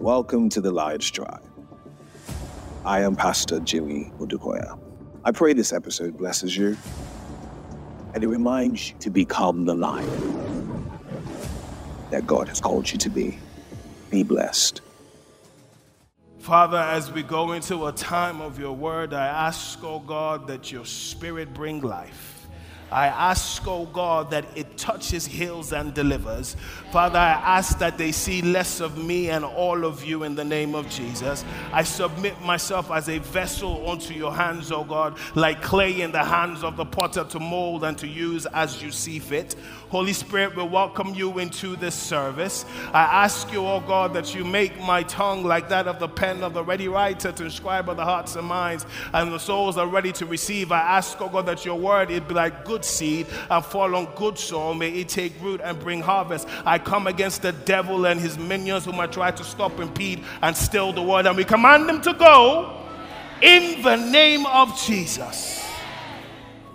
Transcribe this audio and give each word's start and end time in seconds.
Welcome 0.00 0.50
to 0.50 0.60
the 0.60 0.70
Lions 0.70 1.10
Tribe. 1.10 1.42
I 2.84 3.00
am 3.00 3.16
Pastor 3.16 3.60
Jimmy 3.60 4.12
Odukoya. 4.18 4.78
I 5.24 5.30
pray 5.30 5.54
this 5.54 5.72
episode 5.72 6.18
blesses 6.18 6.54
you 6.54 6.76
and 8.12 8.22
it 8.22 8.28
reminds 8.28 8.90
you 8.90 8.96
to 9.00 9.08
become 9.08 9.64
the 9.64 9.74
lion 9.74 10.90
that 12.10 12.26
God 12.26 12.46
has 12.48 12.60
called 12.60 12.92
you 12.92 12.98
to 12.98 13.08
be. 13.08 13.38
Be 14.10 14.22
blessed. 14.22 14.82
Father, 16.40 16.78
as 16.78 17.10
we 17.10 17.22
go 17.22 17.52
into 17.52 17.86
a 17.86 17.92
time 17.92 18.42
of 18.42 18.58
your 18.58 18.76
word, 18.76 19.14
I 19.14 19.26
ask, 19.26 19.82
oh 19.82 20.00
God, 20.00 20.46
that 20.48 20.70
your 20.70 20.84
spirit 20.84 21.54
bring 21.54 21.80
life. 21.80 22.35
I 22.90 23.08
ask, 23.08 23.66
oh 23.66 23.86
God, 23.86 24.30
that 24.30 24.44
it 24.54 24.78
touches, 24.78 25.26
heals, 25.26 25.72
and 25.72 25.92
delivers. 25.92 26.56
Father, 26.92 27.18
I 27.18 27.32
ask 27.32 27.78
that 27.78 27.98
they 27.98 28.12
see 28.12 28.42
less 28.42 28.80
of 28.80 28.96
me 28.96 29.30
and 29.30 29.44
all 29.44 29.84
of 29.84 30.04
you 30.04 30.22
in 30.22 30.36
the 30.36 30.44
name 30.44 30.74
of 30.74 30.88
Jesus. 30.88 31.44
I 31.72 31.82
submit 31.82 32.40
myself 32.42 32.92
as 32.92 33.08
a 33.08 33.18
vessel 33.18 33.90
unto 33.90 34.14
your 34.14 34.32
hands, 34.32 34.70
oh 34.70 34.84
God, 34.84 35.18
like 35.34 35.62
clay 35.62 36.00
in 36.00 36.12
the 36.12 36.24
hands 36.24 36.62
of 36.62 36.76
the 36.76 36.84
potter 36.84 37.24
to 37.24 37.40
mold 37.40 37.82
and 37.82 37.98
to 37.98 38.06
use 38.06 38.46
as 38.46 38.80
you 38.80 38.92
see 38.92 39.18
fit. 39.18 39.56
Holy 39.88 40.12
Spirit, 40.12 40.56
we 40.56 40.62
welcome 40.62 41.14
you 41.14 41.38
into 41.38 41.74
this 41.76 41.94
service. 41.94 42.64
I 42.92 43.02
ask 43.02 43.52
you, 43.52 43.66
oh 43.66 43.80
God, 43.80 44.14
that 44.14 44.34
you 44.34 44.44
make 44.44 44.78
my 44.80 45.02
tongue 45.04 45.42
like 45.42 45.68
that 45.70 45.88
of 45.88 45.98
the 45.98 46.08
pen 46.08 46.42
of 46.42 46.54
the 46.54 46.62
ready 46.62 46.88
writer 46.88 47.32
to 47.32 47.44
inscribe 47.44 47.88
on 47.88 47.96
the 47.96 48.04
hearts 48.04 48.36
and 48.36 48.46
minds, 48.46 48.86
and 49.12 49.32
the 49.32 49.38
souls 49.38 49.76
are 49.76 49.86
ready 49.86 50.12
to 50.12 50.26
receive. 50.26 50.70
I 50.70 50.80
ask, 50.80 51.20
oh 51.20 51.28
God, 51.28 51.46
that 51.46 51.64
your 51.64 51.78
word 51.78 52.10
it 52.10 52.28
be 52.28 52.34
like 52.34 52.64
good 52.64 52.75
seed 52.84 53.26
and 53.50 53.64
fall 53.64 53.94
on 53.94 54.06
good 54.14 54.38
soil. 54.38 54.74
May 54.74 54.90
it 54.90 55.08
take 55.08 55.32
root 55.40 55.60
and 55.62 55.78
bring 55.78 56.00
harvest. 56.00 56.48
I 56.64 56.78
come 56.78 57.06
against 57.06 57.42
the 57.42 57.52
devil 57.52 58.06
and 58.06 58.20
his 58.20 58.38
minions 58.38 58.84
who 58.84 58.92
might 58.92 59.12
try 59.12 59.30
to 59.30 59.44
stop, 59.44 59.78
impede, 59.80 60.24
and 60.42 60.56
still 60.56 60.92
the 60.92 61.02
word, 61.02 61.26
and 61.26 61.36
we 61.36 61.44
command 61.44 61.88
them 61.88 62.00
to 62.02 62.12
go 62.14 62.82
in 63.42 63.82
the 63.82 63.96
name 63.96 64.46
of 64.46 64.80
Jesus. 64.80 65.65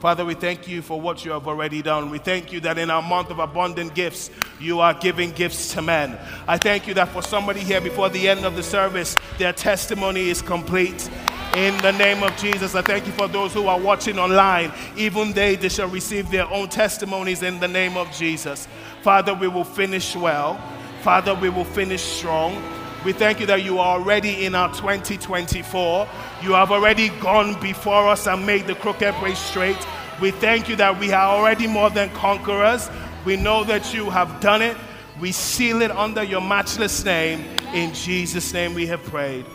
Father, 0.02 0.26
we 0.26 0.34
thank 0.34 0.68
you 0.68 0.82
for 0.82 1.00
what 1.00 1.24
you 1.24 1.30
have 1.30 1.48
already 1.48 1.84
done. 1.84 2.10
We 2.10 2.18
thank 2.18 2.52
you 2.52 2.60
that 2.62 2.80
in 2.80 2.90
our 2.90 3.04
month 3.04 3.30
of 3.30 3.38
abundant 3.38 3.94
gifts, 3.94 4.32
you 4.60 4.80
are 4.80 4.96
giving 4.96 5.30
gifts 5.30 5.74
to 5.74 5.84
men. 5.84 6.18
I 6.48 6.58
thank 6.58 6.88
you 6.88 6.96
that 6.96 7.10
for 7.10 7.22
somebody 7.22 7.60
here 7.60 7.80
before 7.80 8.10
the 8.10 8.28
end 8.28 8.44
of 8.44 8.56
the 8.56 8.64
service, 8.64 9.16
their 9.38 9.54
testimony 9.54 10.30
is 10.30 10.42
complete. 10.42 11.08
In 11.56 11.78
the 11.84 11.92
name 11.92 12.24
of 12.24 12.36
Jesus, 12.38 12.74
I 12.74 12.82
thank 12.82 13.06
you 13.06 13.14
for 13.14 13.28
those 13.28 13.54
who 13.54 13.68
are 13.68 13.80
watching 13.80 14.18
online. 14.18 14.74
Even 14.98 15.34
they, 15.34 15.56
they 15.56 15.70
shall 15.70 15.88
receive 15.88 16.32
their 16.32 16.50
own 16.50 16.68
testimonies 16.68 17.44
in 17.44 17.60
the 17.60 17.68
name 17.68 17.96
of 17.96 18.12
Jesus. 18.12 18.68
Father, 19.04 19.36
we 19.36 19.48
will 19.48 19.64
finish 19.64 20.16
well. 20.16 20.60
Father, 21.04 21.36
we 21.36 21.50
will 21.50 21.64
finish 21.64 22.02
strong. 22.02 22.56
We 23.04 23.14
thank 23.14 23.40
you 23.40 23.48
that 23.48 23.64
you 23.64 23.80
are 23.80 23.98
already 23.98 24.46
in 24.46 24.54
our 24.54 24.72
2024. 24.74 26.08
You 26.44 26.52
have 26.52 26.72
already 26.72 27.10
gone 27.20 27.60
before 27.60 28.08
us 28.08 28.28
and 28.28 28.46
made 28.46 28.68
the 28.68 28.76
crooked 28.76 29.20
way 29.22 29.34
straight. 29.34 29.78
We 30.22 30.30
thank 30.30 30.70
you 30.70 30.76
that 30.76 31.00
we 31.00 31.12
are 31.12 31.36
already 31.36 31.66
more 31.66 31.90
than 31.90 32.12
conquerors. 32.12 32.90
We 33.26 33.38
know 33.38 33.64
that 33.64 33.92
you 33.94 34.12
have 34.12 34.40
done 34.40 34.62
it. 34.62 34.78
We 35.20 35.32
seal 35.32 35.82
it 35.82 35.90
under 35.90 36.24
your 36.24 36.42
matchless 36.42 37.04
name. 37.04 37.44
In 37.74 37.94
Jesus' 37.94 38.54
name 38.54 38.76
we 38.76 38.86
have 38.88 39.04
prayed. 39.04 39.46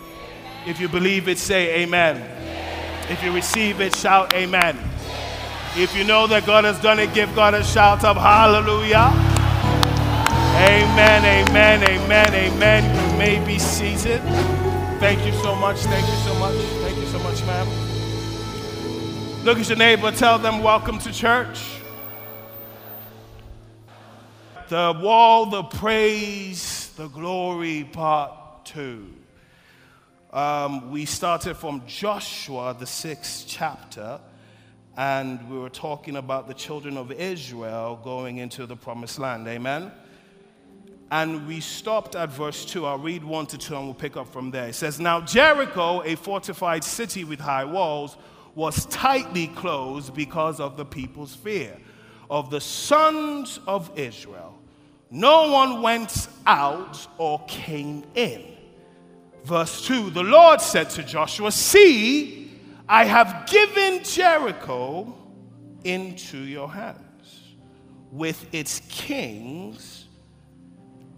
If 0.66 0.80
you 0.80 0.88
believe 0.88 1.28
it, 1.28 1.38
say 1.38 1.82
amen. 1.82 2.16
If 3.08 3.22
you 3.22 3.32
receive 3.32 3.80
it, 3.80 3.94
shout 3.94 4.34
amen. 4.34 4.76
If 5.76 5.96
you 5.96 6.02
know 6.02 6.26
that 6.26 6.46
God 6.46 6.64
has 6.64 6.80
done 6.80 6.98
it, 6.98 7.14
give 7.14 7.32
God 7.36 7.54
a 7.54 7.62
shout 7.62 8.04
of 8.04 8.16
hallelujah. 8.16 9.25
Amen, 10.56 11.48
amen, 11.48 11.82
amen, 11.82 12.34
amen. 12.34 13.10
You 13.12 13.18
may 13.18 13.44
be 13.44 13.58
seated. 13.58 14.22
Thank 14.98 15.26
you 15.26 15.32
so 15.42 15.54
much. 15.54 15.76
Thank 15.80 16.06
you 16.06 16.14
so 16.14 16.34
much. 16.38 16.54
Thank 16.54 16.96
you 16.96 17.04
so 17.08 17.18
much, 17.18 17.44
ma'am. 17.44 17.68
Look 19.44 19.58
at 19.58 19.68
your 19.68 19.76
neighbor, 19.76 20.10
tell 20.10 20.38
them, 20.38 20.62
Welcome 20.62 20.98
to 21.00 21.12
church. 21.12 21.60
The 24.68 24.98
wall, 24.98 25.44
the 25.44 25.62
praise, 25.62 26.88
the 26.96 27.08
glory, 27.08 27.84
part 27.84 28.64
two. 28.64 29.12
Um, 30.32 30.90
we 30.90 31.04
started 31.04 31.58
from 31.58 31.82
Joshua, 31.86 32.74
the 32.78 32.86
sixth 32.86 33.44
chapter, 33.46 34.18
and 34.96 35.50
we 35.50 35.58
were 35.58 35.68
talking 35.68 36.16
about 36.16 36.48
the 36.48 36.54
children 36.54 36.96
of 36.96 37.12
Israel 37.12 38.00
going 38.02 38.38
into 38.38 38.64
the 38.64 38.74
promised 38.74 39.18
land. 39.18 39.46
Amen. 39.46 39.92
And 41.10 41.46
we 41.46 41.60
stopped 41.60 42.16
at 42.16 42.30
verse 42.30 42.64
2. 42.64 42.84
I'll 42.84 42.98
read 42.98 43.22
1 43.22 43.46
to 43.46 43.58
2 43.58 43.76
and 43.76 43.84
we'll 43.84 43.94
pick 43.94 44.16
up 44.16 44.32
from 44.32 44.50
there. 44.50 44.68
It 44.68 44.74
says, 44.74 44.98
Now 44.98 45.20
Jericho, 45.20 46.02
a 46.02 46.16
fortified 46.16 46.82
city 46.82 47.22
with 47.24 47.38
high 47.38 47.64
walls, 47.64 48.16
was 48.54 48.86
tightly 48.86 49.48
closed 49.48 50.14
because 50.14 50.60
of 50.60 50.76
the 50.76 50.84
people's 50.84 51.34
fear 51.34 51.76
of 52.30 52.50
the 52.50 52.60
sons 52.60 53.60
of 53.66 53.90
Israel. 53.96 54.58
No 55.10 55.50
one 55.52 55.82
went 55.82 56.28
out 56.46 57.06
or 57.18 57.44
came 57.46 58.04
in. 58.14 58.44
Verse 59.44 59.86
2 59.86 60.10
The 60.10 60.22
Lord 60.22 60.60
said 60.60 60.90
to 60.90 61.04
Joshua, 61.04 61.52
See, 61.52 62.50
I 62.88 63.04
have 63.04 63.46
given 63.48 64.02
Jericho 64.02 65.14
into 65.84 66.38
your 66.38 66.70
hands 66.70 67.54
with 68.10 68.52
its 68.52 68.80
kings 68.88 70.05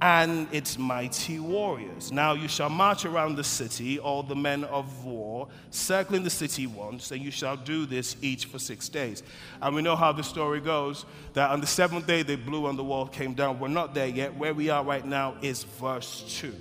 and 0.01 0.47
its 0.53 0.79
mighty 0.79 1.41
warriors. 1.41 2.13
Now 2.13 2.35
you 2.35 2.47
shall 2.47 2.69
march 2.69 3.05
around 3.05 3.37
the 3.37 3.45
city, 3.45 3.99
all 3.99 4.23
the 4.23 4.37
men 4.37 4.65
of 4.65 5.05
war, 5.05 5.49
circling 5.71 6.23
the 6.23 6.31
city 6.31 6.67
once, 6.67 7.11
and 7.11 7.21
you 7.21 7.31
shall 7.31 7.57
do 7.57 7.85
this 7.85 8.17
each 8.23 8.45
for 8.45 8.59
six 8.59 8.89
days. 8.89 9.23
And 9.61 9.75
we 9.75 9.83
know 9.83 9.97
how 9.97 10.13
the 10.13 10.23
story 10.23 10.61
goes 10.61 11.05
that 11.33 11.51
on 11.51 11.61
the 11.61 11.67
seventh 11.67 12.07
day 12.07 12.23
they 12.23 12.37
blew 12.37 12.69
and 12.69 12.79
the 12.79 12.85
wall 12.85 13.07
came 13.07 13.35
down. 13.35 13.59
We're 13.59 13.69
not 13.69 13.95
there 13.95 14.07
yet. 14.07 14.37
Where 14.37 14.55
we 14.55 14.71
are 14.71 14.85
right 14.85 15.05
now 15.05 15.35
is 15.43 15.65
verse 15.65 16.25
2. 16.41 16.55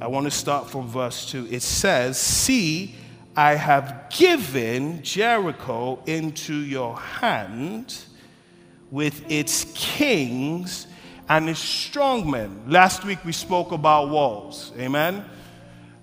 I 0.00 0.06
want 0.06 0.24
to 0.24 0.30
start 0.30 0.70
from 0.70 0.86
verse 0.88 1.30
2. 1.30 1.48
It 1.50 1.62
says, 1.62 2.20
See, 2.20 2.94
I 3.36 3.56
have 3.56 4.06
given 4.16 5.02
Jericho 5.02 6.00
into 6.06 6.54
your 6.54 6.96
hand 6.98 7.96
with 8.92 9.28
its 9.28 9.72
kings 9.74 10.86
and 11.28 11.48
its 11.48 11.60
strong 11.60 12.30
men. 12.30 12.62
Last 12.66 13.04
week 13.04 13.24
we 13.24 13.32
spoke 13.32 13.72
about 13.72 14.10
walls. 14.10 14.72
Amen. 14.78 15.24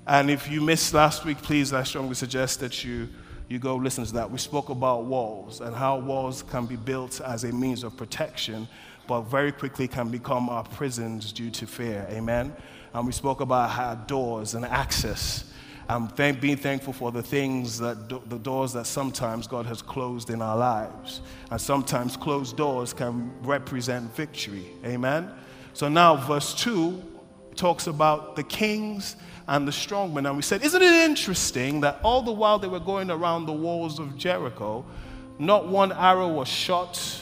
And 0.08 0.32
if 0.32 0.50
you 0.50 0.62
missed 0.62 0.94
last 0.94 1.26
week, 1.26 1.38
please, 1.38 1.74
I 1.74 1.84
strongly 1.84 2.16
suggest 2.16 2.59
that 2.62 2.84
you, 2.84 3.08
you 3.48 3.59
go 3.59 3.76
listen 3.76 4.04
to 4.06 4.14
that. 4.14 4.32
We 4.32 4.40
spoke 4.40 4.70
about 4.70 5.06
walls 5.06 5.62
and 5.62 5.76
how 5.76 6.00
walls 6.00 6.42
can 6.44 6.66
be 6.66 6.76
built 6.76 7.22
as 7.22 7.44
a 7.44 7.52
means 7.52 7.84
of 7.84 7.96
protection, 7.96 8.68
but 9.08 9.22
very 9.22 9.52
quickly 9.52 9.88
can 9.88 10.09
become 10.09 10.50
our 10.50 10.64
prisons 10.64 11.32
due 11.32 11.52
to 11.52 11.68
fear. 11.68 12.08
Amen. 12.09 12.53
And 12.94 13.06
we 13.06 13.12
spoke 13.12 13.42
about 13.42 13.70
how 13.70 13.96
doors 13.96 14.56
and 14.56 14.66
access 14.66 15.46
and 15.91 16.09
thank, 16.16 16.40
being 16.40 16.56
thankful 16.56 16.94
for 16.94 17.12
the 17.12 17.22
things 17.22 17.78
that 17.79 18.07
do, 18.07 18.22
the 18.28 18.40
doors 18.40 18.72
that 18.74 18.88
sometimes 18.88 19.46
God 19.46 19.66
has 19.66 19.81
closed 19.81 20.29
in 20.29 20.41
our 20.41 20.56
lives. 20.56 21.19
And 21.50 21.59
sometimes 21.59 22.16
closed 22.16 22.56
doors 22.56 22.94
can 22.94 23.31
represent 23.41 24.16
victory. 24.16 24.68
Amen. 24.85 25.29
So 25.74 25.90
now, 25.90 26.16
verse 26.16 26.53
2 26.56 27.03
talks 27.56 27.88
about 27.88 28.38
the 28.38 28.44
kings 28.44 29.18
and 29.50 29.68
the 29.68 29.72
strongmen. 29.72 30.25
And 30.28 30.38
we 30.38 30.44
said, 30.44 30.63
Isn't 30.63 30.81
it 30.81 30.94
interesting 30.94 31.81
that 31.81 32.00
all 32.03 32.22
the 32.22 32.31
while 32.31 32.58
they 32.58 32.69
were 32.69 32.79
going 32.79 33.12
around 33.12 33.46
the 33.46 33.53
walls 33.53 34.00
of 34.00 34.18
Jericho, 34.18 34.85
not 35.40 35.68
one 35.68 35.91
arrow 35.91 36.29
was 36.29 36.47
shot. 36.47 37.19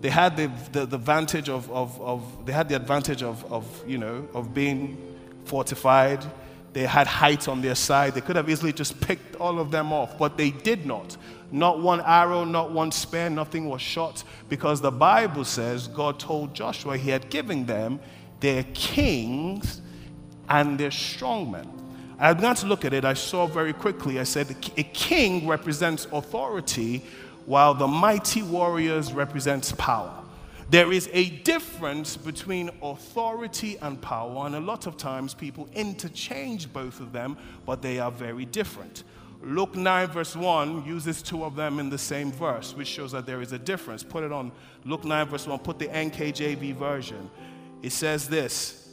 They 0.00 0.10
had 0.10 0.36
the, 0.36 0.50
the, 0.70 0.86
the 0.86 0.96
advantage 0.96 1.48
of, 1.48 1.68
of, 1.72 2.00
of, 2.00 2.46
they 2.46 2.52
had 2.52 2.68
the 2.68 2.76
advantage 2.76 3.24
of, 3.24 3.44
of, 3.52 3.66
you 3.84 3.98
know, 3.98 4.28
of 4.32 4.54
being 4.54 4.96
fortified. 5.44 6.24
They 6.72 6.86
had 6.86 7.06
height 7.06 7.48
on 7.48 7.62
their 7.62 7.74
side. 7.74 8.14
They 8.14 8.20
could 8.20 8.36
have 8.36 8.48
easily 8.48 8.72
just 8.72 9.00
picked 9.00 9.36
all 9.36 9.58
of 9.58 9.70
them 9.70 9.92
off, 9.92 10.18
but 10.18 10.36
they 10.36 10.50
did 10.50 10.86
not. 10.86 11.16
Not 11.50 11.80
one 11.80 12.00
arrow, 12.00 12.44
not 12.44 12.70
one 12.70 12.92
spear, 12.92 13.28
nothing 13.28 13.68
was 13.68 13.82
shot 13.82 14.22
because 14.48 14.80
the 14.80 14.92
Bible 14.92 15.44
says 15.44 15.88
God 15.88 16.20
told 16.20 16.54
Joshua 16.54 16.96
he 16.96 17.10
had 17.10 17.28
given 17.28 17.66
them 17.66 17.98
their 18.38 18.64
kings 18.72 19.80
and 20.48 20.78
their 20.78 20.90
strongmen. 20.90 21.66
I 22.20 22.34
began 22.34 22.54
to 22.56 22.66
look 22.66 22.84
at 22.84 22.92
it. 22.92 23.04
I 23.04 23.14
saw 23.14 23.46
very 23.46 23.72
quickly. 23.72 24.20
I 24.20 24.24
said 24.24 24.50
a 24.76 24.82
king 24.82 25.48
represents 25.48 26.06
authority, 26.12 27.02
while 27.46 27.74
the 27.74 27.88
mighty 27.88 28.42
warriors 28.42 29.12
represents 29.12 29.72
power. 29.72 30.19
There 30.70 30.92
is 30.92 31.10
a 31.12 31.30
difference 31.30 32.16
between 32.16 32.70
authority 32.80 33.76
and 33.78 34.00
power, 34.00 34.46
and 34.46 34.54
a 34.54 34.60
lot 34.60 34.86
of 34.86 34.96
times 34.96 35.34
people 35.34 35.68
interchange 35.74 36.72
both 36.72 37.00
of 37.00 37.10
them, 37.10 37.36
but 37.66 37.82
they 37.82 37.98
are 37.98 38.12
very 38.12 38.44
different. 38.44 39.02
Luke 39.42 39.74
9, 39.74 40.06
verse 40.08 40.36
1 40.36 40.84
uses 40.84 41.22
two 41.22 41.44
of 41.44 41.56
them 41.56 41.80
in 41.80 41.90
the 41.90 41.98
same 41.98 42.30
verse, 42.30 42.76
which 42.76 42.86
shows 42.86 43.10
that 43.10 43.26
there 43.26 43.42
is 43.42 43.50
a 43.52 43.58
difference. 43.58 44.04
Put 44.04 44.22
it 44.22 44.30
on 44.30 44.52
Luke 44.84 45.04
9, 45.04 45.26
verse 45.26 45.46
1, 45.48 45.58
put 45.58 45.80
the 45.80 45.88
NKJV 45.88 46.76
version. 46.76 47.28
It 47.82 47.90
says 47.90 48.28
this 48.28 48.90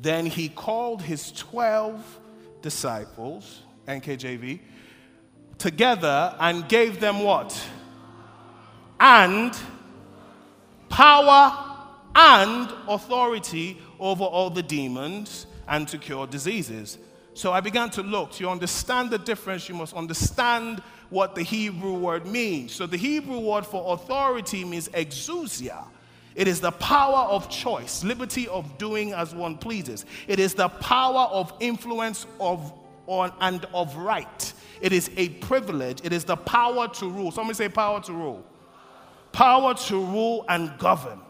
Then 0.00 0.26
he 0.26 0.50
called 0.50 1.02
his 1.02 1.32
12 1.32 2.20
disciples, 2.60 3.62
NKJV, 3.88 4.60
together 5.58 6.36
and 6.38 6.68
gave 6.68 7.00
them 7.00 7.24
what? 7.24 7.60
And 9.00 9.56
power 10.92 11.74
and 12.14 12.70
authority 12.86 13.78
over 13.98 14.24
all 14.24 14.50
the 14.50 14.62
demons 14.62 15.46
and 15.66 15.88
to 15.88 15.98
cure 15.98 16.26
diseases. 16.26 16.98
So 17.34 17.50
I 17.52 17.60
began 17.60 17.88
to 17.90 18.02
look. 18.02 18.32
To 18.32 18.48
understand 18.48 19.10
the 19.10 19.18
difference, 19.18 19.68
you 19.68 19.74
must 19.74 19.94
understand 19.94 20.82
what 21.08 21.34
the 21.34 21.42
Hebrew 21.42 21.94
word 21.94 22.26
means. 22.26 22.72
So 22.72 22.86
the 22.86 22.98
Hebrew 22.98 23.38
word 23.38 23.64
for 23.64 23.94
authority 23.94 24.64
means 24.64 24.88
exousia. 24.90 25.84
It 26.34 26.46
is 26.46 26.60
the 26.60 26.72
power 26.72 27.28
of 27.28 27.48
choice, 27.48 28.04
liberty 28.04 28.46
of 28.48 28.78
doing 28.78 29.12
as 29.12 29.34
one 29.34 29.56
pleases. 29.56 30.04
It 30.28 30.38
is 30.38 30.54
the 30.54 30.68
power 30.68 31.28
of 31.30 31.52
influence 31.60 32.26
of 32.38 32.72
on 33.06 33.32
and 33.40 33.64
of 33.74 33.96
right. 33.96 34.52
It 34.80 34.92
is 34.92 35.10
a 35.16 35.30
privilege. 35.30 36.00
It 36.04 36.12
is 36.12 36.24
the 36.24 36.36
power 36.36 36.88
to 36.88 37.08
rule. 37.08 37.30
Somebody 37.30 37.56
say 37.56 37.68
power 37.68 38.00
to 38.02 38.12
rule. 38.12 38.44
Power 39.32 39.74
to 39.74 39.96
rule 39.96 40.44
and 40.48 40.76
govern. 40.78 41.20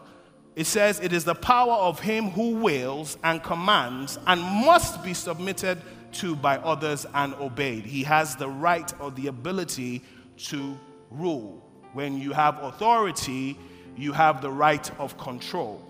It 0.55 0.65
says 0.65 0.99
it 0.99 1.13
is 1.13 1.25
the 1.25 1.35
power 1.35 1.73
of 1.73 1.99
him 1.99 2.29
who 2.29 2.55
wills 2.55 3.17
and 3.23 3.41
commands 3.41 4.19
and 4.27 4.41
must 4.41 5.03
be 5.03 5.13
submitted 5.13 5.81
to 6.13 6.35
by 6.35 6.57
others 6.57 7.07
and 7.13 7.33
obeyed. 7.35 7.85
He 7.85 8.03
has 8.03 8.35
the 8.35 8.49
right 8.49 8.93
or 8.99 9.09
the 9.11 9.27
ability 9.27 10.03
to 10.37 10.77
rule. 11.09 11.63
When 11.93 12.19
you 12.19 12.33
have 12.33 12.61
authority, 12.61 13.57
you 13.95 14.13
have 14.13 14.41
the 14.41 14.51
right 14.51 14.89
of 14.99 15.17
control. 15.17 15.81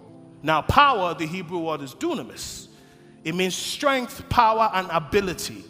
Now, 0.41 0.61
power, 0.61 1.13
the 1.13 1.25
Hebrew 1.25 1.59
word 1.59 1.81
is 1.81 1.93
dunamis. 1.93 2.67
It 3.23 3.35
means 3.35 3.55
strength, 3.55 4.27
power, 4.29 4.69
and 4.73 4.89
ability. 4.91 5.63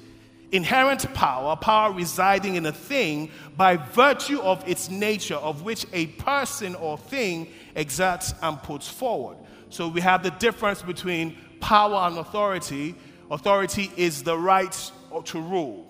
Inherent 0.54 1.12
power, 1.16 1.56
power 1.56 1.92
residing 1.92 2.58
in 2.58 2.68
a 2.68 2.72
thing 2.72 3.32
by 3.58 3.76
virtue 3.76 4.40
of 4.40 4.64
its 4.70 4.88
nature, 4.88 5.34
of 5.36 5.64
which 5.64 5.88
a 5.94 6.06
person 6.06 6.76
or 6.76 6.96
thing 6.96 7.48
exerts 7.76 8.36
and 8.40 8.62
puts 8.62 8.88
forward. 8.88 9.38
So 9.70 9.88
we 9.88 10.00
have 10.02 10.22
the 10.22 10.30
difference 10.30 10.84
between 10.84 11.36
power 11.60 12.08
and 12.08 12.20
authority. 12.20 12.94
Authority 13.32 13.92
is 13.98 14.22
the 14.22 14.38
right 14.38 14.92
to 15.26 15.42
rule, 15.42 15.88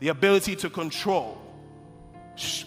the 0.00 0.08
ability 0.08 0.56
to 0.56 0.68
control. 0.68 1.40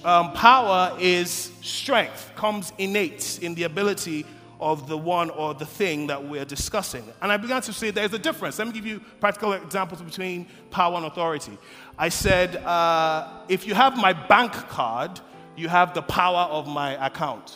Um, 0.06 0.32
power 0.32 0.96
is 0.98 1.52
strength, 1.62 2.32
comes 2.38 2.72
innate 2.78 3.40
in 3.42 3.54
the 3.54 3.64
ability 3.64 4.26
of 4.64 4.88
the 4.88 4.98
one 4.98 5.30
or 5.30 5.54
the 5.54 5.66
thing 5.66 6.08
that 6.08 6.24
we're 6.24 6.46
discussing. 6.46 7.04
And 7.22 7.32
I 7.32 7.38
began 7.38 7.62
to 7.64 7.74
say 7.74 7.92
there's 7.92 8.14
a 8.14 8.20
difference. 8.20 8.58
Let 8.58 8.68
me 8.68 8.74
give 8.74 8.86
you 8.86 9.02
practical 9.20 9.54
examples 9.54 10.02
between 10.02 10.48
power 10.72 10.96
and 10.96 11.06
authority. 11.06 11.58
I 11.98 12.10
said, 12.10 12.56
uh, 12.56 13.44
if 13.50 13.68
you 13.68 13.76
have 13.76 13.98
my 13.98 14.14
bank 14.14 14.54
card, 14.54 15.20
you 15.56 15.68
have 15.68 15.94
the 15.94 16.02
power 16.02 16.50
of 16.50 16.68
my 16.68 17.06
account. 17.06 17.56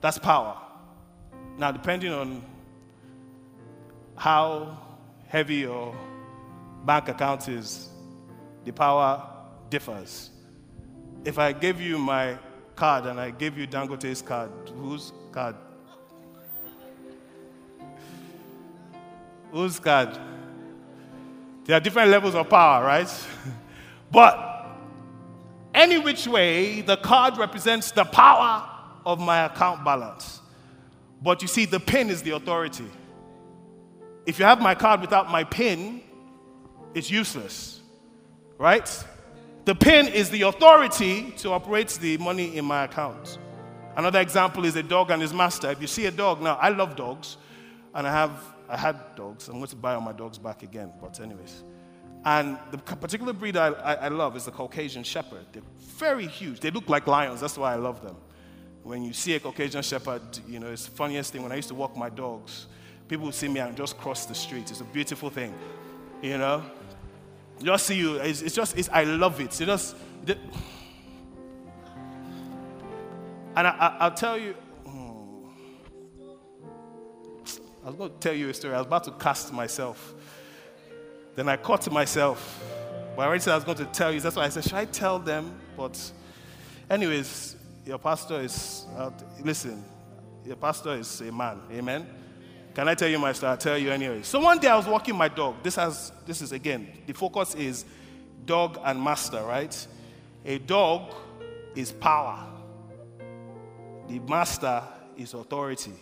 That's 0.00 0.18
power. 0.18 0.56
Now, 1.56 1.70
depending 1.70 2.12
on 2.12 2.42
how 4.16 4.78
heavy 5.28 5.56
your 5.56 5.96
bank 6.84 7.08
account 7.08 7.48
is, 7.48 7.88
the 8.64 8.72
power 8.72 9.26
differs. 9.70 10.30
If 11.24 11.38
I 11.38 11.52
gave 11.52 11.80
you 11.80 11.98
my 11.98 12.36
card 12.74 13.06
and 13.06 13.20
I 13.20 13.30
gave 13.30 13.56
you 13.56 13.66
Dangote's 13.66 14.22
card, 14.22 14.50
whose 14.76 15.12
card? 15.30 15.56
Whose 19.52 19.78
card? 19.78 20.18
There 21.64 21.76
are 21.76 21.80
different 21.80 22.10
levels 22.10 22.34
of 22.34 22.48
power, 22.48 22.84
right? 22.84 23.08
but 24.10 24.66
any 25.74 25.98
which 25.98 26.26
way, 26.26 26.80
the 26.80 26.96
card 26.96 27.36
represents 27.38 27.92
the 27.92 28.04
power 28.04 28.68
of 29.04 29.20
my 29.20 29.44
account 29.44 29.84
balance. 29.84 30.40
But 31.22 31.42
you 31.42 31.48
see, 31.48 31.66
the 31.66 31.80
pin 31.80 32.10
is 32.10 32.22
the 32.22 32.32
authority. 32.32 32.90
If 34.26 34.38
you 34.38 34.44
have 34.44 34.60
my 34.60 34.74
card 34.74 35.00
without 35.00 35.30
my 35.30 35.44
pin, 35.44 36.02
it's 36.94 37.10
useless, 37.10 37.80
right? 38.58 39.04
The 39.64 39.74
pin 39.74 40.08
is 40.08 40.30
the 40.30 40.42
authority 40.42 41.32
to 41.38 41.50
operate 41.50 41.88
the 42.00 42.18
money 42.18 42.56
in 42.56 42.64
my 42.64 42.84
account. 42.84 43.38
Another 43.96 44.20
example 44.20 44.64
is 44.64 44.76
a 44.76 44.82
dog 44.82 45.10
and 45.10 45.22
his 45.22 45.32
master. 45.32 45.70
If 45.70 45.80
you 45.80 45.86
see 45.86 46.06
a 46.06 46.10
dog, 46.10 46.42
now 46.42 46.56
I 46.60 46.70
love 46.70 46.96
dogs, 46.96 47.36
and 47.94 48.06
I 48.06 48.10
have 48.10 48.51
I 48.72 48.78
had 48.78 49.14
dogs. 49.14 49.48
I'm 49.48 49.56
going 49.56 49.66
to 49.66 49.76
buy 49.76 49.94
all 49.94 50.00
my 50.00 50.12
dogs 50.12 50.38
back 50.38 50.62
again, 50.62 50.90
but 50.98 51.20
anyways. 51.20 51.62
And 52.24 52.58
the 52.70 52.78
particular 52.78 53.34
breed 53.34 53.54
I, 53.54 53.68
I, 53.68 53.94
I 53.94 54.08
love 54.08 54.34
is 54.34 54.46
the 54.46 54.50
Caucasian 54.50 55.02
Shepherd. 55.02 55.44
They're 55.52 55.62
very 55.78 56.26
huge. 56.26 56.60
They 56.60 56.70
look 56.70 56.88
like 56.88 57.06
lions. 57.06 57.42
That's 57.42 57.58
why 57.58 57.74
I 57.74 57.76
love 57.76 58.02
them. 58.02 58.16
When 58.82 59.02
you 59.02 59.12
see 59.12 59.34
a 59.34 59.40
Caucasian 59.40 59.82
Shepherd, 59.82 60.22
you 60.48 60.58
know, 60.58 60.68
it's 60.68 60.86
the 60.86 60.90
funniest 60.92 61.34
thing. 61.34 61.42
When 61.42 61.52
I 61.52 61.56
used 61.56 61.68
to 61.68 61.74
walk 61.74 61.94
my 61.98 62.08
dogs, 62.08 62.66
people 63.08 63.26
would 63.26 63.34
see 63.34 63.48
me 63.48 63.60
and 63.60 63.76
just 63.76 63.98
cross 63.98 64.24
the 64.24 64.34
street. 64.34 64.70
It's 64.70 64.80
a 64.80 64.84
beautiful 64.84 65.28
thing, 65.28 65.52
you 66.22 66.38
know. 66.38 66.62
Just 67.62 67.86
see 67.86 67.96
you. 67.96 68.16
It's, 68.16 68.40
it's 68.40 68.54
just, 68.54 68.78
it's, 68.78 68.88
I 68.88 69.04
love 69.04 69.38
it. 69.38 69.60
It 69.60 69.66
just, 69.66 69.96
the, 70.24 70.38
and 73.54 73.66
I, 73.66 74.08
will 74.08 74.16
tell 74.16 74.38
you, 74.38 74.54
I 77.82 77.86
was 77.86 77.96
going 77.96 78.12
to 78.12 78.18
tell 78.18 78.34
you 78.34 78.48
a 78.48 78.54
story. 78.54 78.74
I 78.74 78.78
was 78.78 78.86
about 78.86 79.04
to 79.04 79.10
cast 79.12 79.52
myself. 79.52 80.14
Then 81.34 81.48
I 81.48 81.56
caught 81.56 81.90
myself. 81.90 82.62
But 83.16 83.22
I 83.22 83.26
already 83.26 83.42
said 83.42 83.52
I 83.52 83.56
was 83.56 83.64
going 83.64 83.78
to 83.78 83.86
tell 83.86 84.12
you. 84.12 84.20
That's 84.20 84.36
why 84.36 84.44
I 84.44 84.48
said, 84.50 84.64
should 84.64 84.74
I 84.74 84.84
tell 84.84 85.18
them? 85.18 85.60
But, 85.76 86.12
anyways, 86.88 87.56
your 87.84 87.98
pastor 87.98 88.40
is, 88.40 88.86
uh, 88.96 89.10
listen, 89.42 89.84
your 90.44 90.56
pastor 90.56 90.94
is 90.94 91.20
a 91.22 91.32
man. 91.32 91.60
Amen. 91.72 92.06
Can 92.74 92.88
I 92.88 92.94
tell 92.94 93.08
you 93.08 93.18
my 93.18 93.32
story? 93.32 93.50
I'll 93.50 93.58
tell 93.58 93.76
you 93.76 93.90
anyway. 93.90 94.22
So 94.22 94.38
one 94.38 94.58
day 94.58 94.68
I 94.68 94.76
was 94.76 94.86
walking 94.86 95.16
my 95.16 95.28
dog. 95.28 95.56
This 95.62 95.74
has, 95.74 96.12
this 96.24 96.40
is 96.40 96.52
again, 96.52 96.88
the 97.06 97.12
focus 97.12 97.54
is 97.56 97.84
dog 98.46 98.78
and 98.84 99.02
master, 99.02 99.42
right? 99.42 99.86
A 100.44 100.58
dog 100.58 101.12
is 101.74 101.90
power. 101.90 102.46
The 104.08 104.20
master 104.20 104.82
is 105.16 105.34
authority. 105.34 105.92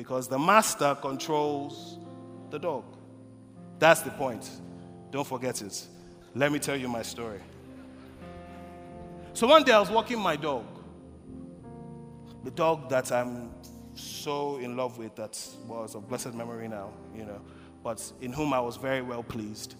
Because 0.00 0.28
the 0.28 0.38
master 0.38 0.94
controls 0.94 1.98
the 2.48 2.58
dog. 2.58 2.84
That's 3.78 4.00
the 4.00 4.08
point. 4.08 4.48
Don't 5.10 5.26
forget 5.26 5.60
it. 5.60 5.86
Let 6.34 6.50
me 6.50 6.58
tell 6.58 6.74
you 6.74 6.88
my 6.88 7.02
story. 7.02 7.40
So 9.34 9.46
one 9.46 9.62
day 9.62 9.72
I 9.72 9.78
was 9.78 9.90
walking 9.90 10.18
my 10.18 10.36
dog, 10.36 10.64
the 12.44 12.50
dog 12.50 12.88
that 12.88 13.12
I'm 13.12 13.50
so 13.94 14.56
in 14.56 14.74
love 14.74 14.96
with, 14.96 15.16
that 15.16 15.38
was 15.66 15.94
of 15.94 16.08
blessed 16.08 16.32
memory 16.32 16.66
now, 16.66 16.94
you 17.14 17.26
know, 17.26 17.42
but 17.84 18.02
in 18.22 18.32
whom 18.32 18.54
I 18.54 18.60
was 18.60 18.78
very 18.78 19.02
well 19.02 19.22
pleased. 19.22 19.74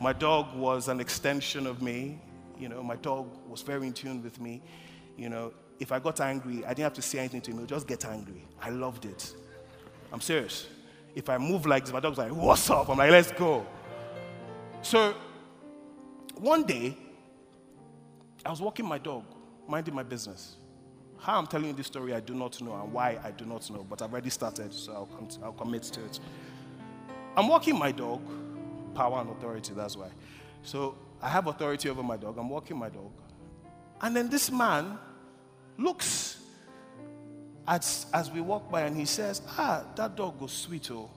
my 0.00 0.12
dog 0.12 0.54
was 0.54 0.86
an 0.86 1.00
extension 1.00 1.66
of 1.66 1.82
me, 1.82 2.20
you 2.60 2.68
know, 2.68 2.80
my 2.84 2.94
dog 2.94 3.26
was 3.48 3.62
very 3.62 3.88
in 3.88 3.92
tune 3.92 4.22
with 4.22 4.40
me, 4.40 4.62
you 5.16 5.28
know. 5.28 5.52
If 5.78 5.92
I 5.92 5.98
got 5.98 6.20
angry, 6.20 6.64
I 6.64 6.68
didn't 6.70 6.84
have 6.84 6.94
to 6.94 7.02
say 7.02 7.18
anything 7.18 7.40
to 7.42 7.50
him, 7.50 7.58
he 7.58 7.60
would 7.62 7.68
just 7.68 7.86
get 7.86 8.04
angry. 8.04 8.46
I 8.60 8.70
loved 8.70 9.04
it. 9.04 9.34
I'm 10.12 10.20
serious. 10.20 10.66
If 11.14 11.28
I 11.28 11.38
move 11.38 11.66
like 11.66 11.84
this, 11.84 11.92
my 11.92 12.00
dog's 12.00 12.18
like, 12.18 12.30
What's 12.32 12.68
up? 12.70 12.88
I'm 12.88 12.98
like, 12.98 13.10
Let's 13.10 13.32
go. 13.32 13.66
So 14.82 15.14
one 16.38 16.64
day, 16.64 16.96
I 18.44 18.50
was 18.50 18.60
walking 18.60 18.86
my 18.86 18.98
dog, 18.98 19.24
minding 19.66 19.94
my 19.94 20.02
business. 20.02 20.56
How 21.18 21.38
I'm 21.38 21.46
telling 21.46 21.68
you 21.68 21.72
this 21.72 21.86
story, 21.86 22.14
I 22.14 22.20
do 22.20 22.34
not 22.34 22.60
know, 22.60 22.74
and 22.74 22.92
why 22.92 23.18
I 23.24 23.30
do 23.30 23.44
not 23.44 23.68
know, 23.70 23.84
but 23.88 24.02
I've 24.02 24.12
already 24.12 24.30
started, 24.30 24.72
so 24.72 24.92
I'll, 24.92 25.06
com- 25.06 25.28
I'll 25.42 25.52
commit 25.52 25.82
to 25.84 26.04
it. 26.04 26.20
I'm 27.36 27.48
walking 27.48 27.78
my 27.78 27.90
dog, 27.90 28.20
power 28.94 29.20
and 29.20 29.30
authority, 29.30 29.72
that's 29.74 29.96
why. 29.96 30.08
So 30.62 30.96
I 31.22 31.28
have 31.28 31.46
authority 31.46 31.88
over 31.88 32.02
my 32.02 32.16
dog, 32.16 32.38
I'm 32.38 32.48
walking 32.48 32.76
my 32.76 32.88
dog. 32.88 33.10
And 34.02 34.14
then 34.14 34.28
this 34.28 34.50
man 34.50 34.98
looks 35.78 36.38
at, 37.66 38.06
as 38.12 38.30
we 38.30 38.40
walk 38.40 38.70
by 38.70 38.82
and 38.82 38.96
he 38.96 39.04
says, 39.04 39.42
Ah, 39.58 39.84
that 39.96 40.16
dog 40.16 40.38
goes 40.38 40.52
sweet, 40.52 40.90
oh. 40.90 41.10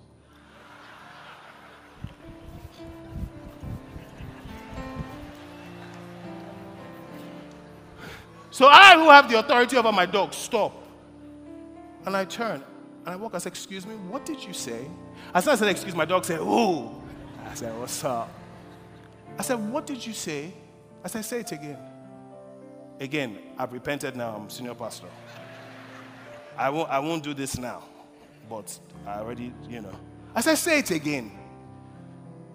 So 8.52 8.68
I, 8.68 8.96
who 8.96 9.10
have 9.10 9.30
the 9.30 9.40
authority 9.40 9.78
over 9.78 9.92
my 9.92 10.06
dog, 10.06 10.34
stop. 10.34 10.84
And 12.06 12.18
I 12.18 12.26
turn 12.26 12.64
and 13.06 13.08
I 13.08 13.16
walk. 13.16 13.34
I 13.36 13.38
said, 13.38 13.54
Excuse 13.54 13.86
me, 13.86 13.96
what 13.96 14.26
did 14.26 14.44
you 14.44 14.54
say? 14.54 14.86
As 15.34 15.48
I 15.48 15.56
said, 15.56 15.70
Excuse 15.70 15.96
my 15.96 16.06
dog 16.06 16.26
said, 16.26 16.40
Oh. 16.42 17.02
I 17.46 17.54
said, 17.54 17.78
What's 17.80 18.04
up? 18.04 18.30
I 19.38 19.44
said, 19.44 19.56
What 19.56 19.86
did 19.86 20.06
you 20.06 20.14
say? 20.14 20.54
I 21.04 21.08
said, 21.08 21.24
Say 21.24 21.40
it 21.40 21.52
again. 21.52 21.78
Again, 23.00 23.38
I've 23.58 23.72
repented 23.72 24.16
now. 24.16 24.36
I'm 24.36 24.50
senior 24.50 24.74
pastor. 24.74 25.08
I 26.58 26.70
won't, 26.70 26.90
I 26.90 27.00
won't 27.00 27.24
do 27.24 27.34
this 27.34 27.58
now. 27.58 27.84
but 28.50 28.78
I 29.06 29.20
already, 29.20 29.54
you 29.70 29.82
know. 29.82 29.94
I 30.36 30.42
said, 30.42 30.56
say 30.56 30.80
it 30.80 30.92
again. 30.92 31.32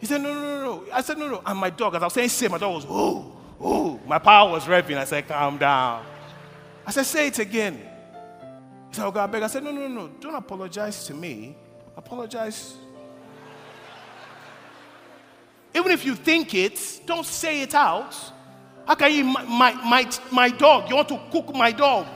He 0.00 0.06
said, 0.06 0.20
no, 0.20 0.34
no, 0.34 0.40
no, 0.40 0.64
no. 0.64 0.92
I 0.92 1.00
said, 1.00 1.16
no, 1.16 1.28
no. 1.28 1.42
And 1.46 1.58
my 1.58 1.70
dog, 1.70 1.94
as 1.94 2.02
I 2.02 2.06
was 2.06 2.12
saying, 2.12 2.28
say, 2.28 2.48
my 2.48 2.58
dog 2.58 2.74
was, 2.74 2.84
ooh, 2.86 3.66
ooh. 3.66 4.00
My 4.06 4.18
power 4.18 4.50
was 4.50 4.64
revving. 4.64 4.98
I 4.98 5.04
said, 5.04 5.26
calm 5.26 5.56
down. 5.56 6.04
I 6.86 6.90
said, 6.90 7.06
say 7.06 7.28
it 7.28 7.38
again. 7.38 7.78
He 8.88 8.94
said, 8.96 9.06
oh, 9.06 9.10
God, 9.10 9.28
I 9.28 9.32
beg. 9.32 9.42
I 9.42 9.46
said, 9.46 9.62
no, 9.62 9.70
no, 9.70 9.88
no. 9.88 10.08
Don't 10.20 10.34
apologize 10.34 11.06
to 11.06 11.14
me. 11.14 11.56
Apologize. 11.96 12.74
Even 15.74 15.90
if 15.90 16.04
you 16.04 16.14
think 16.14 16.54
it, 16.54 17.00
don't 17.06 17.26
say 17.26 17.62
it 17.62 17.74
out. 17.74 18.14
How 18.86 18.94
can 18.94 19.12
you, 19.12 19.24
my, 19.24 19.44
my, 19.44 19.72
my, 19.84 20.10
my 20.30 20.48
dog, 20.50 20.90
you 20.90 20.96
want 20.96 21.08
to 21.08 21.20
cook 21.30 21.54
my 21.54 21.72
dog? 21.72 22.06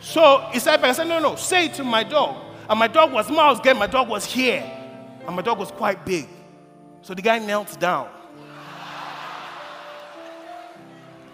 So 0.00 0.46
he 0.52 0.58
said, 0.58 0.84
I 0.84 0.92
said, 0.92 1.08
no, 1.08 1.18
no, 1.18 1.34
say 1.34 1.66
it 1.66 1.74
to 1.74 1.84
my 1.84 2.04
dog. 2.04 2.36
And 2.68 2.78
my 2.78 2.88
dog 2.88 3.12
was 3.12 3.30
mouse 3.30 3.58
game, 3.60 3.78
my 3.78 3.86
dog 3.86 4.08
was 4.08 4.24
here. 4.24 4.62
And 5.26 5.34
my 5.34 5.42
dog 5.42 5.58
was 5.58 5.70
quite 5.70 6.04
big. 6.04 6.28
So 7.02 7.14
the 7.14 7.22
guy 7.22 7.38
knelt 7.38 7.78
down 7.80 8.08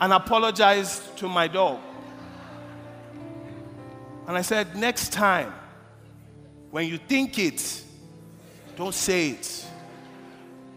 and 0.00 0.12
apologized 0.12 1.16
to 1.18 1.28
my 1.28 1.46
dog. 1.46 1.78
And 4.26 4.36
I 4.36 4.42
said, 4.42 4.76
next 4.76 5.12
time, 5.12 5.52
when 6.70 6.86
you 6.86 6.96
think 6.96 7.38
it, 7.38 7.82
don't 8.76 8.94
say 8.94 9.30
it. 9.30 9.66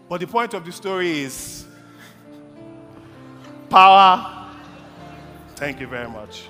But 0.08 0.20
the 0.20 0.26
point 0.26 0.54
of 0.54 0.64
the 0.64 0.72
story 0.72 1.20
is 1.20 1.66
power. 3.70 4.50
Thank 5.56 5.80
you 5.80 5.86
very 5.86 6.08
much. 6.08 6.48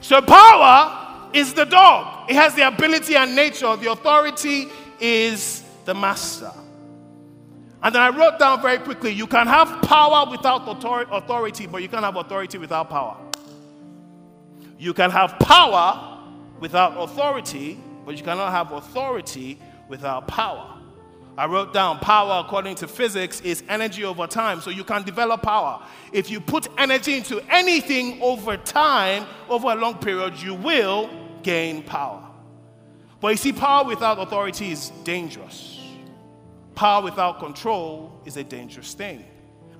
So, 0.00 0.22
power 0.22 1.30
is 1.32 1.52
the 1.54 1.64
dog, 1.64 2.30
it 2.30 2.34
has 2.34 2.54
the 2.54 2.66
ability 2.66 3.14
and 3.16 3.34
nature. 3.34 3.76
The 3.76 3.90
authority 3.90 4.68
is 5.00 5.62
the 5.84 5.94
master. 5.94 6.52
And 7.82 7.94
then 7.94 8.02
I 8.02 8.08
wrote 8.08 8.38
down 8.38 8.60
very 8.60 8.78
quickly 8.78 9.12
you 9.12 9.26
can 9.26 9.46
have 9.46 9.82
power 9.82 10.28
without 10.30 10.68
authority, 10.68 11.66
but 11.66 11.82
you 11.82 11.88
can't 11.88 12.04
have 12.04 12.16
authority 12.16 12.58
without 12.58 12.90
power. 12.90 13.16
You 14.78 14.94
can 14.94 15.10
have 15.10 15.38
power 15.38 16.18
without 16.60 16.96
authority, 16.96 17.78
but 18.04 18.16
you 18.16 18.24
cannot 18.24 18.50
have 18.50 18.72
authority 18.72 19.58
without 19.88 20.28
power. 20.28 20.78
I 21.36 21.46
wrote 21.46 21.72
down 21.72 22.00
power, 22.00 22.42
according 22.44 22.74
to 22.76 22.88
physics, 22.88 23.40
is 23.42 23.62
energy 23.68 24.04
over 24.04 24.26
time. 24.26 24.60
So 24.60 24.70
you 24.70 24.82
can 24.82 25.04
develop 25.04 25.42
power. 25.42 25.80
If 26.12 26.30
you 26.30 26.40
put 26.40 26.66
energy 26.76 27.16
into 27.16 27.40
anything 27.48 28.20
over 28.20 28.56
time, 28.56 29.24
over 29.48 29.68
a 29.68 29.76
long 29.76 29.98
period, 29.98 30.42
you 30.42 30.54
will 30.54 31.08
gain 31.44 31.84
power. 31.84 32.24
But 33.20 33.28
you 33.28 33.36
see, 33.36 33.52
power 33.52 33.84
without 33.84 34.18
authority 34.18 34.72
is 34.72 34.90
dangerous. 35.04 35.80
Power 36.74 37.04
without 37.04 37.38
control 37.38 38.20
is 38.24 38.36
a 38.36 38.44
dangerous 38.44 38.94
thing. 38.94 39.24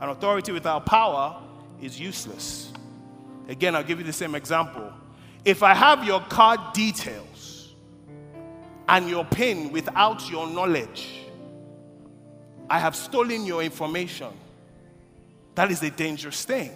And 0.00 0.10
authority 0.12 0.52
without 0.52 0.86
power 0.86 1.42
is 1.82 1.98
useless. 1.98 2.72
Again, 3.48 3.74
I'll 3.74 3.82
give 3.82 3.98
you 3.98 4.04
the 4.04 4.12
same 4.12 4.36
example. 4.36 4.92
If 5.44 5.62
I 5.62 5.74
have 5.74 6.04
your 6.04 6.20
card 6.20 6.60
details 6.72 7.27
and 8.88 9.08
your 9.08 9.24
PIN 9.24 9.70
without 9.70 10.28
your 10.30 10.46
knowledge, 10.46 11.20
I 12.70 12.78
have 12.78 12.96
stolen 12.96 13.44
your 13.44 13.62
information. 13.62 14.28
That 15.54 15.70
is 15.70 15.82
a 15.82 15.90
dangerous 15.90 16.44
thing. 16.44 16.72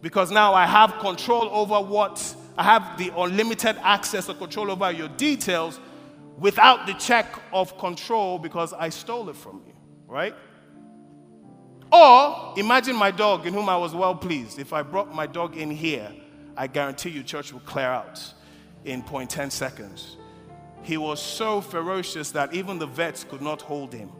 Because 0.00 0.30
now 0.30 0.54
I 0.54 0.66
have 0.66 0.98
control 1.00 1.48
over 1.50 1.80
what, 1.80 2.34
I 2.56 2.62
have 2.62 2.98
the 2.98 3.12
unlimited 3.16 3.76
access 3.82 4.28
or 4.28 4.34
control 4.34 4.70
over 4.70 4.90
your 4.92 5.08
details 5.08 5.80
without 6.38 6.86
the 6.86 6.94
check 6.94 7.26
of 7.52 7.76
control 7.78 8.38
because 8.38 8.72
I 8.72 8.90
stole 8.90 9.28
it 9.28 9.36
from 9.36 9.62
you, 9.66 9.74
right? 10.06 10.34
Or 11.90 12.54
imagine 12.56 12.94
my 12.94 13.10
dog 13.10 13.46
in 13.46 13.54
whom 13.54 13.68
I 13.68 13.76
was 13.76 13.94
well 13.94 14.14
pleased. 14.14 14.58
If 14.58 14.72
I 14.72 14.82
brought 14.82 15.12
my 15.14 15.26
dog 15.26 15.56
in 15.56 15.70
here, 15.70 16.12
I 16.56 16.66
guarantee 16.66 17.10
you 17.10 17.22
church 17.22 17.52
will 17.52 17.60
clear 17.60 17.86
out 17.86 18.20
in 18.84 19.02
0.10 19.02 19.50
seconds. 19.50 20.16
He 20.82 20.96
was 20.96 21.20
so 21.20 21.60
ferocious 21.60 22.30
that 22.32 22.54
even 22.54 22.78
the 22.78 22.86
vets 22.86 23.24
could 23.24 23.42
not 23.42 23.62
hold 23.62 23.92
him. 23.92 24.10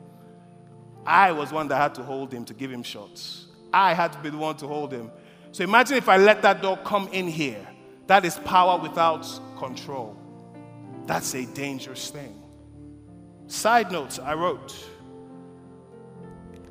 I 1.07 1.33
was 1.33 1.53
one 1.53 1.69
that 1.69 1.77
had 1.77 1.95
to 1.97 2.03
hold 2.03 2.33
him 2.33 2.45
to 2.45 2.55
give 2.55 2.71
him 2.71 2.83
shots. 2.83 3.47
I 3.73 3.95
had 3.95 4.13
to 4.13 4.19
be 4.19 4.31
the 4.31 4.37
one 4.37 4.57
to 4.59 4.67
hold 4.67 4.93
him. 4.93 5.11
So 5.53 5.65
imagine 5.65 5.97
if 5.97 6.09
I 6.09 6.17
let 6.17 6.43
that 6.43 6.61
dog 6.61 6.85
come 6.85 7.09
in 7.13 7.29
here. 7.29 7.67
That 8.07 8.25
is 8.25 8.37
power 8.37 8.79
without 8.79 9.27
control. 9.59 10.17
That's 11.07 11.35
a 11.35 11.47
dangerous 11.47 12.11
thing. 12.11 12.43
Side 13.47 13.91
notes 13.91 14.19
I 14.19 14.35
wrote 14.35 14.75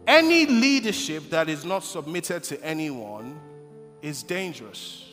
any 0.07 0.45
leadership 0.45 1.29
that 1.31 1.49
is 1.49 1.65
not 1.65 1.83
submitted 1.83 2.43
to 2.43 2.63
anyone 2.63 3.39
is 4.01 4.23
dangerous. 4.23 5.03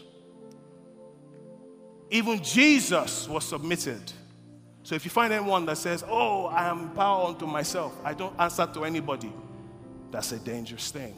Even 2.10 2.40
Jesus 2.42 3.28
was 3.28 3.44
submitted. 3.44 4.12
So 4.84 4.94
if 4.94 5.06
you 5.06 5.10
find 5.10 5.32
anyone 5.32 5.64
that 5.66 5.78
says, 5.78 6.04
Oh, 6.06 6.44
I 6.46 6.68
am 6.68 6.90
power 6.90 7.26
unto 7.28 7.46
myself, 7.46 7.98
I 8.04 8.12
don't 8.12 8.38
answer 8.38 8.68
to 8.74 8.84
anybody, 8.84 9.32
that's 10.10 10.30
a 10.32 10.38
dangerous 10.38 10.90
thing. 10.90 11.16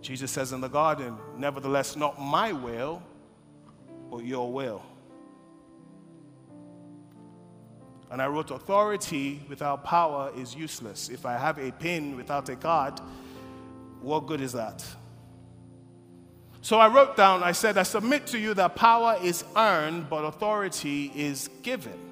Jesus 0.00 0.30
says 0.30 0.52
in 0.52 0.62
the 0.62 0.68
garden, 0.68 1.16
Nevertheless, 1.36 1.94
not 1.94 2.18
my 2.18 2.52
will, 2.52 3.02
but 4.10 4.24
your 4.24 4.50
will. 4.50 4.82
And 8.10 8.22
I 8.22 8.28
wrote, 8.28 8.50
Authority 8.50 9.42
without 9.46 9.84
power 9.84 10.32
is 10.34 10.54
useless. 10.54 11.10
If 11.10 11.26
I 11.26 11.36
have 11.36 11.58
a 11.58 11.72
pin 11.72 12.16
without 12.16 12.48
a 12.48 12.56
card, 12.56 12.98
what 14.00 14.26
good 14.26 14.40
is 14.40 14.54
that? 14.54 14.82
So 16.62 16.78
I 16.78 16.88
wrote 16.88 17.14
down, 17.14 17.42
I 17.42 17.52
said, 17.52 17.76
I 17.76 17.82
submit 17.82 18.26
to 18.28 18.38
you 18.38 18.54
that 18.54 18.74
power 18.74 19.18
is 19.22 19.44
earned, 19.54 20.08
but 20.08 20.24
authority 20.24 21.12
is 21.14 21.50
given. 21.62 22.05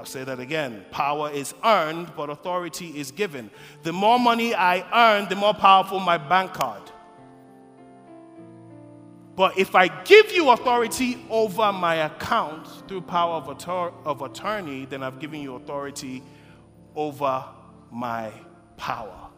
I'll 0.00 0.06
say 0.06 0.24
that 0.24 0.40
again. 0.40 0.86
Power 0.90 1.30
is 1.30 1.52
earned, 1.62 2.12
but 2.16 2.30
authority 2.30 2.98
is 2.98 3.10
given. 3.10 3.50
The 3.82 3.92
more 3.92 4.18
money 4.18 4.54
I 4.54 4.78
earn, 4.94 5.28
the 5.28 5.36
more 5.36 5.52
powerful 5.52 6.00
my 6.00 6.16
bank 6.16 6.54
card. 6.54 6.90
But 9.36 9.58
if 9.58 9.74
I 9.74 9.88
give 10.04 10.32
you 10.32 10.48
authority 10.48 11.22
over 11.28 11.70
my 11.70 11.96
account 11.96 12.66
through 12.88 13.02
power 13.02 13.34
of, 13.34 13.58
attor- 13.58 13.92
of 14.06 14.22
attorney, 14.22 14.86
then 14.86 15.02
I've 15.02 15.18
given 15.18 15.42
you 15.42 15.56
authority 15.56 16.22
over 16.96 17.44
my 17.90 18.32
power. 18.78 19.28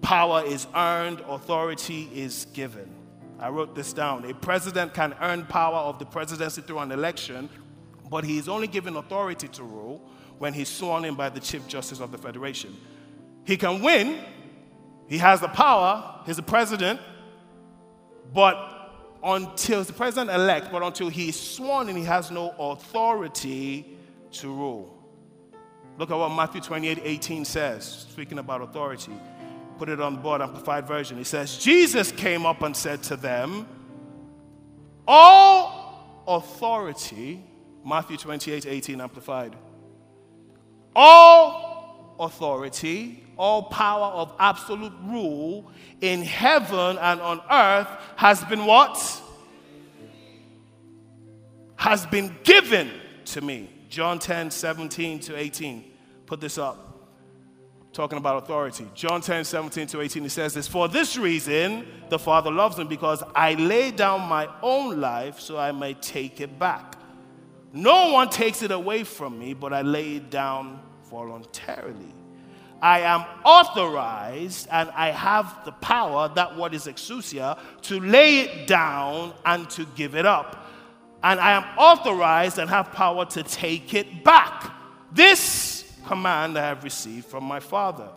Power 0.00 0.42
is 0.42 0.66
earned, 0.74 1.20
authority 1.28 2.08
is 2.14 2.46
given. 2.54 2.90
I 3.38 3.50
wrote 3.50 3.74
this 3.74 3.92
down. 3.92 4.24
A 4.24 4.32
president 4.32 4.94
can 4.94 5.14
earn 5.20 5.44
power 5.44 5.80
of 5.80 5.98
the 5.98 6.06
presidency 6.06 6.62
through 6.62 6.78
an 6.78 6.92
election, 6.92 7.50
but 8.08 8.24
he 8.24 8.38
is 8.38 8.48
only 8.48 8.66
given 8.66 8.96
authority 8.96 9.48
to 9.48 9.62
rule 9.62 10.02
when 10.38 10.52
he's 10.52 10.68
sworn 10.68 11.04
in 11.04 11.14
by 11.14 11.28
the 11.28 11.40
Chief 11.40 11.66
Justice 11.66 12.00
of 12.00 12.12
the 12.12 12.18
Federation. 12.18 12.76
He 13.44 13.56
can 13.56 13.82
win, 13.82 14.18
he 15.08 15.18
has 15.18 15.40
the 15.40 15.48
power, 15.48 16.20
he's 16.26 16.36
the 16.36 16.42
president, 16.42 17.00
but 18.34 18.72
until 19.22 19.82
the 19.82 19.92
president 19.92 20.30
elect, 20.30 20.70
but 20.70 20.82
until 20.82 21.08
he's 21.08 21.38
sworn 21.38 21.88
in, 21.88 21.96
he 21.96 22.04
has 22.04 22.30
no 22.30 22.54
authority 22.58 23.96
to 24.32 24.48
rule. 24.48 24.92
Look 25.98 26.10
at 26.10 26.16
what 26.16 26.28
Matthew 26.30 26.60
28 26.60 27.00
18 27.02 27.44
says, 27.44 28.06
speaking 28.10 28.38
about 28.38 28.60
authority. 28.60 29.12
Put 29.78 29.88
it 29.88 30.00
on 30.00 30.14
the 30.14 30.20
board, 30.20 30.40
amplified 30.40 30.86
version. 30.86 31.18
He 31.18 31.24
says, 31.24 31.58
Jesus 31.58 32.10
came 32.10 32.46
up 32.46 32.62
and 32.62 32.76
said 32.76 33.02
to 33.04 33.16
them, 33.16 33.66
All 35.06 36.24
authority 36.26 37.44
Matthew 37.86 38.16
28 38.16 38.66
18, 38.66 39.00
amplified. 39.00 39.54
All 40.94 42.16
authority, 42.18 43.22
all 43.38 43.64
power 43.64 44.12
of 44.12 44.32
absolute 44.40 44.92
rule 45.04 45.70
in 46.00 46.22
heaven 46.22 46.98
and 46.98 47.20
on 47.20 47.40
earth 47.50 47.88
has 48.16 48.42
been 48.44 48.66
what? 48.66 49.22
Has 51.76 52.06
been 52.06 52.34
given 52.42 52.90
to 53.26 53.40
me. 53.40 53.70
John 53.88 54.18
10 54.18 54.50
17 54.50 55.20
to 55.20 55.36
18. 55.36 55.84
Put 56.26 56.40
this 56.40 56.58
up 56.58 56.86
talking 57.92 58.18
about 58.18 58.42
authority. 58.42 58.86
John 58.94 59.22
10, 59.22 59.44
17 59.44 59.86
to 59.86 60.00
18, 60.02 60.24
he 60.24 60.28
says 60.28 60.52
this 60.52 60.68
For 60.68 60.86
this 60.86 61.16
reason, 61.16 61.86
the 62.10 62.18
Father 62.18 62.50
loves 62.50 62.76
me 62.76 62.84
because 62.84 63.22
I 63.34 63.54
lay 63.54 63.90
down 63.90 64.22
my 64.28 64.48
own 64.60 65.00
life 65.00 65.40
so 65.40 65.56
I 65.56 65.72
may 65.72 65.94
take 65.94 66.40
it 66.40 66.58
back. 66.58 66.96
No 67.76 68.10
one 68.12 68.30
takes 68.30 68.62
it 68.62 68.70
away 68.70 69.04
from 69.04 69.38
me, 69.38 69.52
but 69.52 69.74
I 69.74 69.82
lay 69.82 70.16
it 70.16 70.30
down 70.30 70.80
voluntarily. 71.10 72.14
I 72.80 73.00
am 73.00 73.22
authorized 73.44 74.66
and 74.72 74.88
I 74.92 75.10
have 75.10 75.62
the 75.66 75.72
power, 75.72 76.30
that 76.36 76.56
word 76.56 76.72
is 76.72 76.86
exousia, 76.86 77.58
to 77.82 78.00
lay 78.00 78.40
it 78.40 78.66
down 78.66 79.34
and 79.44 79.68
to 79.70 79.84
give 79.94 80.14
it 80.14 80.24
up. 80.24 80.70
And 81.22 81.38
I 81.38 81.52
am 81.52 81.64
authorized 81.76 82.58
and 82.58 82.70
have 82.70 82.92
power 82.92 83.26
to 83.26 83.42
take 83.42 83.92
it 83.92 84.24
back. 84.24 84.72
This 85.12 85.92
command 86.06 86.56
I 86.56 86.62
have 86.62 86.82
received 86.82 87.26
from 87.26 87.44
my 87.44 87.60
Father. 87.60 88.08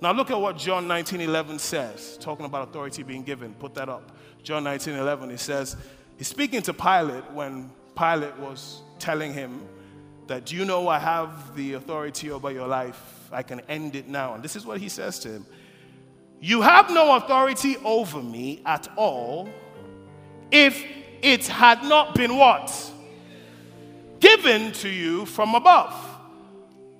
Now 0.00 0.12
look 0.12 0.30
at 0.30 0.40
what 0.40 0.56
John 0.56 0.86
19:11 0.86 1.58
says, 1.58 2.16
talking 2.18 2.46
about 2.46 2.68
authority 2.68 3.02
being 3.02 3.24
given. 3.24 3.54
Put 3.54 3.74
that 3.74 3.88
up. 3.88 4.12
John 4.44 4.62
19:11 4.62 5.32
he 5.32 5.36
says, 5.36 5.76
he's 6.16 6.28
speaking 6.28 6.62
to 6.62 6.72
Pilate 6.72 7.28
when 7.32 7.72
Pilate 7.96 8.36
was 8.38 8.82
telling 9.00 9.32
him 9.32 9.66
that 10.26 10.52
you 10.52 10.64
know 10.64 10.86
I 10.88 10.98
have 10.98 11.56
the 11.56 11.74
authority 11.74 12.30
over 12.30 12.50
your 12.50 12.68
life? 12.68 13.28
I 13.32 13.42
can 13.42 13.60
end 13.68 13.96
it 13.96 14.08
now. 14.08 14.34
And 14.34 14.42
this 14.42 14.56
is 14.56 14.64
what 14.64 14.80
he 14.80 14.88
says 14.88 15.18
to 15.20 15.28
him 15.28 15.46
You 16.40 16.62
have 16.62 16.90
no 16.90 17.16
authority 17.16 17.76
over 17.84 18.22
me 18.22 18.62
at 18.64 18.88
all 18.96 19.48
if 20.50 20.84
it 21.22 21.46
had 21.46 21.82
not 21.84 22.14
been 22.14 22.36
what? 22.36 22.92
Given 24.20 24.72
to 24.72 24.88
you 24.88 25.26
from 25.26 25.54
above. 25.54 25.94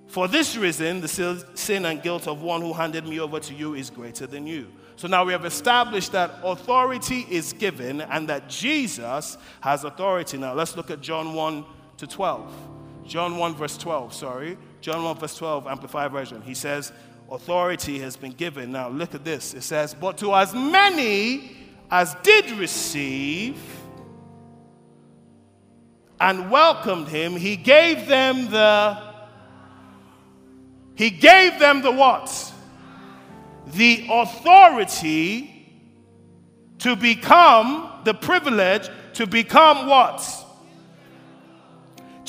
For 0.07 0.26
this 0.26 0.57
reason, 0.57 1.00
the 1.00 1.45
sin 1.54 1.85
and 1.85 2.02
guilt 2.02 2.26
of 2.26 2.42
one 2.42 2.62
who 2.62 2.73
handed 2.73 3.07
me 3.07 3.21
over 3.21 3.38
to 3.38 3.54
you 3.54 3.75
is 3.75 3.90
greater 3.90 4.26
than 4.26 4.47
you. 4.47 4.66
So 4.97 5.09
now 5.09 5.25
we 5.25 5.33
have 5.33 5.45
established 5.45 6.12
that 6.12 6.33
authority 6.42 7.26
is 7.30 7.52
given 7.52 8.00
and 8.02 8.28
that 8.28 8.49
Jesus 8.49 9.38
has 9.61 9.85
authority. 9.85 10.37
Now 10.37 10.52
let's 10.52 10.76
look 10.76 10.90
at 10.90 11.00
John 11.00 11.33
1 11.33 11.64
to 12.00 12.07
12. 12.07 12.52
John 13.07 13.37
1, 13.37 13.54
verse 13.54 13.76
12, 13.76 14.14
sorry. 14.14 14.59
John 14.80 15.04
1, 15.04 15.19
verse 15.19 15.37
12, 15.37 15.66
Amplified 15.66 16.12
Version. 16.12 16.42
He 16.42 16.54
says, 16.54 16.92
Authority 17.30 17.99
has 18.00 18.16
been 18.16 18.33
given. 18.33 18.73
Now 18.73 18.88
look 18.88 19.14
at 19.14 19.25
this. 19.25 19.54
It 19.54 19.62
says, 19.62 19.95
But 19.95 20.19
to 20.19 20.35
as 20.35 20.52
many 20.52 21.57
as 21.90 22.16
did 22.23 22.50
receive 22.52 23.57
and 26.21 26.50
welcomed 26.50 27.09
him, 27.09 27.37
he 27.37 27.57
gave 27.57 28.09
them 28.09 28.50
the 28.50 29.11
he 30.97 31.09
gave 31.09 31.59
them 31.59 31.80
the 31.80 31.92
what? 31.92 32.52
The 33.69 34.07
authority 34.11 35.47
to 36.78 36.95
become 36.95 38.00
the 38.04 38.12
privilege 38.12 38.88
to 39.14 39.26
become 39.26 39.87
what? 39.87 40.47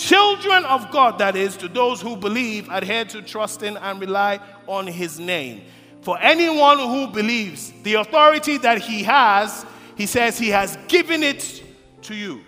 Children 0.01 0.65
of 0.65 0.89
God, 0.89 1.19
that 1.19 1.35
is, 1.35 1.55
to 1.57 1.67
those 1.67 2.01
who 2.01 2.17
believe, 2.17 2.67
adhere 2.71 3.05
to, 3.05 3.21
trust 3.21 3.61
in, 3.61 3.77
and 3.77 4.01
rely 4.01 4.39
on 4.65 4.87
His 4.87 5.19
name. 5.19 5.61
For 6.01 6.17
anyone 6.19 6.79
who 6.79 7.05
believes, 7.05 7.71
the 7.83 7.93
authority 7.93 8.57
that 8.57 8.81
He 8.81 9.03
has, 9.03 9.63
He 9.95 10.07
says 10.07 10.39
He 10.39 10.49
has 10.49 10.75
given 10.87 11.21
it 11.21 11.63
to 12.01 12.15
you. 12.15 12.41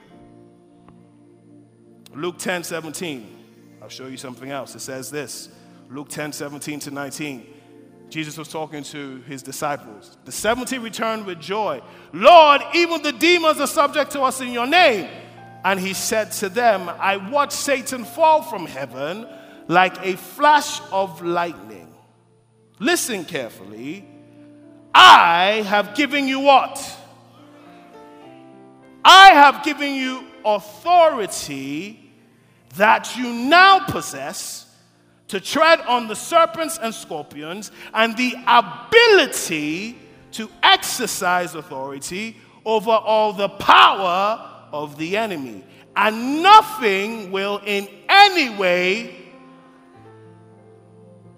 Luke 2.15 2.39
10 2.39 2.63
17. 2.63 3.45
I'll 3.83 3.87
show 3.87 4.07
you 4.07 4.17
something 4.17 4.49
else. 4.49 4.73
It 4.73 4.79
says 4.79 5.11
this 5.11 5.49
Luke 5.91 6.09
10 6.09 6.33
17 6.33 6.79
to 6.79 6.91
19. 6.91 7.45
Jesus 8.09 8.35
was 8.35 8.47
talking 8.47 8.83
to 8.85 9.21
his 9.27 9.43
disciples. 9.43 10.17
The 10.25 10.31
70 10.31 10.79
returned 10.79 11.27
with 11.27 11.39
joy. 11.39 11.81
Lord, 12.13 12.61
even 12.73 13.03
the 13.03 13.11
demons 13.11 13.59
are 13.59 13.67
subject 13.67 14.11
to 14.11 14.21
us 14.21 14.41
in 14.41 14.51
your 14.51 14.67
name. 14.67 15.07
And 15.63 15.79
he 15.79 15.93
said 15.93 16.31
to 16.33 16.49
them, 16.49 16.89
I 16.99 17.17
watched 17.17 17.53
Satan 17.53 18.03
fall 18.03 18.41
from 18.41 18.65
heaven 18.65 19.27
like 19.67 20.05
a 20.05 20.17
flash 20.17 20.81
of 20.91 21.21
lightning. 21.21 21.93
Listen 22.79 23.23
carefully. 23.23 24.05
I 24.93 25.63
have 25.67 25.95
given 25.95 26.27
you 26.27 26.41
what? 26.41 26.97
I 29.05 29.29
have 29.29 29.63
given 29.63 29.93
you 29.93 30.25
authority 30.45 32.11
that 32.75 33.15
you 33.17 33.31
now 33.31 33.85
possess 33.85 34.63
to 35.29 35.39
tread 35.39 35.79
on 35.81 36.07
the 36.07 36.15
serpents 36.15 36.77
and 36.81 36.93
scorpions 36.93 37.71
and 37.93 38.15
the 38.17 38.35
ability 38.45 39.97
to 40.31 40.49
exercise 40.61 41.55
authority 41.55 42.37
over 42.65 42.91
all 42.91 43.33
the 43.33 43.49
power 43.49 44.52
of 44.73 44.97
the 44.97 45.15
enemy. 45.15 45.63
And 45.95 46.41
nothing 46.41 47.31
will 47.31 47.61
in 47.63 47.87
any 48.09 48.49
way. 48.49 49.15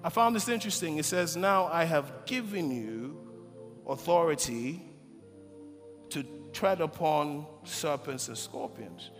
I 0.03 0.09
found 0.09 0.35
this 0.35 0.47
interesting. 0.47 0.97
It 0.97 1.05
says, 1.05 1.35
Now 1.35 1.65
I 1.65 1.83
have 1.83 2.25
given 2.25 2.71
you 2.71 3.17
authority 3.85 4.81
to 6.09 6.23
tread 6.53 6.79
upon 6.79 7.45
serpents 7.65 8.29
and 8.29 8.37
scorpions. 8.37 9.11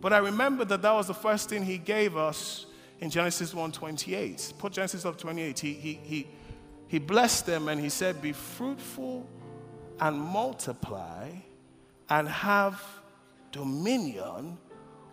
But 0.00 0.12
I 0.12 0.18
remember 0.18 0.64
that 0.64 0.82
that 0.82 0.92
was 0.92 1.08
the 1.08 1.14
first 1.14 1.48
thing 1.50 1.64
he 1.64 1.76
gave 1.76 2.16
us 2.16 2.66
in 3.00 3.10
Genesis 3.10 3.52
1:28. 3.52 4.56
Put 4.58 4.72
Genesis 4.72 5.04
up 5.04 5.18
28. 5.18 5.58
He, 5.58 5.72
he, 5.72 5.94
he, 6.04 6.26
he 6.86 6.98
blessed 6.98 7.46
them 7.46 7.68
and 7.68 7.80
he 7.80 7.88
said, 7.88 8.22
Be 8.22 8.32
fruitful 8.32 9.28
and 9.98 10.18
multiply 10.20 11.30
and 12.08 12.28
have 12.28 12.99
dominion 13.52 14.58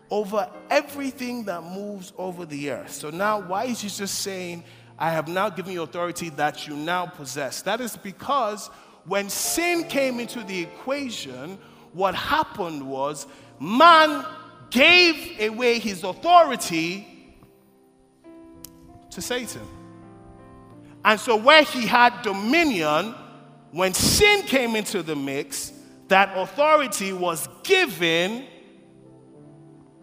over 0.09 0.49
everything 0.69 1.43
that 1.45 1.63
moves 1.63 2.13
over 2.17 2.45
the 2.45 2.71
earth. 2.71 2.91
So 2.91 3.09
now, 3.09 3.39
why 3.39 3.65
is 3.65 3.81
he 3.81 3.89
just 3.89 4.19
saying, 4.19 4.63
I 4.97 5.11
have 5.11 5.27
now 5.27 5.49
given 5.49 5.73
you 5.73 5.83
authority 5.83 6.29
that 6.31 6.67
you 6.67 6.75
now 6.75 7.05
possess? 7.07 7.61
That 7.63 7.81
is 7.81 7.97
because 7.97 8.69
when 9.05 9.29
sin 9.29 9.83
came 9.85 10.19
into 10.19 10.43
the 10.43 10.61
equation, 10.61 11.57
what 11.93 12.15
happened 12.15 12.87
was 12.87 13.27
man 13.59 14.25
gave 14.69 15.39
away 15.39 15.79
his 15.79 16.03
authority 16.03 17.07
to 19.11 19.21
Satan. 19.21 19.61
And 21.03 21.19
so, 21.19 21.37
where 21.37 21.63
he 21.63 21.85
had 21.85 22.21
dominion, 22.21 23.15
when 23.71 23.93
sin 23.93 24.41
came 24.43 24.75
into 24.75 25.01
the 25.01 25.15
mix, 25.15 25.71
that 26.07 26.37
authority 26.37 27.13
was 27.13 27.47
given 27.63 28.45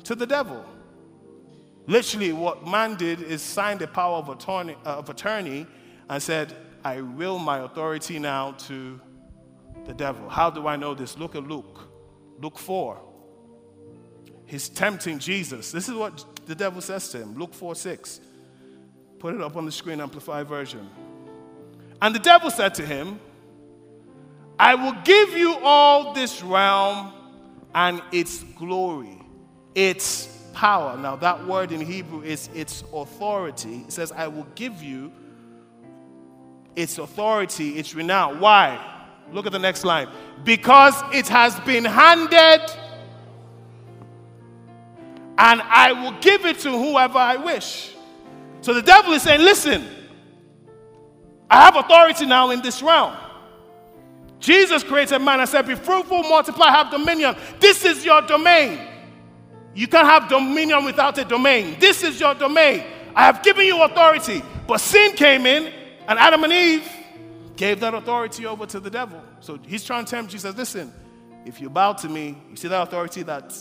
to 0.04 0.14
the 0.14 0.26
devil. 0.26 0.64
Literally, 1.86 2.32
what 2.32 2.66
man 2.66 2.94
did 2.96 3.20
is 3.22 3.42
signed 3.42 3.80
the 3.80 3.86
power 3.86 4.16
of 4.16 4.28
attorney, 4.28 4.76
uh, 4.86 4.96
of 4.96 5.10
attorney 5.10 5.66
and 6.08 6.22
said, 6.22 6.54
I 6.84 7.00
will 7.00 7.38
my 7.38 7.60
authority 7.60 8.18
now 8.18 8.52
to 8.52 9.00
the 9.86 9.94
devil. 9.94 10.28
How 10.28 10.50
do 10.50 10.66
I 10.66 10.76
know 10.76 10.94
this? 10.94 11.18
Look 11.18 11.34
at 11.34 11.42
Luke. 11.44 11.80
Luke 12.40 12.58
4. 12.58 13.00
He's 14.46 14.68
tempting 14.68 15.18
Jesus. 15.18 15.72
This 15.72 15.88
is 15.88 15.94
what 15.94 16.24
the 16.46 16.54
devil 16.54 16.80
says 16.80 17.08
to 17.10 17.18
him. 17.18 17.34
Luke 17.38 17.54
4 17.54 17.74
6. 17.74 18.20
Put 19.18 19.34
it 19.34 19.40
up 19.40 19.56
on 19.56 19.64
the 19.64 19.72
screen, 19.72 20.00
Amplified 20.00 20.46
Version. 20.46 20.88
And 22.02 22.14
the 22.14 22.18
devil 22.18 22.50
said 22.50 22.74
to 22.76 22.84
him, 22.84 23.18
I 24.58 24.74
will 24.74 24.94
give 25.04 25.30
you 25.30 25.56
all 25.62 26.12
this 26.12 26.42
realm 26.42 27.12
and 27.74 28.02
its 28.12 28.42
glory, 28.56 29.20
its 29.74 30.26
power. 30.52 30.96
Now, 30.96 31.16
that 31.16 31.46
word 31.46 31.72
in 31.72 31.80
Hebrew 31.80 32.22
is 32.22 32.48
its 32.54 32.84
authority. 32.92 33.84
It 33.86 33.92
says, 33.92 34.12
I 34.12 34.28
will 34.28 34.46
give 34.54 34.82
you 34.82 35.12
its 36.76 36.98
authority, 36.98 37.78
its 37.78 37.94
renown. 37.94 38.40
Why? 38.40 38.80
Look 39.32 39.46
at 39.46 39.52
the 39.52 39.58
next 39.58 39.84
line. 39.84 40.08
Because 40.44 40.94
it 41.12 41.28
has 41.28 41.58
been 41.60 41.84
handed, 41.84 42.60
and 45.36 45.62
I 45.62 45.92
will 45.92 46.18
give 46.20 46.44
it 46.44 46.60
to 46.60 46.70
whoever 46.70 47.18
I 47.18 47.36
wish. 47.36 47.94
So 48.60 48.72
the 48.72 48.82
devil 48.82 49.12
is 49.12 49.22
saying, 49.22 49.40
Listen, 49.40 49.84
I 51.50 51.64
have 51.64 51.76
authority 51.76 52.26
now 52.26 52.50
in 52.50 52.62
this 52.62 52.82
realm. 52.82 53.16
Jesus 54.40 54.82
created 54.82 55.18
man 55.20 55.40
and 55.40 55.48
said, 55.48 55.66
Be 55.66 55.74
fruitful, 55.74 56.22
multiply, 56.22 56.68
have 56.70 56.90
dominion. 56.90 57.36
This 57.60 57.84
is 57.84 58.04
your 58.04 58.22
domain. 58.22 58.78
You 59.74 59.88
can't 59.88 60.06
have 60.06 60.28
dominion 60.28 60.84
without 60.84 61.18
a 61.18 61.24
domain. 61.24 61.76
This 61.80 62.02
is 62.02 62.20
your 62.20 62.34
domain. 62.34 62.84
I 63.14 63.24
have 63.24 63.42
given 63.42 63.66
you 63.66 63.82
authority. 63.82 64.42
But 64.66 64.78
sin 64.78 65.12
came 65.12 65.46
in, 65.46 65.72
and 66.06 66.18
Adam 66.18 66.44
and 66.44 66.52
Eve 66.52 66.88
gave 67.56 67.80
that 67.80 67.94
authority 67.94 68.46
over 68.46 68.66
to 68.66 68.80
the 68.80 68.90
devil. 68.90 69.22
So 69.40 69.58
he's 69.66 69.84
trying 69.84 70.04
to 70.04 70.10
tempt 70.10 70.30
Jesus 70.30 70.56
listen, 70.56 70.92
if 71.44 71.60
you 71.60 71.68
bow 71.68 71.92
to 71.94 72.08
me, 72.08 72.38
you 72.50 72.56
see 72.56 72.68
that 72.68 72.82
authority 72.82 73.22
that 73.24 73.54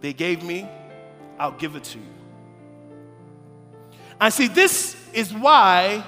they 0.00 0.12
gave 0.12 0.42
me, 0.42 0.68
I'll 1.38 1.52
give 1.52 1.76
it 1.76 1.84
to 1.84 1.98
you. 1.98 2.04
And 4.20 4.32
see, 4.32 4.48
this 4.48 4.96
is 5.12 5.32
why 5.34 6.04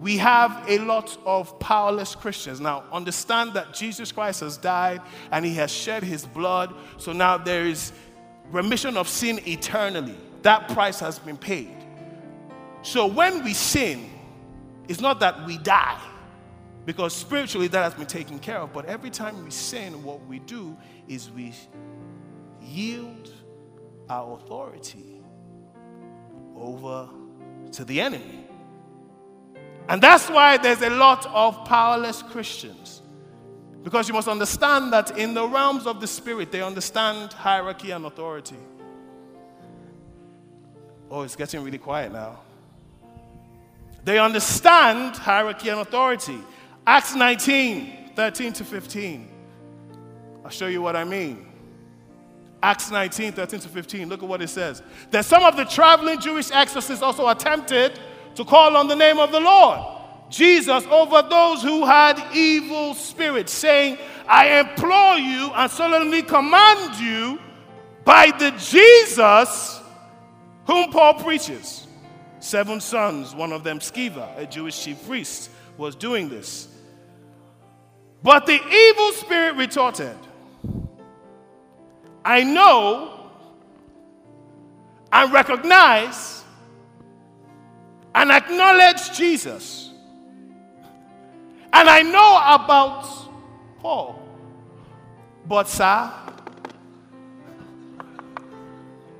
we 0.00 0.16
have 0.16 0.64
a 0.66 0.78
lot 0.78 1.16
of 1.24 1.58
powerless 1.60 2.14
Christians. 2.14 2.58
Now, 2.58 2.84
understand 2.90 3.52
that 3.52 3.74
Jesus 3.74 4.10
Christ 4.10 4.40
has 4.40 4.56
died 4.56 5.02
and 5.30 5.44
he 5.44 5.54
has 5.54 5.70
shed 5.70 6.02
his 6.02 6.24
blood. 6.24 6.74
So 6.96 7.12
now 7.12 7.36
there 7.36 7.66
is 7.66 7.92
remission 8.50 8.96
of 8.96 9.08
sin 9.08 9.40
eternally. 9.46 10.16
That 10.42 10.68
price 10.70 10.98
has 11.00 11.18
been 11.18 11.36
paid. 11.36 11.76
So 12.82 13.06
when 13.06 13.44
we 13.44 13.52
sin, 13.52 14.08
It's 14.90 15.00
not 15.00 15.20
that 15.20 15.46
we 15.46 15.56
die, 15.56 16.00
because 16.84 17.14
spiritually 17.14 17.68
that 17.68 17.84
has 17.84 17.94
been 17.94 18.08
taken 18.08 18.40
care 18.40 18.58
of. 18.58 18.72
But 18.72 18.86
every 18.86 19.10
time 19.10 19.44
we 19.44 19.52
sin, 19.52 20.02
what 20.02 20.26
we 20.26 20.40
do 20.40 20.76
is 21.06 21.30
we 21.30 21.54
yield 22.60 23.32
our 24.08 24.34
authority 24.34 25.22
over 26.56 27.08
to 27.70 27.84
the 27.84 28.00
enemy. 28.00 28.48
And 29.90 30.00
that's 30.00 30.30
why 30.30 30.56
there's 30.56 30.82
a 30.82 30.88
lot 30.88 31.26
of 31.26 31.64
powerless 31.64 32.22
Christians. 32.22 33.02
Because 33.82 34.06
you 34.06 34.14
must 34.14 34.28
understand 34.28 34.92
that 34.92 35.18
in 35.18 35.34
the 35.34 35.44
realms 35.44 35.84
of 35.84 36.00
the 36.00 36.06
spirit, 36.06 36.52
they 36.52 36.62
understand 36.62 37.32
hierarchy 37.32 37.90
and 37.90 38.06
authority. 38.06 38.54
Oh, 41.10 41.22
it's 41.22 41.34
getting 41.34 41.64
really 41.64 41.76
quiet 41.76 42.12
now. 42.12 42.38
They 44.04 44.20
understand 44.20 45.16
hierarchy 45.16 45.70
and 45.70 45.80
authority. 45.80 46.38
Acts 46.86 47.16
19, 47.16 48.12
13 48.14 48.52
to 48.52 48.64
15. 48.64 49.28
I'll 50.44 50.50
show 50.50 50.68
you 50.68 50.82
what 50.82 50.94
I 50.94 51.02
mean. 51.02 51.46
Acts 52.62 52.92
19, 52.92 53.32
13 53.32 53.58
to 53.58 53.68
15. 53.68 54.08
Look 54.08 54.22
at 54.22 54.28
what 54.28 54.40
it 54.40 54.50
says. 54.50 54.84
That 55.10 55.24
some 55.24 55.42
of 55.42 55.56
the 55.56 55.64
traveling 55.64 56.20
Jewish 56.20 56.52
exorcists 56.52 57.02
also 57.02 57.26
attempted 57.26 57.98
to 58.40 58.46
call 58.46 58.74
on 58.74 58.88
the 58.88 58.96
name 58.96 59.18
of 59.18 59.32
the 59.32 59.40
Lord 59.40 59.80
Jesus 60.30 60.86
over 60.86 61.20
those 61.20 61.60
who 61.62 61.84
had 61.84 62.18
evil 62.34 62.94
spirits, 62.94 63.52
saying, 63.52 63.98
I 64.26 64.60
implore 64.60 65.18
you 65.18 65.50
and 65.54 65.70
solemnly 65.70 66.22
command 66.22 66.98
you 66.98 67.38
by 68.02 68.30
the 68.30 68.52
Jesus 68.52 69.78
whom 70.66 70.90
Paul 70.90 71.14
preaches. 71.14 71.86
Seven 72.38 72.80
sons, 72.80 73.34
one 73.34 73.52
of 73.52 73.62
them 73.62 73.78
Sceva, 73.80 74.38
a 74.38 74.46
Jewish 74.46 74.82
chief 74.82 75.06
priest, 75.06 75.50
was 75.76 75.94
doing 75.94 76.30
this. 76.30 76.68
But 78.22 78.46
the 78.46 78.54
evil 78.54 79.12
spirit 79.12 79.56
retorted, 79.56 80.16
I 82.24 82.44
know 82.44 83.30
and 85.12 85.30
recognize 85.30 86.39
and 88.14 88.30
acknowledge 88.30 89.16
Jesus. 89.16 89.90
And 91.72 91.88
I 91.88 92.02
know 92.02 92.40
about 92.42 93.08
Paul. 93.78 94.28
But, 95.46 95.68
sir, 95.68 96.12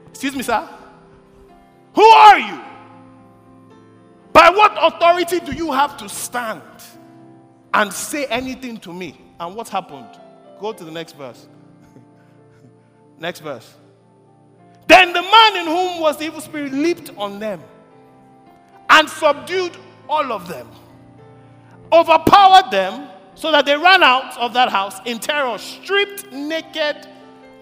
excuse 0.08 0.34
me, 0.34 0.42
sir, 0.42 0.68
who 1.94 2.04
are 2.04 2.38
you? 2.38 2.60
By 4.32 4.50
what 4.50 4.76
authority 4.80 5.40
do 5.40 5.52
you 5.52 5.72
have 5.72 5.96
to 5.98 6.08
stand 6.08 6.62
and 7.74 7.92
say 7.92 8.26
anything 8.26 8.78
to 8.78 8.92
me? 8.92 9.20
And 9.38 9.54
what 9.54 9.68
happened? 9.68 10.18
Go 10.60 10.72
to 10.72 10.84
the 10.84 10.90
next 10.90 11.16
verse. 11.16 11.48
next 13.18 13.40
verse. 13.40 13.74
Then 14.86 15.12
the 15.12 15.22
man 15.22 15.56
in 15.56 15.66
whom 15.66 16.00
was 16.00 16.16
the 16.16 16.24
evil 16.24 16.40
spirit 16.40 16.72
leaped 16.72 17.10
on 17.16 17.38
them 17.38 17.62
and 19.00 19.08
subdued 19.08 19.74
all 20.10 20.30
of 20.30 20.46
them, 20.46 20.68
overpowered 21.90 22.70
them 22.70 23.08
so 23.34 23.50
that 23.50 23.64
they 23.64 23.74
ran 23.74 24.02
out 24.02 24.36
of 24.36 24.52
that 24.52 24.68
house 24.68 24.98
in 25.06 25.18
terror, 25.18 25.56
stripped, 25.56 26.30
naked, 26.30 27.08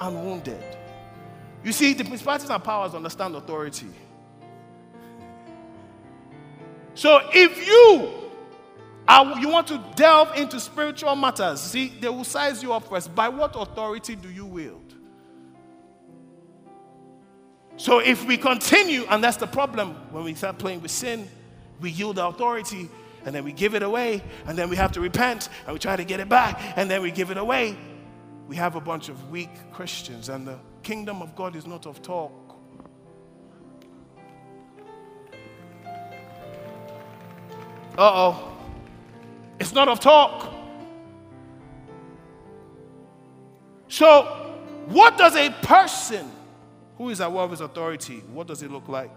and 0.00 0.24
wounded. 0.24 0.62
You 1.62 1.70
see, 1.70 1.94
the 1.94 2.04
principalities 2.04 2.50
and 2.50 2.62
powers 2.62 2.92
understand 2.92 3.36
authority. 3.36 3.86
So 6.94 7.20
if 7.32 7.64
you 7.64 8.30
are, 9.06 9.38
you 9.38 9.48
want 9.48 9.68
to 9.68 9.80
delve 9.94 10.36
into 10.36 10.58
spiritual 10.58 11.14
matters, 11.14 11.60
see, 11.60 11.92
they 12.00 12.08
will 12.08 12.24
size 12.24 12.64
you 12.64 12.72
up 12.72 12.88
first. 12.88 13.14
By 13.14 13.28
what 13.28 13.54
authority 13.54 14.16
do 14.16 14.28
you 14.28 14.44
wield? 14.44 14.87
So 17.78 18.00
if 18.00 18.26
we 18.26 18.36
continue, 18.36 19.04
and 19.08 19.22
that's 19.22 19.36
the 19.36 19.46
problem 19.46 19.94
when 20.10 20.24
we 20.24 20.34
start 20.34 20.58
playing 20.58 20.82
with 20.82 20.90
sin, 20.90 21.28
we 21.80 21.90
yield 21.90 22.18
authority 22.18 22.90
and 23.24 23.32
then 23.32 23.44
we 23.44 23.52
give 23.52 23.74
it 23.74 23.82
away, 23.82 24.22
and 24.46 24.58
then 24.58 24.68
we 24.68 24.76
have 24.76 24.92
to 24.92 25.00
repent 25.00 25.48
and 25.64 25.72
we 25.72 25.78
try 25.78 25.94
to 25.94 26.04
get 26.04 26.18
it 26.18 26.28
back, 26.28 26.60
and 26.76 26.90
then 26.90 27.02
we 27.02 27.10
give 27.10 27.30
it 27.30 27.36
away. 27.36 27.76
We 28.48 28.56
have 28.56 28.74
a 28.74 28.80
bunch 28.80 29.08
of 29.08 29.30
weak 29.30 29.50
Christians, 29.72 30.28
and 30.28 30.46
the 30.46 30.58
kingdom 30.82 31.22
of 31.22 31.36
God 31.36 31.54
is 31.54 31.66
not 31.66 31.86
of 31.86 32.02
talk. 32.02 32.32
Uh 37.96 38.10
oh. 38.12 38.56
It's 39.60 39.72
not 39.72 39.88
of 39.88 40.00
talk. 40.00 40.52
So, 43.88 44.22
what 44.86 45.16
does 45.18 45.36
a 45.36 45.50
person 45.62 46.30
who 46.98 47.10
is 47.10 47.20
aware 47.20 47.44
of 47.44 47.52
his 47.52 47.60
authority, 47.60 48.24
what 48.32 48.48
does 48.48 48.62
it 48.62 48.72
look 48.72 48.88
like? 48.88 49.16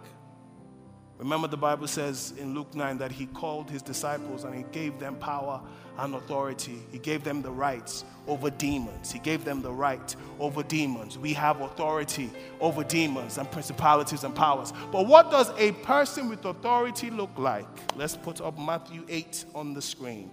Remember, 1.17 1.47
the 1.47 1.57
Bible 1.57 1.87
says 1.87 2.33
in 2.37 2.53
Luke 2.53 2.73
9 2.75 2.99
that 2.99 3.11
he 3.11 3.25
called 3.25 3.69
his 3.69 3.81
disciples 3.81 4.43
and 4.43 4.55
he 4.55 4.63
gave 4.71 4.99
them 4.99 5.15
power 5.15 5.61
and 5.97 6.13
authority. 6.15 6.79
He 6.91 6.99
gave 6.99 7.23
them 7.23 7.41
the 7.41 7.51
rights 7.51 8.05
over 8.27 8.51
demons. 8.51 9.11
He 9.11 9.19
gave 9.19 9.43
them 9.43 9.63
the 9.63 9.71
right 9.71 10.15
over 10.39 10.61
demons. 10.63 11.17
We 11.17 11.33
have 11.33 11.61
authority 11.61 12.29
over 12.59 12.83
demons 12.83 13.39
and 13.39 13.49
principalities 13.51 14.23
and 14.23 14.35
powers. 14.35 14.73
But 14.91 15.07
what 15.07 15.31
does 15.31 15.51
a 15.57 15.71
person 15.83 16.29
with 16.29 16.45
authority 16.45 17.09
look 17.09 17.31
like? 17.37 17.67
Let's 17.95 18.15
put 18.15 18.41
up 18.41 18.57
Matthew 18.59 19.05
8 19.09 19.45
on 19.55 19.73
the 19.73 19.81
screen. 19.81 20.29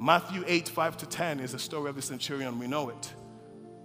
Matthew 0.00 0.44
8, 0.46 0.68
5 0.68 0.96
to 0.98 1.06
10 1.06 1.40
is 1.40 1.52
the 1.52 1.58
story 1.58 1.90
of 1.90 1.96
the 1.96 2.02
centurion. 2.02 2.58
We 2.58 2.66
know 2.66 2.88
it 2.88 3.12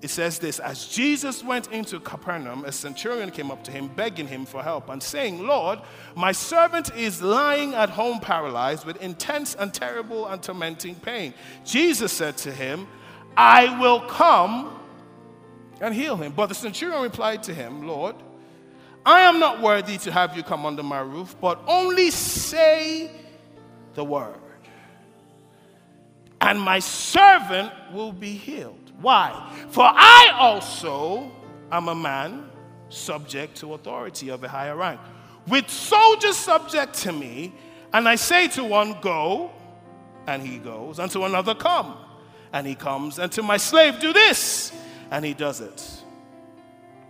it 0.04 0.10
says 0.10 0.38
this 0.38 0.60
As 0.60 0.86
Jesus 0.86 1.44
went 1.44 1.72
into 1.72 1.98
Capernaum, 1.98 2.66
a 2.66 2.74
centurion 2.74 3.32
came 3.32 3.50
up 3.50 3.64
to 3.64 3.72
him, 3.72 3.88
begging 3.88 4.28
him 4.28 4.46
for 4.46 4.62
help, 4.62 4.90
and 4.90 5.02
saying, 5.02 5.48
Lord, 5.48 5.80
my 6.14 6.34
servant 6.34 6.94
is 6.96 7.22
lying 7.22 7.74
at 7.74 7.90
home 7.90 8.20
paralyzed 8.20 8.86
with 8.86 9.02
intense 9.02 9.56
and 9.56 9.74
terrible 9.74 10.28
and 10.28 10.44
tormenting 10.44 10.96
pain. 10.96 11.34
Jesus 11.64 12.12
said 12.12 12.36
to 12.40 12.52
him, 12.52 12.86
I 13.38 13.80
will 13.80 14.02
come 14.02 14.78
and 15.80 15.96
heal 15.96 16.18
him. 16.18 16.34
But 16.34 16.48
the 16.48 16.56
centurion 16.56 17.02
replied 17.02 17.42
to 17.44 17.54
him, 17.54 17.88
Lord, 17.88 18.18
I 19.06 19.22
am 19.22 19.40
not 19.40 19.62
worthy 19.62 19.98
to 20.00 20.12
have 20.12 20.36
you 20.36 20.44
come 20.44 20.66
under 20.66 20.84
my 20.84 21.00
roof, 21.00 21.36
but 21.40 21.62
only 21.66 22.12
say 22.12 23.10
the 23.94 24.04
word, 24.04 24.36
and 26.42 26.60
my 26.60 26.80
servant 26.80 27.72
will 27.94 28.12
be 28.12 28.34
healed. 28.34 28.83
Why? 29.02 29.52
For 29.70 29.84
I 29.84 30.32
also 30.34 31.32
am 31.72 31.88
a 31.88 31.96
man 31.96 32.50
subject 32.90 33.58
to 33.58 33.74
authority 33.74 34.30
of 34.30 34.44
a 34.44 34.48
higher 34.48 34.76
rank, 34.76 35.00
with 35.48 35.70
soldiers 35.70 36.38
subject 36.38 36.94
to 36.96 37.12
me, 37.12 37.54
and 37.92 38.08
I 38.08 38.16
say 38.16 38.48
to 38.50 38.64
one, 38.64 39.00
Go, 39.02 39.52
and 40.28 40.42
he 40.42 40.58
goes, 40.58 41.00
and 41.00 41.12
to 41.12 41.26
another, 41.26 41.56
Come, 41.56 41.98
and 42.54 42.66
he 42.66 42.76
comes, 42.76 43.20
and 43.20 43.32
to 43.34 43.44
my 43.44 43.58
slave, 43.58 44.00
Do 44.00 44.14
this, 44.14 44.72
and 45.12 45.26
he 45.26 45.34
does 45.34 45.60
it. 45.60 46.04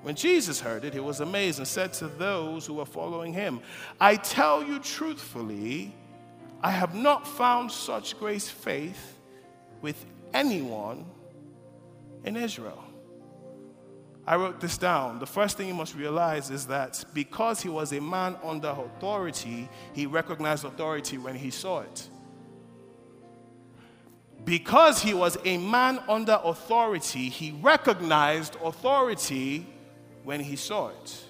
When 0.04 0.15
Jesus 0.15 0.60
heard 0.60 0.84
it, 0.84 0.93
he 0.93 1.00
was 1.00 1.22
amazed 1.22 1.60
and 1.60 1.67
said 1.67 1.93
to 1.93 2.08
those 2.08 2.65
who 2.65 2.74
were 2.74 2.86
following 2.86 3.32
him, 3.32 3.62
I 4.02 4.17
tell 4.17 4.62
you 4.62 4.80
truthfully, 4.80 5.96
I 6.62 6.72
have 6.72 6.93
not 6.93 7.26
found 7.26 7.72
such 7.72 8.19
great 8.19 8.41
faith 8.41 9.17
with 9.82 10.06
anyone 10.34 11.06
in 12.24 12.36
Israel. 12.36 12.84
I 14.26 14.38
wrote 14.38 14.62
this 14.62 14.78
down. 14.78 15.20
The 15.20 15.26
first 15.26 15.58
thing 15.58 15.68
you 15.68 15.74
must 15.74 15.96
realize 15.96 16.50
is 16.50 16.68
that 16.68 17.04
because 17.14 17.62
he 17.62 17.68
was 17.70 17.92
a 17.92 18.00
man 18.00 18.38
under 18.44 18.70
authority, 18.70 19.68
he 19.94 20.06
recognized 20.06 20.64
authority 20.64 21.18
when 21.18 21.36
he 21.36 21.50
saw 21.50 21.82
it. 21.82 22.08
Because 24.46 25.02
he 25.02 25.14
was 25.14 25.38
a 25.44 25.58
man 25.58 26.00
under 26.08 26.40
authority, 26.44 27.30
he 27.30 27.52
recognized 27.62 28.56
authority 28.64 29.66
when 30.24 30.40
he 30.40 30.56
saw 30.56 30.90
it. 30.90 31.24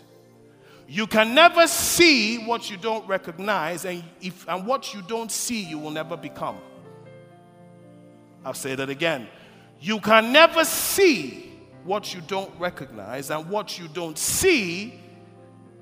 You 0.88 1.08
can 1.08 1.34
never 1.34 1.66
see 1.68 2.46
what 2.46 2.70
you 2.70 2.78
don't 2.78 3.08
recognize, 3.08 3.86
and, 3.86 4.04
if, 4.22 4.48
and 4.48 4.68
what 4.68 4.94
you 4.94 5.02
don't 5.02 5.32
see, 5.32 5.64
you 5.64 5.80
will 5.80 5.92
never 5.92 6.18
become. 6.18 6.58
I'll 8.46 8.54
say 8.54 8.76
that 8.76 8.90
again. 8.90 9.28
You 9.84 10.00
can 10.00 10.32
never 10.32 10.64
see 10.64 11.52
what 11.84 12.14
you 12.14 12.22
don't 12.22 12.58
recognize, 12.58 13.30
and 13.32 13.50
what 13.50 13.78
you 13.78 13.90
don't 13.90 14.18
see, 14.18 14.98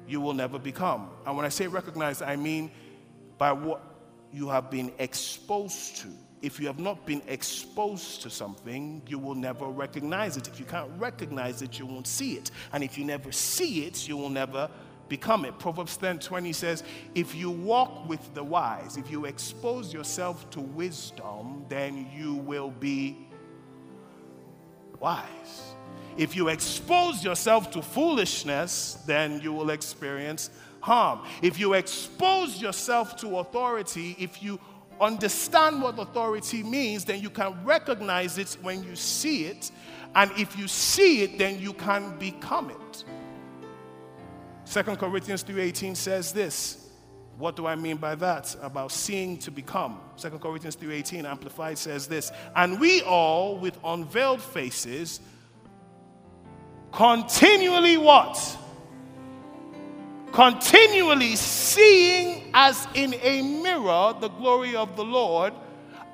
you 0.08 0.20
will 0.20 0.34
never 0.34 0.58
become. 0.58 1.12
And 1.24 1.38
when 1.38 1.46
I 1.46 1.50
say 1.50 1.68
recognize, 1.68 2.20
I 2.20 2.36
mean 2.36 2.72
by 3.38 3.52
what 3.52 3.84
you 4.34 4.50
have 4.50 4.72
been 4.72 4.92
exposed 4.98 5.98
to. 5.98 6.08
If 6.42 6.60
you 6.60 6.66
have 6.66 6.80
not 6.80 7.06
been 7.06 7.22
exposed 7.28 8.24
to 8.24 8.32
something, 8.32 9.04
you 9.06 9.20
will 9.20 9.36
never 9.36 9.68
recognize 9.68 10.36
it. 10.36 10.48
If 10.48 10.60
you 10.60 10.66
can't 10.66 10.90
recognize 10.98 11.62
it, 11.62 11.78
you 11.78 11.86
won't 11.86 12.08
see 12.08 12.34
it. 12.38 12.50
And 12.74 12.84
if 12.84 12.98
you 12.98 13.06
never 13.06 13.32
see 13.32 13.86
it, 13.86 14.08
you 14.08 14.18
will 14.18 14.30
never 14.30 14.68
become 15.10 15.46
it. 15.46 15.60
Proverbs 15.60 15.96
10 15.98 16.18
20 16.18 16.54
says, 16.54 16.84
If 17.14 17.36
you 17.36 17.52
walk 17.52 18.10
with 18.10 18.34
the 18.34 18.44
wise, 18.44 18.98
if 18.98 19.12
you 19.12 19.26
expose 19.26 19.94
yourself 19.94 20.50
to 20.50 20.60
wisdom, 20.60 21.68
then 21.70 22.10
you 22.12 22.34
will 22.34 22.72
be 22.72 23.28
wise. 25.02 25.74
If 26.18 26.36
you 26.36 26.50
expose 26.50 27.24
yourself 27.24 27.72
to 27.72 27.82
foolishness, 27.82 29.00
then 29.06 29.42
you 29.42 29.52
will 29.52 29.72
experience 29.72 30.50
harm. 30.82 31.22
If 31.42 31.60
you 31.60 31.74
expose 31.74 32.62
yourself 32.62 33.16
to 33.18 33.40
authority, 33.40 34.16
if 34.20 34.44
you 34.44 34.60
understand 35.00 35.82
what 35.82 35.98
authority 35.98 36.64
means, 36.64 37.06
then 37.06 37.22
you 37.22 37.30
can 37.30 37.66
recognize 37.66 38.38
it 38.38 38.56
when 38.62 38.84
you 38.84 38.96
see 38.96 39.46
it. 39.46 39.72
And 40.14 40.32
if 40.38 40.58
you 40.58 40.68
see 40.68 41.24
it, 41.24 41.38
then 41.38 41.60
you 41.60 41.74
can 41.74 42.18
become 42.20 42.70
it. 42.70 43.04
2 44.66 44.84
Corinthians 44.98 45.44
3:18 45.44 45.96
says 45.96 46.32
this. 46.32 46.91
What 47.42 47.56
do 47.56 47.66
I 47.66 47.74
mean 47.74 47.98
by 47.98 48.14
that? 48.16 48.56
About 48.62 48.92
seeing 48.92 49.40
to 49.40 49.50
become. 49.50 50.00
2 50.16 50.30
Corinthians 50.40 50.76
3:18 50.76 51.26
amplified 51.26 51.80
says 51.80 52.08
this, 52.08 52.32
and 52.56 52.80
we 52.80 53.02
all 53.02 53.58
with 53.58 53.80
unveiled 53.84 54.44
faces 54.44 55.20
continually 56.92 57.98
what? 57.98 58.38
Continually 60.32 61.36
seeing 61.36 62.52
as 62.54 62.88
in 62.94 63.16
a 63.16 63.42
mirror 63.42 64.14
the 64.20 64.30
glory 64.30 64.76
of 64.76 64.96
the 64.96 65.04
Lord, 65.04 65.52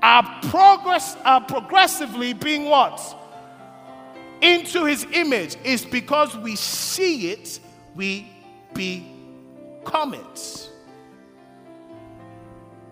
are 0.02 0.24
progress 0.44 1.18
are 1.26 1.42
progressively 1.42 2.32
being 2.32 2.70
what? 2.70 3.02
Into 4.42 4.86
his 4.86 5.06
image 5.12 5.58
is 5.66 5.84
because 5.84 6.38
we 6.38 6.56
see 6.56 7.32
it, 7.32 7.60
we 7.96 8.32
become 8.74 10.13
it. 10.13 10.66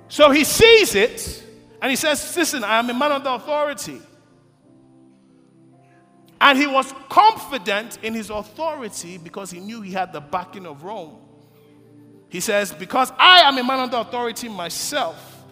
So 0.07 0.31
he 0.31 0.43
sees 0.43 0.95
it 0.95 1.43
and 1.81 1.89
he 1.89 1.95
says, 1.95 2.35
Listen, 2.35 2.63
I 2.63 2.79
am 2.79 2.89
a 2.89 2.93
man 2.93 3.11
under 3.11 3.29
authority. 3.29 4.01
And 6.39 6.57
he 6.57 6.67
was 6.67 6.93
confident 7.09 7.97
in 8.03 8.13
his 8.13 8.29
authority 8.29 9.17
because 9.17 9.49
he 9.49 9.59
knew 9.59 9.81
he 9.81 9.91
had 9.91 10.13
the 10.13 10.21
backing 10.21 10.65
of 10.65 10.83
Rome. 10.83 11.17
He 12.29 12.39
says, 12.39 12.71
Because 12.73 13.11
I 13.17 13.41
am 13.41 13.57
a 13.57 13.63
man 13.63 13.79
under 13.79 13.97
authority 13.97 14.49
myself, 14.49 15.43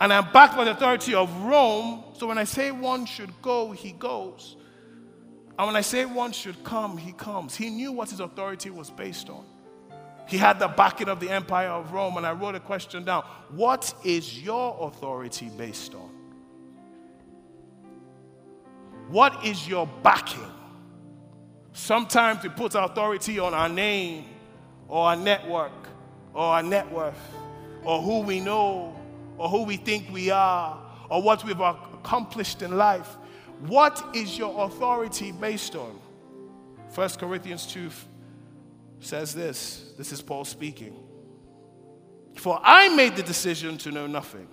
and 0.00 0.12
I'm 0.12 0.32
backed 0.32 0.56
by 0.56 0.64
the 0.64 0.72
authority 0.72 1.14
of 1.14 1.34
Rome, 1.42 2.04
so 2.18 2.26
when 2.26 2.38
I 2.38 2.44
say 2.44 2.70
one 2.70 3.06
should 3.06 3.32
go, 3.42 3.72
he 3.72 3.92
goes. 3.92 4.56
And 5.58 5.66
when 5.66 5.76
I 5.76 5.80
say 5.80 6.04
one 6.04 6.32
should 6.32 6.62
come, 6.64 6.98
he 6.98 7.12
comes. 7.12 7.56
He 7.56 7.70
knew 7.70 7.92
what 7.92 8.10
his 8.10 8.20
authority 8.20 8.70
was 8.70 8.90
based 8.90 9.30
on. 9.30 9.44
He 10.26 10.36
had 10.36 10.58
the 10.58 10.68
backing 10.68 11.08
of 11.08 11.20
the 11.20 11.30
Empire 11.30 11.68
of 11.68 11.92
Rome, 11.92 12.16
and 12.16 12.26
I 12.26 12.32
wrote 12.32 12.56
a 12.56 12.60
question 12.60 13.04
down. 13.04 13.24
What 13.50 13.94
is 14.04 14.42
your 14.42 14.76
authority 14.80 15.50
based 15.56 15.94
on? 15.94 16.10
What 19.08 19.44
is 19.44 19.68
your 19.68 19.86
backing? 20.02 20.50
Sometimes 21.72 22.42
we 22.42 22.48
put 22.48 22.74
authority 22.74 23.38
on 23.38 23.54
our 23.54 23.68
name 23.68 24.24
or 24.88 25.08
our 25.08 25.16
network 25.16 25.72
or 26.34 26.42
our 26.42 26.62
net 26.62 26.90
worth 26.90 27.14
or 27.84 28.02
who 28.02 28.20
we 28.20 28.40
know 28.40 28.96
or 29.38 29.48
who 29.48 29.62
we 29.62 29.76
think 29.76 30.10
we 30.10 30.30
are 30.30 30.82
or 31.08 31.22
what 31.22 31.44
we've 31.44 31.60
accomplished 31.60 32.62
in 32.62 32.76
life. 32.76 33.16
What 33.60 34.04
is 34.14 34.36
your 34.36 34.64
authority 34.64 35.30
based 35.30 35.76
on? 35.76 36.00
1 36.94 37.08
Corinthians 37.10 37.66
2 37.66 37.90
says 39.00 39.34
this. 39.34 39.92
This 39.96 40.12
is 40.12 40.22
Paul 40.22 40.44
speaking. 40.44 40.94
For 42.36 42.60
I 42.62 42.88
made 42.94 43.16
the 43.16 43.22
decision 43.22 43.78
to 43.78 43.90
know 43.90 44.06
nothing. 44.06 44.48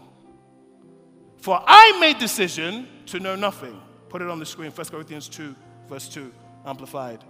For 1.37 1.61
I 1.65 1.97
made 1.99 2.19
decision 2.19 2.87
to 3.07 3.19
know 3.19 3.35
nothing. 3.35 3.79
Put 4.09 4.21
it 4.21 4.29
on 4.29 4.39
the 4.39 4.45
screen, 4.45 4.71
1 4.71 4.87
Corinthians 4.87 5.27
2, 5.27 5.55
verse 5.89 6.07
2, 6.07 6.31
amplified. 6.65 7.23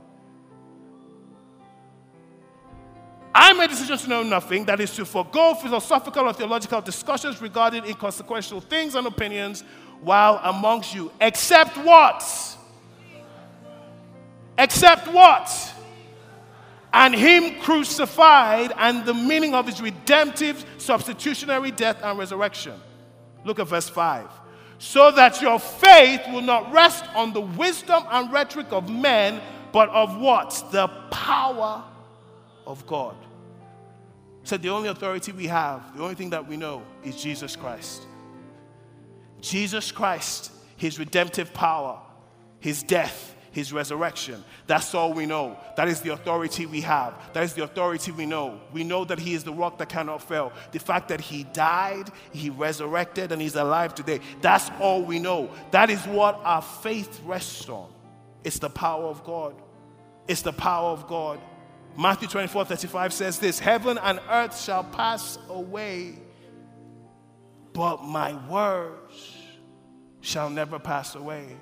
I 3.33 3.53
made 3.53 3.71
decision 3.71 3.97
to 3.97 4.09
know 4.09 4.21
nothing, 4.21 4.65
that 4.65 4.79
is 4.79 4.95
to 4.95 5.05
forego 5.05 5.55
philosophical 5.55 6.25
or 6.25 6.33
theological 6.33 6.81
discussions 6.81 7.41
regarding 7.41 7.85
inconsequential 7.85 8.61
things 8.61 8.93
and 8.93 9.07
opinions 9.07 9.63
while 10.01 10.39
amongst 10.43 10.93
you. 10.93 11.11
Except 11.19 11.75
what? 11.77 12.23
Except 14.57 15.07
what? 15.07 15.72
And 16.93 17.15
him 17.15 17.59
crucified 17.59 18.71
and 18.77 19.03
the 19.03 19.15
meaning 19.15 19.55
of 19.55 19.65
his 19.65 19.81
redemptive, 19.81 20.63
substitutionary 20.77 21.71
death 21.71 21.97
and 22.03 22.19
resurrection. 22.19 22.79
Look 23.43 23.59
at 23.59 23.67
verse 23.67 23.89
5. 23.89 24.29
So 24.77 25.11
that 25.11 25.41
your 25.41 25.59
faith 25.59 26.21
will 26.31 26.41
not 26.41 26.71
rest 26.71 27.03
on 27.15 27.33
the 27.33 27.41
wisdom 27.41 28.03
and 28.11 28.31
rhetoric 28.31 28.71
of 28.71 28.89
men, 28.89 29.41
but 29.71 29.89
of 29.89 30.17
what? 30.17 30.63
The 30.71 30.87
power 31.09 31.83
of 32.67 32.85
God. 32.85 33.15
Said 34.43 34.61
the 34.61 34.69
only 34.69 34.89
authority 34.89 35.31
we 35.31 35.47
have, 35.47 35.95
the 35.95 36.03
only 36.03 36.15
thing 36.15 36.29
that 36.31 36.47
we 36.47 36.57
know 36.57 36.83
is 37.03 37.21
Jesus 37.21 37.55
Christ. 37.55 38.03
Jesus 39.41 39.91
Christ, 39.91 40.51
his 40.77 40.99
redemptive 40.99 41.53
power, 41.53 41.99
his 42.59 42.83
death, 42.83 43.35
his 43.53 43.71
resurrection. 43.71 44.43
That's 44.67 44.93
all 44.93 45.13
we 45.13 45.25
know. 45.25 45.57
That 45.77 45.87
is 45.87 46.01
the 46.01 46.11
authority 46.11 46.65
we 46.65 46.81
have. 46.81 47.13
That 47.33 47.43
is 47.43 47.53
the 47.53 47.63
authority 47.63 48.11
we 48.11 48.25
know. 48.25 48.59
We 48.73 48.83
know 48.83 49.05
that 49.05 49.19
he 49.19 49.35
is 49.35 49.43
the 49.43 49.53
rock 49.53 49.77
that 49.77 49.89
cannot 49.89 50.21
fail. 50.21 50.51
The 50.71 50.79
fact 50.79 51.07
that 51.09 51.21
he 51.21 51.43
died, 51.45 52.09
he 52.33 52.49
resurrected, 52.49 53.31
and 53.31 53.41
he's 53.41 53.55
alive 53.55 53.93
today. 53.95 54.19
That's 54.41 54.69
all 54.81 55.03
we 55.03 55.19
know. 55.19 55.51
That 55.71 55.89
is 55.91 56.01
what 56.07 56.41
our 56.43 56.63
faith 56.63 57.21
rests 57.23 57.69
on. 57.69 57.93
It's 58.43 58.59
the 58.59 58.71
power 58.71 59.05
of 59.05 59.23
God. 59.23 59.55
It's 60.27 60.41
the 60.41 60.51
power 60.51 60.89
of 60.89 61.07
God. 61.07 61.39
Matthew 61.95 62.27
24 62.27 62.65
35 62.65 63.13
says 63.13 63.39
this 63.39 63.59
Heaven 63.59 63.99
and 63.99 64.19
earth 64.29 64.59
shall 64.59 64.83
pass 64.83 65.37
away, 65.47 66.17
but 67.71 68.03
my 68.03 68.33
words 68.49 69.37
shall 70.21 70.49
never 70.49 70.79
pass 70.79 71.13
away. 71.13 71.55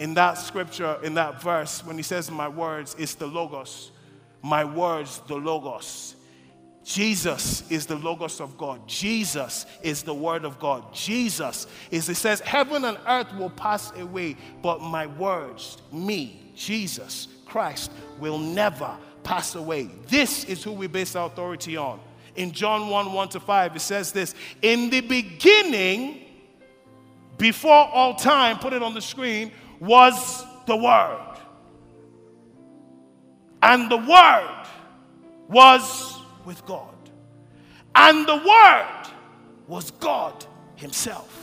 In 0.00 0.14
that 0.14 0.38
scripture, 0.38 0.98
in 1.02 1.12
that 1.14 1.42
verse, 1.42 1.84
when 1.84 1.98
he 1.98 2.02
says 2.02 2.30
my 2.30 2.48
words, 2.48 2.96
it's 2.98 3.14
the 3.14 3.26
Logos. 3.26 3.90
My 4.40 4.64
words, 4.64 5.20
the 5.28 5.36
Logos. 5.36 6.16
Jesus 6.82 7.70
is 7.70 7.84
the 7.84 7.96
Logos 7.96 8.40
of 8.40 8.56
God. 8.56 8.88
Jesus 8.88 9.66
is 9.82 10.02
the 10.02 10.14
Word 10.14 10.46
of 10.46 10.58
God. 10.58 10.94
Jesus 10.94 11.66
is, 11.90 12.08
it 12.08 12.14
says, 12.14 12.40
heaven 12.40 12.86
and 12.86 12.96
earth 13.06 13.30
will 13.36 13.50
pass 13.50 13.92
away, 13.98 14.38
but 14.62 14.80
my 14.80 15.06
words, 15.06 15.76
me, 15.92 16.50
Jesus, 16.56 17.28
Christ 17.44 17.92
will 18.18 18.38
never 18.38 18.96
pass 19.22 19.54
away. 19.54 19.90
This 20.08 20.44
is 20.44 20.64
who 20.64 20.72
we 20.72 20.86
base 20.86 21.14
our 21.14 21.26
authority 21.26 21.76
on. 21.76 22.00
In 22.36 22.52
John 22.52 22.88
1 22.88 23.12
1 23.12 23.28
to 23.30 23.40
5, 23.40 23.76
it 23.76 23.80
says 23.80 24.12
this 24.12 24.34
In 24.62 24.88
the 24.88 25.02
beginning, 25.02 26.22
before 27.36 27.86
all 27.92 28.14
time, 28.14 28.58
put 28.58 28.72
it 28.72 28.82
on 28.82 28.94
the 28.94 29.02
screen, 29.02 29.52
was 29.80 30.44
the 30.66 30.76
Word. 30.76 31.36
And 33.62 33.90
the 33.90 33.96
Word 33.96 34.66
was 35.48 36.18
with 36.44 36.64
God. 36.66 36.94
And 37.94 38.26
the 38.26 38.36
Word 38.36 39.06
was 39.66 39.90
God 39.92 40.44
Himself. 40.76 41.36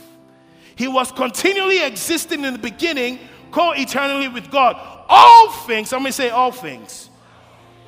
He 0.76 0.88
was 0.88 1.12
continually 1.12 1.84
existing 1.84 2.44
in 2.44 2.52
the 2.54 2.58
beginning, 2.58 3.18
co 3.50 3.72
eternally 3.72 4.28
with 4.28 4.50
God 4.50 4.76
all 5.08 5.50
things—I 5.50 5.90
somebody 5.90 6.12
say 6.12 6.30
all 6.30 6.52
things. 6.52 7.10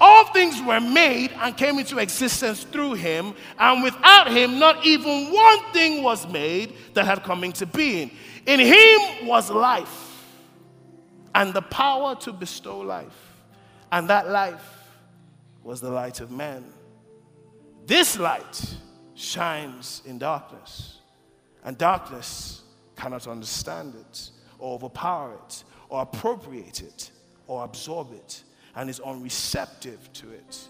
All 0.01 0.25
things 0.33 0.63
were 0.63 0.81
made 0.81 1.31
and 1.33 1.55
came 1.55 1.79
into 1.79 1.99
existence 1.99 2.65
through 2.65 2.95
him, 2.95 3.35
and 3.59 3.83
without 3.83 4.31
him, 4.31 4.59
not 4.59 4.87
even 4.87 5.31
one 5.31 5.73
thing 5.73 6.03
was 6.03 6.27
made 6.27 6.73
that 6.95 7.05
had 7.05 7.23
come 7.23 7.45
into 7.45 7.67
being. 7.67 8.11
In 8.47 8.61
him 8.61 9.27
was 9.27 9.51
life, 9.51 10.10
and 11.35 11.55
the 11.55 11.63
power 11.63 12.15
to 12.17 12.33
bestow 12.33 12.81
life, 12.81 13.43
and 13.93 14.09
that 14.09 14.29
life 14.29 14.89
was 15.63 15.81
the 15.81 15.91
light 15.91 16.21
of 16.21 16.31
man. 16.31 16.65
This 17.87 18.19
light 18.19 18.77
shines 19.15 20.03
in 20.07 20.19
darkness, 20.19 20.99
and 21.65 21.77
darkness 21.77 22.63
cannot 22.97 23.27
understand 23.27 23.95
it 23.95 24.31
or 24.59 24.75
overpower 24.75 25.35
it 25.35 25.65
or 25.89 26.03
appropriate 26.03 26.83
it 26.83 27.11
or 27.47 27.65
absorb 27.65 28.13
it 28.13 28.43
and 28.77 28.89
is 28.89 29.01
unreceptive 29.01 30.13
to 30.13 30.31
it. 30.31 30.69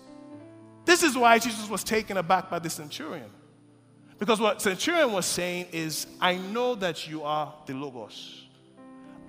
This 0.85 1.03
is 1.03 1.17
why 1.17 1.39
Jesus 1.39 1.69
was 1.69 1.85
taken 1.85 2.17
aback 2.17 2.51
by 2.51 2.59
the 2.59 2.71
centurion. 2.71 3.31
Because 4.19 4.41
what 4.41 4.61
centurion 4.61 5.13
was 5.13 5.27
saying 5.27 5.67
is, 5.73 6.07
I 6.21 6.37
know 6.37 6.75
that 6.77 7.09
you 7.09 7.23
are 7.23 7.55
the 7.67 7.75
Logos. 7.75 8.47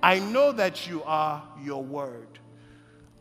I 0.03 0.19
know 0.19 0.51
that 0.51 0.87
you 0.87 1.03
are 1.03 1.43
your 1.63 1.83
word. 1.83 2.27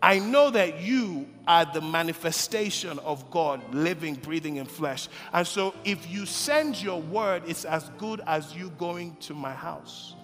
I 0.02 0.18
know 0.18 0.48
that 0.50 0.80
you 0.80 1.28
are 1.46 1.66
the 1.66 1.82
manifestation 1.82 2.98
of 3.00 3.30
God 3.30 3.74
living, 3.74 4.14
breathing 4.14 4.56
in 4.56 4.64
flesh. 4.64 5.08
And 5.32 5.46
so 5.46 5.74
if 5.84 6.10
you 6.10 6.24
send 6.24 6.80
your 6.80 7.02
word, 7.02 7.42
it's 7.46 7.66
as 7.66 7.90
good 7.98 8.22
as 8.26 8.54
you 8.54 8.70
going 8.78 9.16
to 9.20 9.34
my 9.34 9.52
house. 9.52 10.14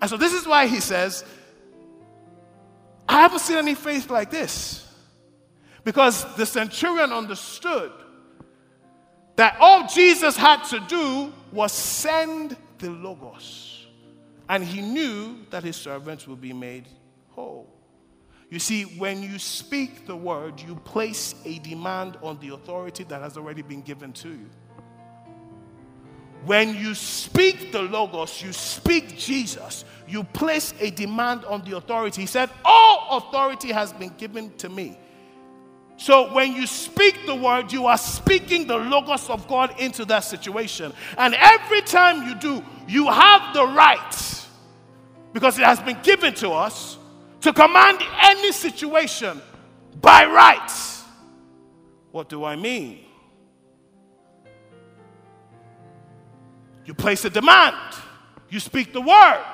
And 0.00 0.08
so 0.08 0.16
this 0.16 0.32
is 0.32 0.46
why 0.46 0.68
he 0.68 0.78
says, 0.78 1.24
I 3.08 3.22
haven't 3.22 3.40
seen 3.40 3.56
any 3.56 3.74
faith 3.74 4.08
like 4.10 4.30
this. 4.30 4.84
Because 5.82 6.24
the 6.36 6.46
centurion 6.46 7.12
understood 7.12 7.90
that 9.36 9.56
all 9.58 9.86
Jesus 9.88 10.36
had 10.36 10.62
to 10.64 10.80
do 10.80 11.32
was 11.50 11.72
send 11.72 12.56
the 12.78 12.90
Logos. 12.90 13.77
And 14.48 14.64
he 14.64 14.80
knew 14.80 15.36
that 15.50 15.62
his 15.62 15.76
servants 15.76 16.26
would 16.26 16.40
be 16.40 16.52
made 16.52 16.86
whole. 17.30 17.68
You 18.50 18.58
see, 18.58 18.84
when 18.84 19.22
you 19.22 19.38
speak 19.38 20.06
the 20.06 20.16
word, 20.16 20.60
you 20.60 20.74
place 20.76 21.34
a 21.44 21.58
demand 21.58 22.16
on 22.22 22.38
the 22.40 22.54
authority 22.54 23.04
that 23.04 23.20
has 23.20 23.36
already 23.36 23.62
been 23.62 23.82
given 23.82 24.12
to 24.14 24.30
you. 24.30 24.48
When 26.44 26.74
you 26.74 26.94
speak 26.94 27.72
the 27.72 27.82
Logos, 27.82 28.42
you 28.42 28.52
speak 28.52 29.18
Jesus, 29.18 29.84
you 30.06 30.24
place 30.24 30.72
a 30.80 30.90
demand 30.90 31.44
on 31.44 31.62
the 31.62 31.76
authority. 31.76 32.22
He 32.22 32.26
said, 32.26 32.48
All 32.64 33.18
authority 33.18 33.70
has 33.72 33.92
been 33.92 34.14
given 34.16 34.56
to 34.58 34.68
me. 34.68 34.98
So 35.98 36.32
when 36.32 36.54
you 36.54 36.66
speak 36.68 37.26
the 37.26 37.34
word, 37.34 37.72
you 37.72 37.86
are 37.86 37.98
speaking 37.98 38.68
the 38.68 38.76
Logos 38.76 39.28
of 39.28 39.48
God 39.48 39.74
into 39.80 40.04
that 40.06 40.20
situation. 40.20 40.92
And 41.18 41.34
every 41.34 41.82
time 41.82 42.26
you 42.26 42.36
do, 42.36 42.64
you 42.86 43.10
have 43.10 43.52
the 43.52 43.66
right, 43.66 44.37
because 45.32 45.58
it 45.58 45.64
has 45.64 45.80
been 45.80 45.98
given 46.02 46.34
to 46.34 46.50
us, 46.50 46.98
to 47.40 47.52
command 47.52 48.00
any 48.22 48.52
situation 48.52 49.40
by 50.00 50.24
right. 50.24 50.70
What 52.10 52.28
do 52.28 52.44
I 52.44 52.56
mean? 52.56 53.00
You 56.84 56.94
place 56.94 57.24
a 57.24 57.30
demand, 57.30 57.76
you 58.48 58.60
speak 58.60 58.92
the 58.92 59.00
word. 59.00 59.44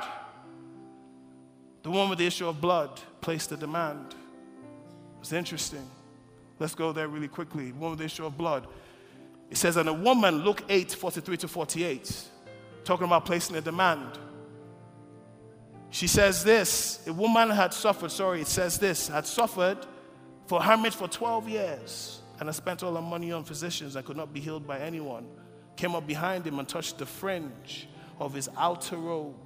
The 1.82 1.90
one 1.90 2.08
with 2.08 2.18
the 2.18 2.26
issue 2.26 2.48
of 2.48 2.60
blood 2.60 3.00
placed 3.20 3.50
the 3.50 3.56
demand. 3.56 4.14
It's 5.20 5.32
interesting. 5.32 5.86
Let's 6.58 6.74
go 6.74 6.92
there 6.92 7.08
really 7.08 7.28
quickly. 7.28 7.72
The 7.72 7.78
One 7.78 7.90
with 7.90 7.98
the 7.98 8.04
issue 8.04 8.24
of 8.24 8.38
blood. 8.38 8.66
It 9.50 9.56
says, 9.56 9.76
and 9.76 9.88
a 9.88 9.92
woman, 9.92 10.44
Luke 10.44 10.62
8, 10.68 10.92
43 10.92 11.36
to 11.38 11.48
48, 11.48 12.24
talking 12.84 13.06
about 13.06 13.24
placing 13.24 13.56
a 13.56 13.60
demand. 13.60 14.18
She 15.94 16.08
says 16.08 16.42
this 16.42 17.06
a 17.06 17.12
woman 17.12 17.50
had 17.50 17.72
suffered, 17.72 18.10
sorry, 18.10 18.40
it 18.40 18.48
says 18.48 18.78
this, 18.78 19.06
had 19.06 19.28
suffered 19.28 19.78
for 20.46 20.60
hemorrhage 20.60 20.96
for 20.96 21.06
12 21.06 21.48
years 21.48 22.20
and 22.40 22.48
had 22.48 22.56
spent 22.56 22.82
all 22.82 22.96
her 22.96 23.00
money 23.00 23.30
on 23.30 23.44
physicians 23.44 23.94
and 23.94 24.04
could 24.04 24.16
not 24.16 24.34
be 24.34 24.40
healed 24.40 24.66
by 24.66 24.80
anyone 24.80 25.24
came 25.76 25.94
up 25.94 26.04
behind 26.04 26.44
him 26.44 26.58
and 26.58 26.66
touched 26.66 26.98
the 26.98 27.06
fringe 27.06 27.86
of 28.18 28.34
his 28.34 28.48
outer 28.56 28.96
robe. 28.96 29.36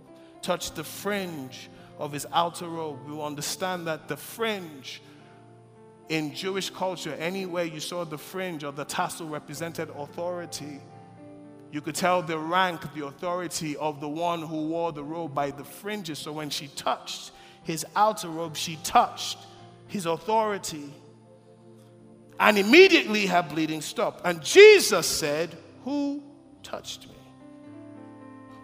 Touched 0.40 0.74
the 0.74 0.84
fringe 0.84 1.68
of 1.98 2.12
his 2.12 2.24
outer 2.32 2.66
robe. 2.66 2.98
We 3.06 3.12
will 3.12 3.26
understand 3.26 3.86
that 3.86 4.08
the 4.08 4.16
fringe 4.16 5.02
in 6.08 6.34
Jewish 6.34 6.70
culture, 6.70 7.12
anywhere 7.18 7.64
you 7.64 7.80
saw 7.80 8.06
the 8.06 8.16
fringe 8.16 8.64
or 8.64 8.72
the 8.72 8.86
tassel 8.86 9.28
represented 9.28 9.90
authority. 9.90 10.80
You 11.70 11.80
could 11.80 11.94
tell 11.94 12.22
the 12.22 12.38
rank, 12.38 12.82
the 12.94 13.06
authority 13.06 13.76
of 13.76 14.00
the 14.00 14.08
one 14.08 14.40
who 14.40 14.68
wore 14.68 14.92
the 14.92 15.04
robe 15.04 15.34
by 15.34 15.50
the 15.50 15.64
fringes. 15.64 16.18
So 16.18 16.32
when 16.32 16.50
she 16.50 16.68
touched 16.68 17.32
his 17.62 17.84
outer 17.94 18.28
robe, 18.28 18.56
she 18.56 18.76
touched 18.82 19.38
his 19.86 20.06
authority. 20.06 20.92
And 22.40 22.56
immediately 22.56 23.26
her 23.26 23.42
bleeding 23.42 23.82
stopped. 23.82 24.22
And 24.24 24.42
Jesus 24.42 25.06
said, 25.06 25.56
who 25.84 26.22
touched 26.62 27.08
me? 27.08 27.14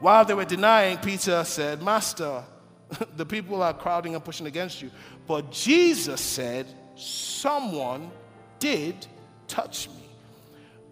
While 0.01 0.25
they 0.25 0.35
were 0.35 0.45
denying, 0.45 0.99
Peter 0.99 1.45
said, 1.45 1.83
Master, 1.83 2.45
the 3.17 3.25
people 3.25 3.62
are 3.62 3.73
crowding 3.73 4.14
and 4.14 4.25
pushing 4.25 4.47
against 4.47 4.83
you. 4.83 4.90
But 5.27 5.51
Jesus 5.51 6.21
said, 6.21 6.67
Someone 6.97 8.11
did 8.59 9.07
touch 9.49 9.88
me. 9.88 10.04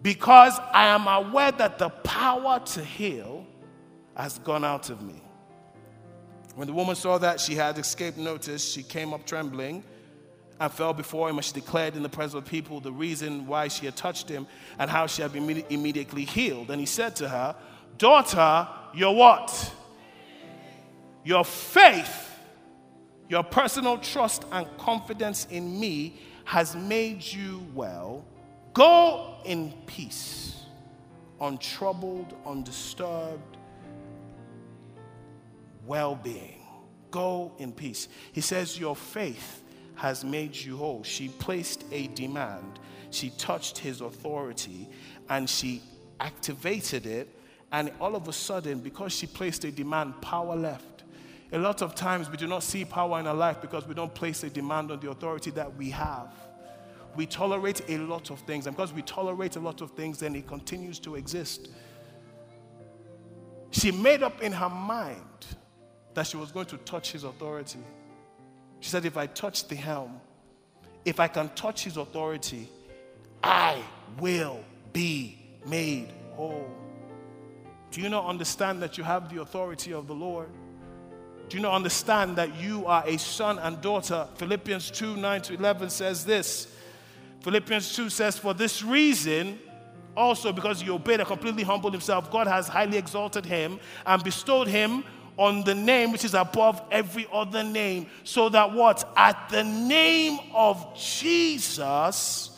Because 0.03 0.59
I 0.71 0.87
am 0.87 1.07
aware 1.07 1.53
that 1.53 1.79
the 1.79 1.89
power 1.89 2.59
to 2.59 2.83
heal 2.83 3.47
has 4.15 4.37
gone 4.39 4.65
out 4.65 4.89
of 4.89 5.01
me. 5.01 5.23
When 6.55 6.67
the 6.67 6.73
woman 6.73 6.95
saw 6.95 7.17
that 7.19 7.39
she 7.39 7.55
had 7.55 7.79
escaped 7.79 8.17
notice, 8.17 8.69
she 8.69 8.83
came 8.83 9.13
up 9.13 9.25
trembling 9.25 9.83
and 10.59 10.71
fell 10.71 10.93
before 10.93 11.29
him, 11.29 11.37
and 11.37 11.45
she 11.45 11.53
declared 11.53 11.95
in 11.95 12.03
the 12.03 12.09
presence 12.09 12.35
of 12.35 12.43
the 12.43 12.49
people 12.49 12.81
the 12.81 12.91
reason 12.91 13.47
why 13.47 13.69
she 13.69 13.85
had 13.85 13.95
touched 13.95 14.29
him 14.29 14.45
and 14.77 14.91
how 14.91 15.07
she 15.07 15.21
had 15.21 15.31
been 15.31 15.63
immediately 15.69 16.25
healed. 16.25 16.69
And 16.69 16.79
he 16.79 16.85
said 16.85 17.15
to 17.17 17.29
her, 17.29 17.55
Daughter, 17.97 18.67
your 18.93 19.15
what? 19.15 19.73
Your 21.23 21.45
faith, 21.45 22.29
your 23.29 23.43
personal 23.43 23.97
trust 23.97 24.43
and 24.51 24.67
confidence 24.77 25.47
in 25.49 25.79
me 25.79 26.19
has 26.43 26.75
made 26.75 27.23
you 27.23 27.65
well. 27.73 28.25
Go 28.73 29.35
in 29.45 29.71
peace, 29.85 30.63
untroubled, 31.39 32.35
undisturbed, 32.45 33.57
well 35.85 36.15
being. 36.15 36.59
Go 37.11 37.53
in 37.59 37.71
peace. 37.71 38.07
He 38.31 38.41
says, 38.41 38.79
Your 38.79 38.95
faith 38.95 39.63
has 39.95 40.25
made 40.25 40.55
you 40.55 40.77
whole. 40.77 41.03
She 41.03 41.29
placed 41.29 41.85
a 41.91 42.07
demand, 42.07 42.79
she 43.11 43.29
touched 43.31 43.77
his 43.77 44.01
authority, 44.01 44.89
and 45.29 45.47
she 45.47 45.83
activated 46.19 47.05
it. 47.05 47.39
And 47.71 47.91
all 47.99 48.15
of 48.15 48.27
a 48.27 48.33
sudden, 48.33 48.79
because 48.79 49.13
she 49.13 49.25
placed 49.25 49.63
a 49.65 49.71
demand, 49.71 50.21
power 50.21 50.55
left. 50.55 51.03
A 51.51 51.57
lot 51.57 51.81
of 51.81 51.93
times 51.93 52.29
we 52.29 52.37
do 52.37 52.47
not 52.47 52.63
see 52.63 52.85
power 52.85 53.19
in 53.19 53.27
our 53.27 53.35
life 53.35 53.61
because 53.61 53.87
we 53.87 53.93
don't 53.93 54.13
place 54.13 54.43
a 54.43 54.49
demand 54.49 54.91
on 54.91 54.99
the 54.99 55.09
authority 55.09 55.51
that 55.51 55.75
we 55.75 55.91
have. 55.91 56.31
We 57.15 57.25
tolerate 57.25 57.81
a 57.89 57.97
lot 57.97 58.29
of 58.29 58.39
things, 58.39 58.67
and 58.67 58.75
because 58.75 58.93
we 58.93 59.01
tolerate 59.03 59.55
a 59.55 59.59
lot 59.59 59.81
of 59.81 59.91
things, 59.91 60.19
then 60.19 60.35
it 60.35 60.47
continues 60.47 60.99
to 60.99 61.15
exist. 61.15 61.69
She 63.71 63.91
made 63.91 64.23
up 64.23 64.41
in 64.41 64.51
her 64.51 64.69
mind 64.69 65.21
that 66.13 66.27
she 66.27 66.37
was 66.37 66.51
going 66.51 66.67
to 66.67 66.77
touch 66.77 67.11
his 67.11 67.23
authority. 67.23 67.79
She 68.79 68.89
said, 68.89 69.05
If 69.05 69.17
I 69.17 69.27
touch 69.27 69.67
the 69.67 69.75
helm, 69.75 70.19
if 71.05 71.19
I 71.19 71.27
can 71.27 71.49
touch 71.55 71.83
his 71.83 71.97
authority, 71.97 72.69
I 73.43 73.81
will 74.19 74.59
be 74.91 75.37
made 75.65 76.09
whole. 76.35 76.69
Do 77.91 78.01
you 78.01 78.09
not 78.09 78.25
understand 78.25 78.81
that 78.81 78.97
you 78.97 79.03
have 79.03 79.33
the 79.33 79.41
authority 79.41 79.93
of 79.93 80.07
the 80.07 80.15
Lord? 80.15 80.49
Do 81.49 81.57
you 81.57 81.61
not 81.61 81.73
understand 81.73 82.37
that 82.37 82.55
you 82.55 82.85
are 82.85 83.03
a 83.05 83.17
son 83.17 83.59
and 83.59 83.79
daughter? 83.81 84.27
Philippians 84.35 84.91
2 84.91 85.17
9 85.17 85.41
to 85.43 85.53
11 85.53 85.89
says 85.89 86.25
this. 86.25 86.67
Philippians 87.43 87.93
2 87.95 88.09
says, 88.09 88.37
For 88.37 88.53
this 88.53 88.81
reason, 88.81 89.59
also 90.15 90.53
because 90.53 90.81
he 90.81 90.89
obeyed 90.89 91.19
and 91.19 91.27
completely 91.27 91.63
humbled 91.63 91.93
himself, 91.93 92.31
God 92.31 92.47
has 92.47 92.69
highly 92.69 92.97
exalted 92.97 93.45
him 93.45 93.79
and 94.05 94.23
bestowed 94.23 94.67
him 94.67 95.03
on 95.35 95.63
the 95.63 95.75
name 95.75 96.11
which 96.11 96.23
is 96.23 96.35
above 96.35 96.81
every 96.89 97.27
other 97.33 97.63
name, 97.63 98.07
so 98.23 98.47
that 98.49 98.71
what? 98.71 99.11
At 99.17 99.49
the 99.49 99.63
name 99.63 100.39
of 100.53 100.95
Jesus, 100.95 102.51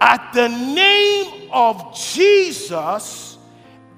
at 0.00 0.32
the 0.32 0.48
name 0.48 1.50
of 1.52 1.94
Jesus, 1.94 3.36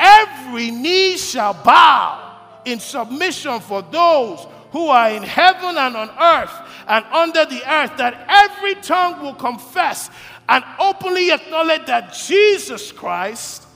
every 0.00 0.70
knee 0.70 1.16
shall 1.16 1.54
bow 1.54 2.38
in 2.64 2.80
submission 2.80 3.61
for 3.61 3.83
those 3.83 4.46
who 4.74 4.88
are 4.88 5.08
in 5.08 5.22
heaven 5.22 5.78
and 5.78 5.96
on 5.96 6.10
earth 6.20 6.50
and 6.88 7.04
under 7.12 7.44
the 7.44 7.62
earth, 7.72 7.96
that 7.96 8.27
every 8.29 8.75
tongue 8.83 9.22
will 9.22 9.35
confess 9.35 10.10
and 10.48 10.64
openly 10.81 11.31
acknowledge 11.31 11.87
that 11.87 12.12
Jesus 12.12 12.90
Christ 12.90 13.68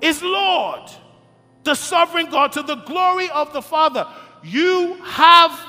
is 0.00 0.22
Lord, 0.22 0.88
the 1.64 1.74
sovereign 1.74 2.30
God, 2.30 2.52
to 2.52 2.62
the 2.62 2.76
glory 2.76 3.28
of 3.30 3.52
the 3.52 3.60
Father. 3.60 4.06
You 4.44 4.94
have 5.02 5.60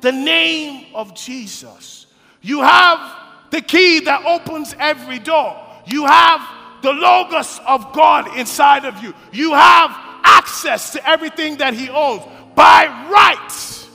the 0.00 0.10
name 0.10 0.86
of 0.96 1.14
Jesus. 1.14 2.06
You 2.42 2.62
have 2.62 3.52
the 3.52 3.60
key 3.60 4.00
that 4.00 4.26
opens 4.26 4.74
every 4.80 5.20
door. 5.20 5.56
You 5.86 6.06
have 6.06 6.40
the 6.82 6.92
Logos 6.92 7.60
of 7.68 7.92
God 7.92 8.36
inside 8.36 8.84
of 8.84 9.00
you. 9.00 9.14
You 9.32 9.54
have 9.54 9.92
access 10.24 10.90
to 10.94 11.08
everything 11.08 11.58
that 11.58 11.72
He 11.72 11.88
owns 11.88 12.24
by 12.58 12.88
right. 13.08 13.88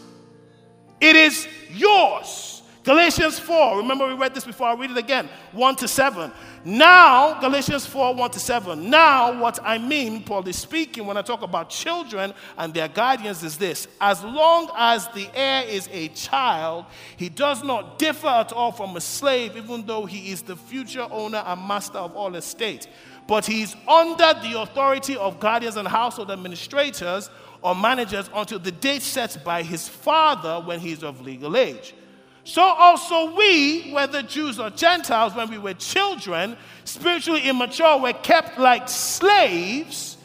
It 1.02 1.18
is 1.18 1.50
yours. 1.70 2.62
Galatians 2.86 3.38
4, 3.40 3.78
remember 3.78 4.08
we 4.08 4.14
read 4.14 4.34
this 4.34 4.46
before, 4.46 4.68
I'll 4.68 4.78
read 4.78 4.92
it 4.92 4.98
again 4.98 5.30
1 5.52 5.76
to 5.78 5.88
7. 5.88 6.32
Now, 6.66 7.40
Galatians 7.42 7.86
4 7.86 8.16
1 8.16 8.32
to 8.32 8.40
7. 8.40 8.90
Now, 8.90 9.38
what 9.40 9.60
I 9.64 9.78
mean, 9.78 10.24
Paul 10.24 10.48
is 10.48 10.58
speaking 10.58 11.06
when 11.06 11.18
I 11.18 11.22
talk 11.22 11.42
about 11.42 11.70
children 11.70 12.34
and 12.58 12.74
their 12.74 12.88
guardians 12.88 13.44
is 13.44 13.58
this 13.58 13.88
as 14.00 14.24
long 14.24 14.70
as 14.78 15.08
the 15.10 15.30
heir 15.34 15.66
is 15.66 15.90
a 15.92 16.08
child, 16.10 16.86
he 17.18 17.28
does 17.28 17.64
not 17.66 18.00
differ 18.00 18.28
at 18.28 18.54
all 18.54 18.72
from 18.72 18.96
a 18.96 19.02
slave, 19.02 19.58
even 19.58 19.86
though 19.86 20.06
he 20.06 20.32
is 20.32 20.42
the 20.42 20.56
future 20.56 21.08
owner 21.12 21.44
and 21.46 21.68
master 21.68 21.98
of 21.98 22.16
all 22.16 22.36
estate. 22.36 22.88
But 23.28 23.46
he 23.46 23.62
is 23.62 23.76
under 23.88 24.34
the 24.42 24.60
authority 24.62 25.16
of 25.16 25.40
guardians 25.40 25.78
and 25.78 25.88
household 25.88 26.32
administrators 26.32 27.30
or 27.64 27.74
managers 27.74 28.30
until 28.36 28.60
the 28.60 28.72
date 28.72 29.02
set 29.02 29.44
by 29.44 29.64
his 29.64 29.88
father 29.88 30.60
when 30.66 30.80
he 30.80 30.92
is 30.92 31.04
of 31.04 31.22
legal 31.22 31.56
age. 31.58 31.96
So 32.44 32.62
also 32.62 33.36
we, 33.36 33.92
whether 33.94 34.22
Jews 34.22 34.60
or 34.60 34.70
Gentiles, 34.70 35.34
when 35.34 35.50
we 35.50 35.58
were 35.58 35.74
children, 35.74 36.58
spiritually 36.84 37.42
immature, 37.42 37.98
were 38.00 38.14
kept 38.14 38.60
like 38.60 38.90
slaves 38.90 40.18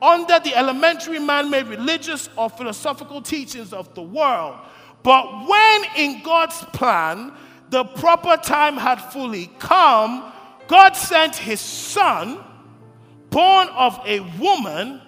under 0.00 0.38
the 0.40 0.54
elementary 0.54 1.18
man 1.18 1.50
made 1.50 1.66
religious 1.66 2.30
or 2.36 2.48
philosophical 2.48 3.20
teachings 3.20 3.74
of 3.74 3.94
the 3.94 4.02
world. 4.02 4.56
But 5.02 5.46
when 5.46 5.84
in 5.96 6.22
God's 6.22 6.58
plan 6.72 7.32
the 7.68 7.84
proper 7.84 8.36
time 8.36 8.76
had 8.76 8.96
fully 8.96 9.50
come, 9.58 10.32
God 10.68 10.94
sent 10.94 11.36
his 11.36 11.60
son, 11.60 12.42
born 13.30 13.68
of 13.68 14.00
a 14.06 14.20
woman, 14.38 15.02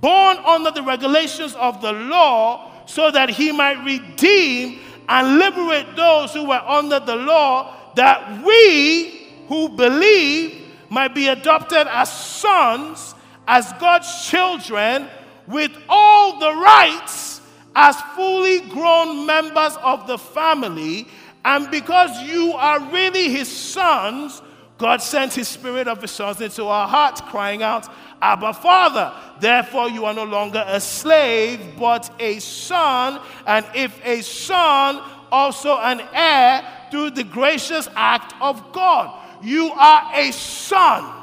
born 0.00 0.36
under 0.38 0.70
the 0.70 0.82
regulations 0.82 1.54
of 1.54 1.80
the 1.80 1.92
law, 1.92 2.70
so 2.86 3.10
that 3.10 3.30
he 3.30 3.52
might 3.52 3.84
redeem 3.84 4.80
and 5.08 5.38
liberate 5.38 5.96
those 5.96 6.32
who 6.32 6.46
were 6.46 6.62
under 6.66 7.00
the 7.00 7.16
law, 7.16 7.74
that 7.94 8.44
we 8.44 9.28
who 9.48 9.68
believe 9.68 10.68
might 10.88 11.14
be 11.14 11.28
adopted 11.28 11.86
as 11.88 12.12
sons, 12.12 13.14
as 13.46 13.72
God's 13.74 14.28
children, 14.28 15.08
with 15.46 15.72
all 15.88 16.38
the 16.38 16.52
rights 16.54 17.40
as 17.74 18.00
fully 18.16 18.60
grown 18.60 19.26
members 19.26 19.76
of 19.82 20.06
the 20.06 20.18
family. 20.18 21.06
And 21.44 21.70
because 21.70 22.10
you 22.22 22.52
are 22.52 22.80
really 22.90 23.30
his 23.30 23.48
sons, 23.48 24.42
God 24.78 25.02
sent 25.02 25.34
his 25.34 25.48
spirit 25.48 25.88
of 25.88 26.00
his 26.00 26.10
sons 26.10 26.40
into 26.40 26.64
our 26.64 26.88
hearts, 26.88 27.20
crying 27.20 27.62
out, 27.62 27.88
Abba, 28.22 28.52
Father. 28.52 29.12
Therefore, 29.38 29.88
you 29.88 30.04
are 30.04 30.14
no 30.14 30.24
longer 30.24 30.62
a 30.66 30.80
slave, 30.80 31.60
but 31.78 32.10
a 32.18 32.38
son. 32.38 33.20
And 33.46 33.64
if 33.74 33.98
a 34.04 34.22
son, 34.22 35.00
also 35.32 35.76
an 35.78 36.00
heir 36.12 36.62
through 36.90 37.10
the 37.10 37.24
gracious 37.24 37.88
act 37.94 38.34
of 38.40 38.72
God. 38.72 39.16
You 39.42 39.70
are 39.72 40.10
a 40.14 40.32
son. 40.32 41.16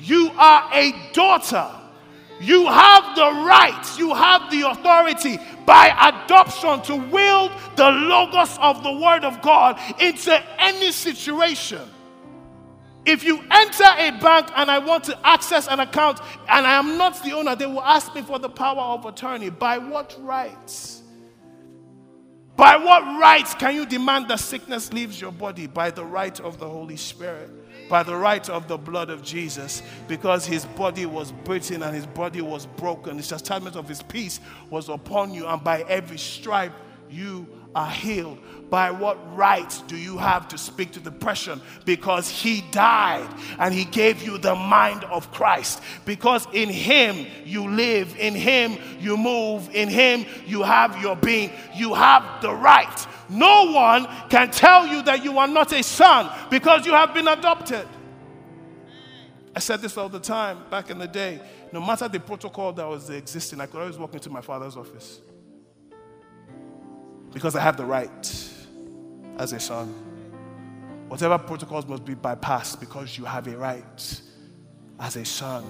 You 0.00 0.30
are 0.36 0.68
a 0.72 0.92
daughter. 1.12 1.70
You 2.40 2.66
have 2.66 3.16
the 3.16 3.44
rights, 3.46 3.98
you 3.98 4.12
have 4.12 4.50
the 4.50 4.68
authority 4.68 5.38
by 5.64 5.86
adoption 6.12 6.82
to 6.82 6.96
wield 6.96 7.50
the 7.76 7.88
logos 7.88 8.58
of 8.58 8.82
the 8.82 8.92
Word 8.92 9.24
of 9.24 9.40
God 9.40 9.80
into 9.98 10.38
any 10.58 10.92
situation. 10.92 11.80
If 13.06 13.22
you 13.22 13.40
enter 13.52 13.84
a 13.84 14.10
bank 14.18 14.48
and 14.56 14.68
I 14.68 14.80
want 14.80 15.04
to 15.04 15.26
access 15.26 15.68
an 15.68 15.78
account 15.78 16.20
and 16.48 16.66
I 16.66 16.76
am 16.76 16.98
not 16.98 17.22
the 17.22 17.32
owner, 17.32 17.54
they 17.54 17.66
will 17.66 17.82
ask 17.82 18.12
me 18.14 18.22
for 18.22 18.40
the 18.40 18.48
power 18.48 18.80
of 18.80 19.06
attorney. 19.06 19.48
By 19.48 19.78
what 19.78 20.16
rights? 20.20 21.04
By 22.56 22.76
what 22.76 23.02
rights 23.20 23.54
can 23.54 23.76
you 23.76 23.86
demand 23.86 24.26
that 24.28 24.40
sickness 24.40 24.92
leaves 24.92 25.20
your 25.20 25.30
body? 25.30 25.68
By 25.68 25.90
the 25.90 26.04
right 26.04 26.40
of 26.40 26.58
the 26.58 26.68
Holy 26.68 26.96
Spirit, 26.96 27.50
by 27.88 28.02
the 28.02 28.16
right 28.16 28.48
of 28.48 28.66
the 28.66 28.78
blood 28.78 29.10
of 29.10 29.22
Jesus, 29.22 29.82
because 30.08 30.44
his 30.44 30.64
body 30.64 31.06
was 31.06 31.32
beaten 31.46 31.82
and 31.82 31.94
his 31.94 32.06
body 32.06 32.40
was 32.40 32.66
broken. 32.66 33.18
The 33.18 33.22
chastisement 33.22 33.76
of 33.76 33.86
his 33.86 34.02
peace 34.02 34.40
was 34.70 34.88
upon 34.88 35.32
you, 35.32 35.46
and 35.46 35.62
by 35.62 35.82
every 35.82 36.18
stripe 36.18 36.72
you 37.10 37.46
are 37.76 37.90
healed. 37.90 38.38
By 38.70 38.90
what 38.90 39.16
right 39.36 39.82
do 39.86 39.96
you 39.96 40.18
have 40.18 40.48
to 40.48 40.58
speak 40.58 40.90
to 40.92 41.00
depression? 41.00 41.60
Because 41.84 42.28
he 42.28 42.62
died 42.72 43.28
and 43.60 43.72
he 43.72 43.84
gave 43.84 44.22
you 44.22 44.38
the 44.38 44.56
mind 44.56 45.04
of 45.04 45.30
Christ. 45.30 45.80
Because 46.04 46.48
in 46.52 46.68
him 46.68 47.26
you 47.44 47.70
live, 47.70 48.16
in 48.18 48.34
him 48.34 48.76
you 48.98 49.16
move, 49.16 49.72
in 49.72 49.88
him 49.88 50.26
you 50.46 50.64
have 50.64 51.00
your 51.00 51.14
being. 51.14 51.52
You 51.76 51.94
have 51.94 52.42
the 52.42 52.52
right. 52.52 53.06
No 53.28 53.70
one 53.70 54.08
can 54.30 54.50
tell 54.50 54.84
you 54.84 55.02
that 55.02 55.22
you 55.22 55.38
are 55.38 55.48
not 55.48 55.72
a 55.72 55.82
son 55.84 56.28
because 56.50 56.86
you 56.86 56.92
have 56.92 57.14
been 57.14 57.28
adopted. 57.28 57.86
I 59.54 59.60
said 59.60 59.80
this 59.80 59.96
all 59.96 60.08
the 60.08 60.20
time 60.20 60.64
back 60.70 60.90
in 60.90 60.98
the 60.98 61.06
day. 61.06 61.40
No 61.72 61.80
matter 61.80 62.08
the 62.08 62.20
protocol 62.20 62.72
that 62.72 62.88
was 62.88 63.10
existing, 63.10 63.60
I 63.60 63.66
could 63.66 63.80
always 63.80 63.96
walk 63.96 64.14
into 64.14 64.30
my 64.30 64.40
father's 64.40 64.76
office 64.76 65.20
because 67.36 67.54
I 67.54 67.60
have 67.60 67.76
the 67.76 67.84
right 67.84 68.50
as 69.36 69.52
a 69.52 69.60
son. 69.60 69.88
Whatever 71.08 71.36
protocols 71.36 71.84
must 71.84 72.02
be 72.06 72.14
bypassed 72.14 72.80
because 72.80 73.18
you 73.18 73.26
have 73.26 73.46
a 73.46 73.54
right. 73.58 74.22
As 74.98 75.16
a 75.16 75.24
son, 75.26 75.62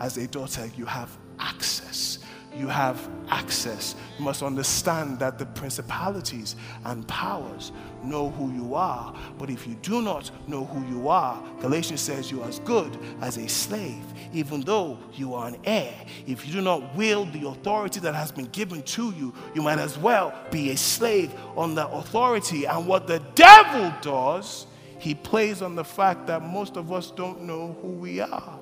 as 0.00 0.18
a 0.18 0.28
daughter, 0.28 0.70
you 0.76 0.84
have 0.84 1.16
access 1.38 2.18
you 2.56 2.68
have 2.68 3.08
access. 3.30 3.96
You 4.18 4.24
must 4.24 4.42
understand 4.42 5.18
that 5.18 5.38
the 5.38 5.46
principalities 5.46 6.56
and 6.84 7.06
powers 7.08 7.72
know 8.04 8.30
who 8.30 8.52
you 8.52 8.74
are. 8.74 9.14
But 9.38 9.50
if 9.50 9.66
you 9.66 9.74
do 9.82 10.02
not 10.02 10.30
know 10.46 10.64
who 10.64 10.86
you 10.94 11.08
are, 11.08 11.42
Galatians 11.60 12.00
says 12.00 12.30
you 12.30 12.42
are 12.42 12.48
as 12.48 12.58
good 12.60 12.96
as 13.20 13.36
a 13.36 13.48
slave, 13.48 14.04
even 14.32 14.60
though 14.60 14.98
you 15.12 15.34
are 15.34 15.48
an 15.48 15.56
heir. 15.64 15.94
If 16.26 16.46
you 16.46 16.52
do 16.52 16.60
not 16.60 16.94
wield 16.94 17.32
the 17.32 17.46
authority 17.48 18.00
that 18.00 18.14
has 18.14 18.30
been 18.30 18.46
given 18.46 18.82
to 18.82 19.10
you, 19.12 19.34
you 19.54 19.62
might 19.62 19.78
as 19.78 19.98
well 19.98 20.34
be 20.50 20.70
a 20.70 20.76
slave 20.76 21.34
on 21.56 21.74
that 21.76 21.88
authority. 21.90 22.66
And 22.66 22.86
what 22.86 23.06
the 23.06 23.20
devil 23.34 23.92
does, 24.00 24.66
he 24.98 25.14
plays 25.14 25.62
on 25.62 25.74
the 25.74 25.84
fact 25.84 26.26
that 26.28 26.42
most 26.42 26.76
of 26.76 26.92
us 26.92 27.10
don't 27.10 27.42
know 27.42 27.76
who 27.82 27.88
we 27.88 28.20
are. 28.20 28.60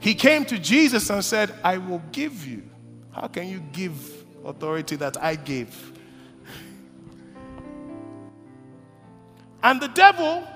He 0.00 0.14
came 0.14 0.44
to 0.46 0.58
Jesus 0.58 1.10
and 1.10 1.24
said, 1.24 1.52
I 1.64 1.78
will 1.78 2.02
give 2.12 2.46
you. 2.46 2.62
How 3.10 3.26
can 3.26 3.48
you 3.48 3.60
give 3.72 4.24
authority 4.44 4.96
that 4.96 5.22
I 5.22 5.34
gave? 5.34 5.92
And 9.62 9.80
the 9.80 9.88
devil, 9.88 10.46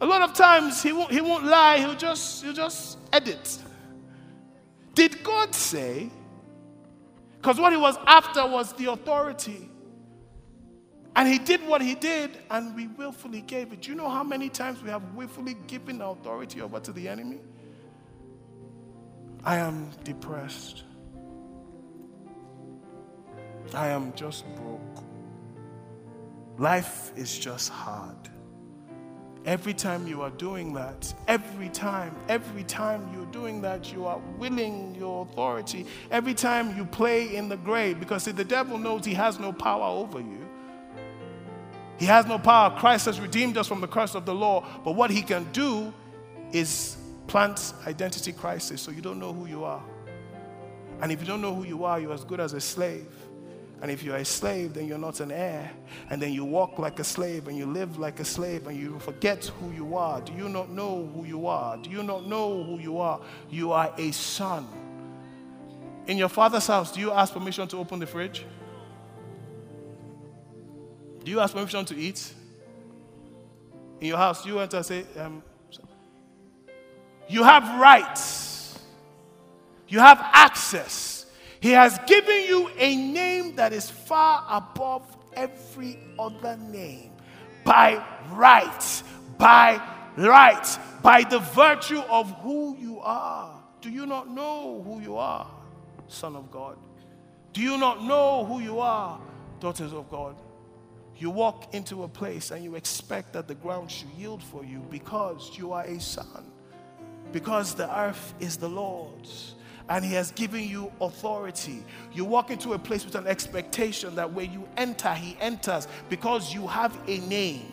a 0.00 0.06
lot 0.06 0.22
of 0.22 0.34
times 0.34 0.82
he 0.82 0.92
won't, 0.92 1.12
he 1.12 1.20
won't 1.20 1.44
lie, 1.44 1.78
he'll 1.78 1.94
just, 1.94 2.44
he'll 2.44 2.52
just 2.52 2.98
edit. 3.12 3.58
Did 4.94 5.22
God 5.22 5.54
say? 5.54 6.10
Because 7.36 7.60
what 7.60 7.72
he 7.72 7.78
was 7.78 7.96
after 8.06 8.46
was 8.46 8.72
the 8.74 8.90
authority. 8.90 9.70
And 11.14 11.28
he 11.28 11.38
did 11.38 11.66
what 11.66 11.80
he 11.80 11.94
did, 11.94 12.38
and 12.50 12.74
we 12.76 12.88
willfully 12.88 13.40
gave 13.40 13.72
it. 13.72 13.82
Do 13.82 13.90
you 13.90 13.96
know 13.96 14.08
how 14.08 14.22
many 14.22 14.48
times 14.50 14.82
we 14.82 14.90
have 14.90 15.02
willfully 15.14 15.56
given 15.66 16.00
authority 16.02 16.60
over 16.60 16.78
to 16.80 16.92
the 16.92 17.08
enemy? 17.08 17.38
I 19.42 19.56
am 19.56 19.92
depressed. 20.04 20.82
I 23.72 23.88
am 23.88 24.12
just 24.14 24.44
broke. 24.56 25.05
Life 26.58 27.12
is 27.16 27.38
just 27.38 27.68
hard. 27.68 28.16
Every 29.44 29.74
time 29.74 30.08
you 30.08 30.22
are 30.22 30.30
doing 30.30 30.72
that, 30.74 31.14
every 31.28 31.68
time, 31.68 32.16
every 32.28 32.64
time 32.64 33.08
you're 33.12 33.26
doing 33.26 33.60
that, 33.62 33.92
you 33.92 34.04
are 34.06 34.18
willing 34.38 34.94
your 34.96 35.24
authority. 35.24 35.86
Every 36.10 36.34
time 36.34 36.76
you 36.76 36.84
play 36.84 37.36
in 37.36 37.48
the 37.48 37.56
grave, 37.56 38.00
because 38.00 38.24
see, 38.24 38.32
the 38.32 38.44
devil 38.44 38.76
knows 38.76 39.04
he 39.04 39.14
has 39.14 39.38
no 39.38 39.52
power 39.52 39.84
over 39.84 40.18
you. 40.18 40.48
He 41.98 42.06
has 42.06 42.26
no 42.26 42.38
power. 42.38 42.76
Christ 42.76 43.06
has 43.06 43.20
redeemed 43.20 43.56
us 43.56 43.68
from 43.68 43.80
the 43.80 43.86
curse 43.86 44.14
of 44.14 44.26
the 44.26 44.34
law. 44.34 44.66
But 44.84 44.92
what 44.92 45.10
he 45.10 45.22
can 45.22 45.44
do 45.52 45.92
is 46.52 46.96
plant 47.26 47.72
identity 47.86 48.32
crisis 48.32 48.80
so 48.80 48.90
you 48.90 49.00
don't 49.00 49.18
know 49.18 49.32
who 49.32 49.46
you 49.46 49.64
are. 49.64 49.82
And 51.00 51.12
if 51.12 51.20
you 51.20 51.26
don't 51.26 51.40
know 51.40 51.54
who 51.54 51.64
you 51.64 51.84
are, 51.84 52.00
you're 52.00 52.12
as 52.12 52.24
good 52.24 52.40
as 52.40 52.52
a 52.52 52.60
slave. 52.60 53.06
And 53.82 53.90
if 53.90 54.02
you're 54.02 54.16
a 54.16 54.24
slave, 54.24 54.72
then 54.74 54.88
you're 54.88 54.98
not 54.98 55.20
an 55.20 55.30
heir. 55.30 55.70
And 56.08 56.20
then 56.20 56.32
you 56.32 56.44
walk 56.44 56.78
like 56.78 56.98
a 56.98 57.04
slave 57.04 57.46
and 57.46 57.58
you 57.58 57.66
live 57.66 57.98
like 57.98 58.20
a 58.20 58.24
slave 58.24 58.66
and 58.66 58.78
you 58.78 58.98
forget 59.00 59.44
who 59.60 59.70
you 59.70 59.96
are. 59.96 60.20
Do 60.22 60.32
you 60.32 60.48
not 60.48 60.70
know 60.70 61.10
who 61.14 61.24
you 61.24 61.46
are? 61.46 61.76
Do 61.76 61.90
you 61.90 62.02
not 62.02 62.26
know 62.26 62.64
who 62.64 62.78
you 62.78 62.98
are? 62.98 63.20
You 63.50 63.72
are 63.72 63.92
a 63.98 64.12
son. 64.12 64.66
In 66.06 66.16
your 66.16 66.28
father's 66.28 66.66
house, 66.66 66.92
do 66.92 67.00
you 67.00 67.12
ask 67.12 67.32
permission 67.32 67.68
to 67.68 67.76
open 67.76 67.98
the 67.98 68.06
fridge? 68.06 68.46
Do 71.22 71.30
you 71.30 71.40
ask 71.40 71.52
permission 71.52 71.84
to 71.84 71.96
eat? 71.96 72.32
In 74.00 74.08
your 74.08 74.16
house, 74.16 74.42
do 74.42 74.48
you 74.50 74.58
enter 74.58 74.76
and 74.76 74.86
say, 74.86 75.04
um, 75.18 75.42
you 77.28 77.42
have 77.42 77.80
rights. 77.80 78.78
You 79.88 79.98
have 79.98 80.18
access. 80.20 81.15
He 81.60 81.70
has 81.70 81.98
given 82.06 82.44
you 82.46 82.70
a 82.78 82.96
name 82.96 83.56
that 83.56 83.72
is 83.72 83.90
far 83.90 84.44
above 84.48 85.16
every 85.34 85.98
other 86.18 86.56
name. 86.56 87.12
By 87.64 88.04
right, 88.30 89.02
by 89.38 89.80
right, 90.16 90.78
by 91.02 91.22
the 91.22 91.38
virtue 91.38 92.00
of 92.00 92.30
who 92.40 92.76
you 92.78 93.00
are. 93.00 93.62
Do 93.80 93.90
you 93.90 94.06
not 94.06 94.30
know 94.30 94.82
who 94.84 95.00
you 95.00 95.16
are, 95.16 95.50
Son 96.08 96.36
of 96.36 96.50
God? 96.50 96.76
Do 97.52 97.60
you 97.60 97.78
not 97.78 98.04
know 98.04 98.44
who 98.44 98.60
you 98.60 98.80
are, 98.80 99.20
daughters 99.60 99.92
of 99.92 100.10
God? 100.10 100.36
You 101.16 101.30
walk 101.30 101.74
into 101.74 102.02
a 102.02 102.08
place 102.08 102.50
and 102.50 102.62
you 102.62 102.74
expect 102.74 103.32
that 103.32 103.48
the 103.48 103.54
ground 103.54 103.90
should 103.90 104.10
yield 104.10 104.42
for 104.42 104.64
you 104.64 104.84
because 104.90 105.52
you 105.56 105.72
are 105.72 105.84
a 105.84 105.98
son. 105.98 106.52
Because 107.32 107.74
the 107.74 107.94
earth 107.98 108.34
is 108.38 108.56
the 108.56 108.68
Lord's 108.68 109.55
and 109.88 110.04
He 110.04 110.14
has 110.14 110.30
given 110.32 110.64
you 110.64 110.92
authority. 111.00 111.84
You 112.12 112.24
walk 112.24 112.50
into 112.50 112.72
a 112.72 112.78
place 112.78 113.04
with 113.04 113.14
an 113.14 113.26
expectation 113.26 114.14
that 114.16 114.32
where 114.32 114.44
you 114.44 114.68
enter, 114.76 115.12
He 115.14 115.36
enters 115.40 115.88
because 116.08 116.52
you 116.52 116.66
have 116.66 116.96
a 117.06 117.18
name. 117.20 117.72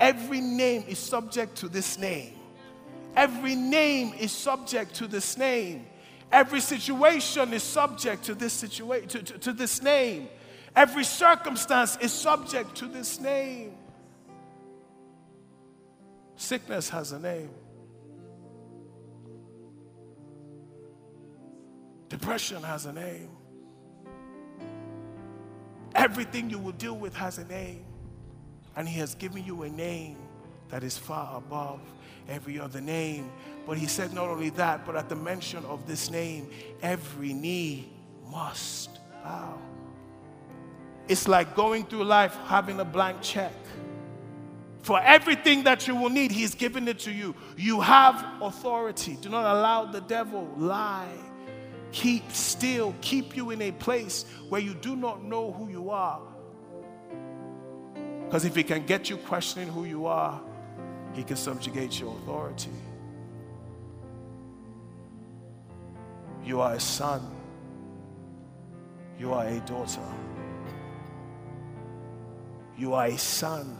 Every 0.00 0.40
name 0.40 0.84
is 0.88 0.98
subject 0.98 1.56
to 1.56 1.68
this 1.68 1.98
name. 1.98 2.32
Every 3.16 3.54
name 3.54 4.12
is 4.18 4.32
subject 4.32 4.94
to 4.96 5.06
this 5.06 5.38
name. 5.38 5.86
Every 6.32 6.60
situation 6.60 7.52
is 7.52 7.62
subject 7.62 8.24
to 8.24 8.34
this 8.34 8.52
situation 8.52 9.08
to, 9.08 9.22
to, 9.22 9.38
to 9.38 9.52
this 9.52 9.82
name. 9.82 10.28
Every 10.74 11.04
circumstance 11.04 11.96
is 12.00 12.12
subject 12.12 12.74
to 12.76 12.86
this 12.86 13.20
name. 13.20 13.74
Sickness 16.34 16.88
has 16.88 17.12
a 17.12 17.18
name. 17.20 17.50
Depression 22.08 22.62
has 22.62 22.86
a 22.86 22.92
name. 22.92 23.30
Everything 25.94 26.50
you 26.50 26.58
will 26.58 26.72
deal 26.72 26.96
with 26.96 27.14
has 27.14 27.38
a 27.38 27.44
name. 27.44 27.84
And 28.76 28.88
He 28.88 28.98
has 28.98 29.14
given 29.14 29.44
you 29.44 29.62
a 29.62 29.70
name 29.70 30.18
that 30.68 30.82
is 30.82 30.98
far 30.98 31.36
above 31.36 31.80
every 32.28 32.58
other 32.58 32.80
name. 32.80 33.30
But 33.66 33.78
He 33.78 33.86
said 33.86 34.12
not 34.12 34.28
only 34.28 34.50
that, 34.50 34.84
but 34.84 34.96
at 34.96 35.08
the 35.08 35.16
mention 35.16 35.64
of 35.66 35.86
this 35.86 36.10
name, 36.10 36.50
every 36.82 37.32
knee 37.32 37.88
must 38.30 38.98
bow. 39.22 39.58
It's 41.06 41.28
like 41.28 41.54
going 41.54 41.84
through 41.84 42.04
life 42.04 42.34
having 42.46 42.80
a 42.80 42.84
blank 42.84 43.18
check. 43.20 43.52
For 44.82 45.00
everything 45.00 45.64
that 45.64 45.86
you 45.86 45.96
will 45.96 46.10
need, 46.10 46.30
He's 46.30 46.54
given 46.54 46.88
it 46.88 46.98
to 47.00 47.12
you. 47.12 47.34
You 47.56 47.80
have 47.80 48.42
authority. 48.42 49.16
Do 49.20 49.28
not 49.28 49.56
allow 49.56 49.86
the 49.86 50.00
devil 50.00 50.50
lie 50.58 51.08
keep 51.94 52.28
still, 52.32 52.92
keep 53.00 53.36
you 53.36 53.50
in 53.50 53.62
a 53.62 53.70
place 53.70 54.24
where 54.48 54.60
you 54.60 54.74
do 54.74 54.96
not 54.96 55.22
know 55.22 55.52
who 55.52 55.68
you 55.68 55.90
are. 55.90 56.20
Because 58.24 58.44
if 58.44 58.56
he 58.56 58.64
can 58.64 58.84
get 58.84 59.08
you 59.08 59.16
questioning 59.16 59.68
who 59.68 59.84
you 59.84 60.06
are, 60.06 60.40
he 61.12 61.22
can 61.22 61.36
subjugate 61.36 62.00
your 62.00 62.16
authority. 62.16 62.72
You 66.44 66.60
are 66.60 66.74
a 66.74 66.80
son, 66.80 67.22
you 69.16 69.32
are 69.32 69.46
a 69.46 69.60
daughter. 69.60 70.02
You 72.76 72.94
are 72.94 73.06
a 73.06 73.16
son, 73.16 73.78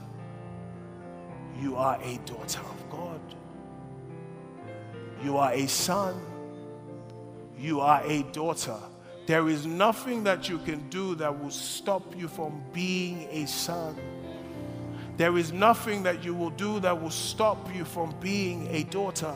you 1.61 1.75
are 1.75 1.99
a 2.01 2.19
daughter 2.19 2.61
of 2.61 2.91
God. 2.91 3.21
You 5.25 5.37
are 5.37 5.53
a 5.53 5.67
son 5.67 6.34
you 7.59 7.81
are 7.81 8.03
a 8.05 8.23
daughter. 8.33 8.79
There 9.27 9.49
is 9.49 9.65
nothing 9.65 10.25
that 10.25 10.49
you 10.49 10.59
can 10.59 10.89
do 10.91 11.15
that 11.17 11.43
will 11.43 11.51
stop 11.51 12.17
you 12.17 12.29
from 12.29 12.63
being 12.73 13.27
a 13.31 13.47
son. 13.47 13.97
There 15.17 15.39
is 15.39 15.53
nothing 15.53 16.03
that 16.03 16.25
you 16.25 16.35
will 16.35 16.51
do 16.51 16.81
that 16.81 17.01
will 17.01 17.11
stop 17.11 17.75
you 17.75 17.85
from 17.85 18.15
being 18.21 18.69
a 18.71 18.83
daughter. 18.85 19.35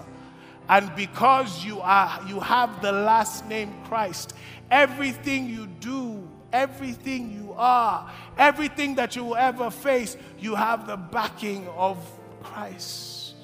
And 0.68 0.94
because 0.94 1.64
you 1.64 1.80
are 1.80 2.20
you 2.26 2.40
have 2.40 2.82
the 2.82 2.92
last 2.92 3.48
name 3.48 3.72
Christ, 3.84 4.34
everything 4.70 5.48
you 5.48 5.66
do, 5.80 6.28
everything 6.52 7.32
you 7.32 7.54
are, 7.56 8.10
everything 8.36 8.96
that 8.96 9.16
you 9.16 9.24
will 9.24 9.36
ever 9.36 9.70
face, 9.70 10.16
you 10.38 10.54
have 10.54 10.86
the 10.86 10.96
backing 10.96 11.66
of 11.68 11.96
Christ. 12.42 13.34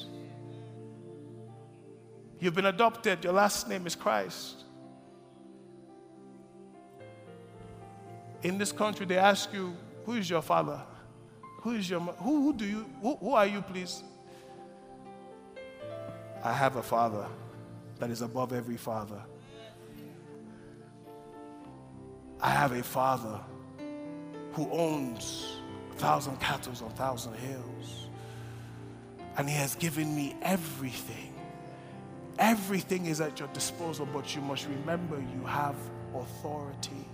You've 2.40 2.54
been 2.54 2.66
adopted, 2.66 3.24
your 3.24 3.32
last 3.32 3.70
name 3.70 3.86
is 3.86 3.94
Christ. 3.94 4.63
In 8.44 8.58
this 8.58 8.70
country, 8.70 9.06
they 9.06 9.18
ask 9.18 9.52
you, 9.52 9.74
Who 10.04 10.12
is 10.12 10.30
your 10.30 10.42
father? 10.42 10.80
Who 11.62 11.72
is 11.72 11.88
your 11.88 12.00
who, 12.00 12.42
who 12.42 12.52
do 12.52 12.66
you 12.66 12.86
who, 13.00 13.16
who 13.16 13.32
are 13.32 13.46
you, 13.46 13.62
please? 13.62 14.04
I 16.44 16.52
have 16.52 16.76
a 16.76 16.82
father 16.82 17.26
that 17.98 18.10
is 18.10 18.20
above 18.20 18.52
every 18.52 18.76
father. 18.76 19.20
I 22.38 22.50
have 22.50 22.72
a 22.72 22.82
father 22.82 23.40
who 24.52 24.70
owns 24.70 25.56
a 25.92 25.94
thousand 25.94 26.38
cattle 26.38 26.74
on 26.84 26.92
a 26.92 26.94
thousand 26.94 27.34
hills. 27.36 28.08
And 29.38 29.48
he 29.48 29.56
has 29.56 29.74
given 29.74 30.14
me 30.14 30.36
everything. 30.42 31.32
Everything 32.38 33.06
is 33.06 33.22
at 33.22 33.38
your 33.38 33.48
disposal, 33.48 34.06
but 34.12 34.36
you 34.36 34.42
must 34.42 34.68
remember 34.68 35.16
you 35.16 35.46
have 35.46 35.76
authority 36.14 37.08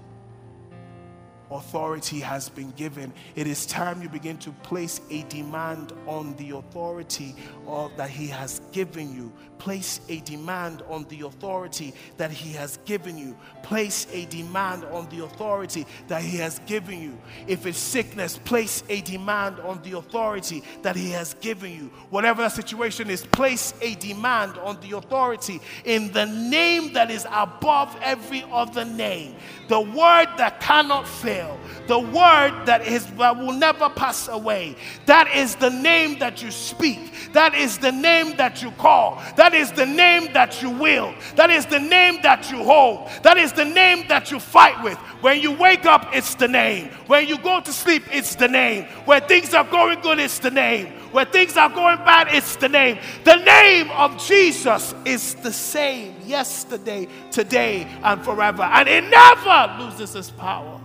authority 1.50 2.20
has 2.20 2.48
been 2.48 2.70
given. 2.72 3.12
It 3.34 3.46
is 3.46 3.66
time 3.66 4.02
you 4.02 4.08
begin 4.08 4.38
to 4.38 4.50
place 4.62 5.00
a 5.10 5.22
demand 5.24 5.92
on 6.06 6.36
the 6.36 6.50
authority 6.50 7.34
of, 7.66 7.96
that 7.96 8.10
He 8.10 8.28
has 8.28 8.60
given 8.72 9.14
you. 9.14 9.32
Place 9.58 10.00
a 10.08 10.20
demand 10.20 10.82
on 10.88 11.04
the 11.08 11.26
authority 11.26 11.92
that 12.16 12.30
He 12.30 12.52
has 12.54 12.78
given 12.86 13.18
you. 13.18 13.36
Place 13.62 14.06
a 14.12 14.24
demand 14.26 14.84
on 14.86 15.08
the 15.10 15.24
authority 15.24 15.86
that 16.08 16.22
He 16.22 16.38
has 16.38 16.60
given 16.60 17.00
you. 17.00 17.18
If 17.46 17.66
it's 17.66 17.78
sickness, 17.78 18.38
place 18.38 18.82
a 18.88 19.00
demand 19.02 19.60
on 19.60 19.82
the 19.82 19.98
authority 19.98 20.62
that 20.82 20.96
He 20.96 21.10
has 21.10 21.34
given 21.34 21.72
you. 21.72 21.90
Whatever 22.10 22.42
the 22.42 22.48
situation 22.48 23.10
is, 23.10 23.26
place 23.26 23.74
a 23.82 23.94
demand 23.96 24.56
on 24.58 24.80
the 24.80 24.96
authority 24.96 25.60
in 25.84 26.12
the 26.12 26.26
name 26.26 26.92
that 26.94 27.10
is 27.10 27.26
above 27.30 27.94
every 28.02 28.44
other 28.50 28.84
name. 28.84 29.36
The 29.68 29.80
word 29.80 30.28
that 30.38 30.60
cannot 30.60 31.06
fail 31.06 31.39
fail. 31.40 31.58
The 31.86 31.98
word 31.98 32.66
that 32.66 32.86
is 32.86 33.06
that 33.12 33.36
will 33.36 33.52
never 33.52 33.88
pass 33.88 34.28
away. 34.28 34.76
That 35.06 35.34
is 35.34 35.56
the 35.56 35.70
name 35.70 36.18
that 36.18 36.42
you 36.42 36.50
speak. 36.50 37.32
That 37.32 37.54
is 37.54 37.78
the 37.78 37.92
name 37.92 38.36
that 38.36 38.62
you 38.62 38.70
call. 38.72 39.22
That 39.36 39.54
is 39.54 39.72
the 39.72 39.86
name 39.86 40.32
that 40.32 40.62
you 40.62 40.70
will. 40.70 41.14
That 41.36 41.50
is 41.50 41.66
the 41.66 41.78
name 41.78 42.20
that 42.22 42.50
you 42.50 42.62
hold. 42.62 43.08
That 43.22 43.36
is 43.38 43.52
the 43.52 43.64
name 43.64 44.06
that 44.08 44.30
you 44.30 44.38
fight 44.38 44.82
with. 44.84 44.98
When 45.22 45.40
you 45.40 45.52
wake 45.52 45.86
up, 45.86 46.10
it's 46.12 46.34
the 46.34 46.48
name. 46.48 46.90
When 47.06 47.26
you 47.26 47.38
go 47.38 47.60
to 47.60 47.72
sleep, 47.72 48.04
it's 48.12 48.34
the 48.34 48.48
name. 48.48 48.84
When 49.04 49.22
things 49.22 49.54
are 49.54 49.64
going 49.64 50.00
good, 50.00 50.18
it's 50.18 50.38
the 50.38 50.50
name. 50.50 50.86
When 51.12 51.26
things 51.26 51.56
are 51.56 51.68
going 51.68 51.98
bad, 51.98 52.28
it's 52.30 52.54
the 52.56 52.68
name. 52.68 52.98
The 53.24 53.36
name 53.36 53.90
of 53.90 54.24
Jesus 54.24 54.94
is 55.04 55.34
the 55.36 55.52
same 55.52 56.14
yesterday, 56.24 57.08
today, 57.32 57.86
and 58.04 58.22
forever. 58.22 58.62
And 58.62 58.88
it 58.88 59.04
never 59.04 59.82
loses 59.82 60.14
its 60.14 60.30
power 60.30 60.79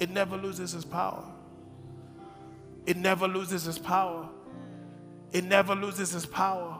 it 0.00 0.10
never 0.10 0.36
loses 0.36 0.74
its 0.74 0.84
power. 0.84 1.24
It 2.86 2.96
never 2.96 3.28
loses 3.28 3.66
its 3.68 3.78
power. 3.78 4.28
It 5.32 5.44
never 5.44 5.74
loses 5.74 6.14
its 6.14 6.26
power. 6.26 6.78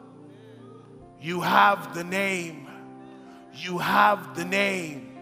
You 1.20 1.42
have 1.42 1.94
the 1.94 2.02
name. 2.02 2.66
You 3.54 3.78
have 3.78 4.34
the 4.34 4.44
name. 4.44 5.18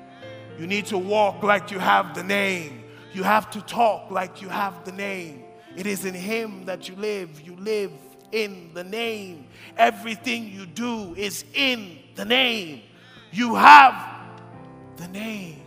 You 0.59 0.67
need 0.67 0.87
to 0.87 0.99
walk 0.99 1.43
like 1.43 1.71
you 1.71 1.79
have 1.81 2.15
the 2.15 2.23
name. 2.23 2.85
You 3.13 3.25
have 3.25 3.51
to 3.51 3.61
talk 3.63 4.11
like 4.11 4.41
you 4.41 4.49
have 4.49 4.85
the 4.85 4.93
name. 4.93 5.45
It 5.77 5.87
is 5.87 6.05
in 6.05 6.15
Him 6.15 6.65
that 6.67 6.89
you 6.89 6.95
live. 6.95 7.41
You 7.41 7.57
live 7.57 7.93
in 8.31 8.71
the 8.75 8.85
name. 8.85 9.47
Everything 9.77 10.51
you 10.51 10.67
do 10.67 11.15
is 11.17 11.45
in 11.55 11.99
the 12.15 12.25
name. 12.25 12.83
You 13.33 13.57
have 13.57 14.21
the 14.97 15.09
name. 15.09 15.63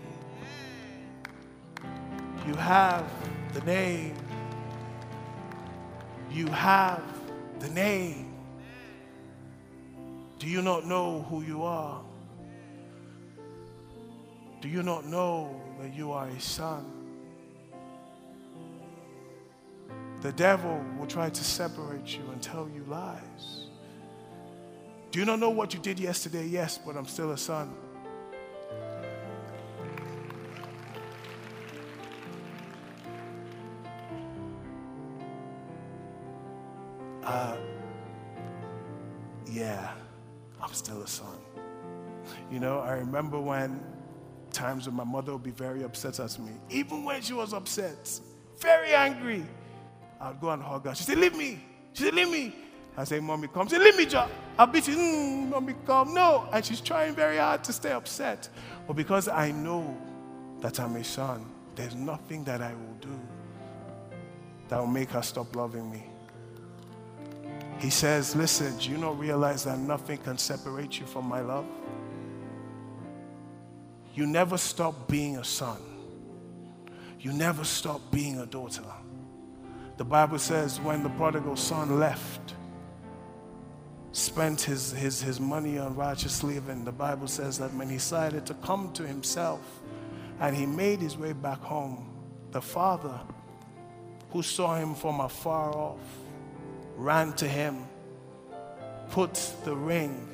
You 2.48 2.56
have 2.56 3.06
the 3.54 3.62
name. 3.62 4.16
You 6.32 6.48
have 6.48 7.04
the 7.60 7.70
name. 7.70 8.34
Do 10.40 10.48
you 10.48 10.62
not 10.62 10.86
know 10.86 11.22
who 11.30 11.44
you 11.44 11.64
are? 11.64 12.02
Do 14.62 14.68
you 14.68 14.82
not 14.82 15.06
know 15.06 15.62
that 15.80 15.94
you 15.94 16.12
are 16.12 16.28
a 16.28 16.40
son? 16.40 16.86
The 20.22 20.32
devil 20.32 20.84
will 20.98 21.08
try 21.08 21.30
to 21.30 21.44
separate 21.44 22.16
you 22.16 22.24
and 22.32 22.42
tell 22.42 22.70
you 22.74 22.84
lies. 22.88 23.68
Do 25.12 25.20
you 25.20 25.26
not 25.26 25.40
know 25.40 25.50
what 25.50 25.74
you 25.74 25.80
did 25.80 26.00
yesterday? 26.00 26.46
Yes, 26.46 26.78
but 26.78 26.96
I'm 26.96 27.08
still 27.08 27.32
a 27.32 27.38
son. 27.38 27.74
Uh, 37.32 37.58
yeah, 39.50 39.94
I'm 40.62 40.74
still 40.74 41.02
a 41.02 41.08
son. 41.08 41.38
You 42.52 42.60
know, 42.60 42.80
I 42.80 42.94
remember 42.94 43.40
when 43.40 43.82
times 44.52 44.86
when 44.88 44.96
my 44.96 45.04
mother 45.04 45.32
would 45.32 45.44
be 45.44 45.52
very 45.52 45.84
upset 45.84 46.20
at 46.20 46.38
me, 46.40 46.52
even 46.70 47.04
when 47.04 47.22
she 47.22 47.34
was 47.34 47.54
upset, 47.54 48.20
very 48.60 48.94
angry. 48.94 49.46
I'd 50.20 50.40
go 50.40 50.50
and 50.50 50.62
hug 50.62 50.86
her. 50.86 50.94
She 50.94 51.04
said, 51.04 51.18
Leave 51.18 51.36
me. 51.36 51.64
She 51.94 52.04
said, 52.04 52.14
Leave 52.14 52.30
me. 52.30 52.56
I 52.96 53.06
say, 53.06 53.20
Mommy, 53.20 53.48
come. 53.48 53.68
She 53.68 53.76
said, 53.76 53.84
Leave 53.84 53.98
me, 53.98 54.06
John. 54.06 54.30
I'll 54.60 54.68
beat 54.68 54.88
you. 54.88 54.96
Mm, 54.96 55.50
mommy, 55.50 55.74
come. 55.86 56.14
No. 56.14 56.48
And 56.52 56.64
she's 56.64 56.82
trying 56.82 57.16
very 57.16 57.38
hard 57.38 57.64
to 57.64 57.74
stay 57.74 57.92
upset. 57.92 58.50
But 58.86 58.96
because 58.96 59.28
I 59.28 59.52
know 59.52 59.98
that 60.60 60.80
I'm 60.80 60.96
a 60.98 61.04
son, 61.04 61.46
there's 61.76 61.96
nothing 61.96 62.44
that 62.44 62.62
I 62.62 62.74
will 62.74 62.98
do 63.00 63.20
that 64.68 64.80
will 64.80 64.88
make 64.88 65.10
her 65.12 65.22
stop 65.22 65.56
loving 65.56 65.90
me. 65.90 66.11
He 67.82 67.90
says, 67.90 68.36
Listen, 68.36 68.78
do 68.78 68.92
you 68.92 68.98
not 68.98 69.18
realize 69.18 69.64
that 69.64 69.80
nothing 69.80 70.20
can 70.20 70.38
separate 70.38 71.00
you 71.00 71.08
from 71.08 71.26
my 71.26 71.42
love? 71.42 71.66
You 74.14 74.28
never 74.28 74.58
stop 74.60 75.08
being 75.08 75.38
a 75.38 75.44
son. 75.44 75.80
You 77.20 77.34
never 77.34 77.64
stop 77.64 78.00
being 78.12 78.40
a 78.40 78.46
daughter. 78.46 78.84
The 79.98 80.04
Bible 80.06 80.38
says 80.38 80.80
when 80.80 81.02
the 81.02 81.10
prodigal 81.10 81.56
son 81.56 82.00
left, 82.00 82.54
spent 84.12 84.62
his, 84.62 84.92
his, 84.92 85.20
his 85.20 85.40
money 85.40 85.80
on 85.80 85.96
righteous 85.96 86.44
living, 86.44 86.86
the 86.86 86.92
Bible 86.92 87.28
says 87.28 87.58
that 87.58 87.74
when 87.74 87.90
he 87.90 87.96
decided 87.96 88.46
to 88.46 88.54
come 88.56 88.92
to 88.94 89.08
himself 89.08 89.82
and 90.40 90.56
he 90.56 90.68
made 90.68 91.00
his 91.00 91.18
way 91.18 91.34
back 91.34 91.62
home, 91.62 92.12
the 92.52 92.62
father 92.62 93.20
who 94.30 94.44
saw 94.44 94.76
him 94.76 94.94
from 94.94 95.20
afar 95.20 95.76
off 95.76 96.00
ran 97.02 97.34
to 97.34 97.48
him, 97.48 97.86
put 99.10 99.34
the 99.66 99.76
ring 99.76 100.28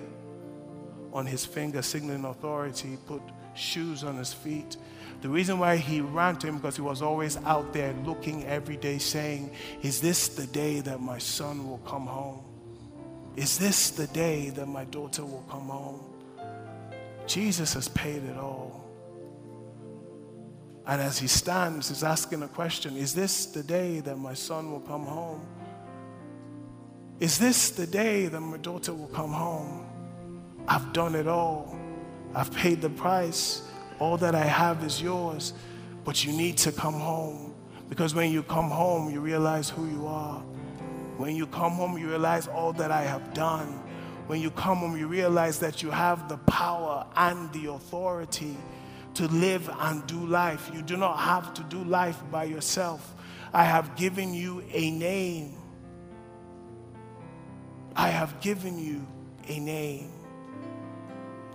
on 1.13 1.25
his 1.25 1.45
finger, 1.45 1.81
signaling 1.81 2.25
authority, 2.25 2.97
put 3.07 3.21
shoes 3.55 4.03
on 4.03 4.17
his 4.17 4.33
feet. 4.33 4.77
The 5.21 5.29
reason 5.29 5.57
why 5.57 5.77
he 5.77 6.01
ran 6.01 6.35
to 6.37 6.47
him 6.47 6.57
because 6.57 6.75
he 6.75 6.81
was 6.81 7.01
always 7.01 7.37
out 7.37 7.73
there 7.73 7.93
looking 8.05 8.45
every 8.45 8.77
day, 8.77 8.97
saying, 8.97 9.51
Is 9.81 9.99
this 10.01 10.27
the 10.27 10.45
day 10.47 10.81
that 10.81 11.01
my 11.01 11.17
son 11.17 11.67
will 11.67 11.79
come 11.79 12.05
home? 12.05 12.43
Is 13.35 13.57
this 13.57 13.91
the 13.91 14.07
day 14.07 14.49
that 14.51 14.67
my 14.67 14.85
daughter 14.85 15.23
will 15.23 15.45
come 15.49 15.69
home? 15.69 16.01
Jesus 17.25 17.73
has 17.73 17.87
paid 17.87 18.23
it 18.23 18.37
all. 18.37 18.83
And 20.85 21.01
as 21.01 21.17
he 21.17 21.27
stands, 21.27 21.89
he's 21.89 22.03
asking 22.03 22.43
a 22.43 22.47
question 22.47 22.95
Is 22.95 23.15
this 23.15 23.47
the 23.47 23.63
day 23.63 24.01
that 24.01 24.17
my 24.17 24.33
son 24.33 24.71
will 24.71 24.81
come 24.81 25.03
home? 25.03 25.45
Is 27.19 27.39
this 27.39 27.71
the 27.71 27.87
day 27.87 28.27
that 28.27 28.39
my 28.39 28.57
daughter 28.57 28.93
will 28.93 29.07
come 29.07 29.31
home? 29.31 29.87
I've 30.67 30.93
done 30.93 31.15
it 31.15 31.27
all. 31.27 31.75
I've 32.35 32.53
paid 32.53 32.79
the 32.79 32.91
price. 32.91 33.63
All 33.97 34.17
that 34.17 34.35
I 34.35 34.43
have 34.43 34.83
is 34.83 35.01
yours. 35.01 35.53
But 36.05 36.23
you 36.23 36.31
need 36.31 36.57
to 36.57 36.71
come 36.71 36.93
home. 36.93 37.55
Because 37.89 38.13
when 38.13 38.31
you 38.31 38.43
come 38.43 38.69
home, 38.69 39.11
you 39.11 39.19
realize 39.19 39.67
who 39.67 39.87
you 39.87 40.05
are. 40.05 40.39
When 41.17 41.35
you 41.35 41.47
come 41.47 41.71
home, 41.71 41.97
you 41.97 42.07
realize 42.07 42.47
all 42.47 42.71
that 42.73 42.91
I 42.91 43.01
have 43.01 43.33
done. 43.33 43.67
When 44.27 44.39
you 44.39 44.51
come 44.51 44.77
home, 44.77 44.95
you 44.95 45.07
realize 45.07 45.57
that 45.59 45.81
you 45.81 45.89
have 45.89 46.29
the 46.29 46.37
power 46.37 47.07
and 47.15 47.51
the 47.51 47.71
authority 47.71 48.55
to 49.15 49.27
live 49.29 49.67
and 49.79 50.05
do 50.05 50.23
life. 50.27 50.69
You 50.71 50.83
do 50.83 50.97
not 50.97 51.17
have 51.17 51.55
to 51.55 51.63
do 51.63 51.83
life 51.85 52.21
by 52.29 52.43
yourself. 52.43 53.15
I 53.53 53.63
have 53.63 53.95
given 53.95 54.35
you 54.35 54.63
a 54.71 54.91
name. 54.91 55.55
I 57.97 58.09
have 58.09 58.39
given 58.41 58.77
you 58.77 59.05
a 59.47 59.59
name 59.59 60.11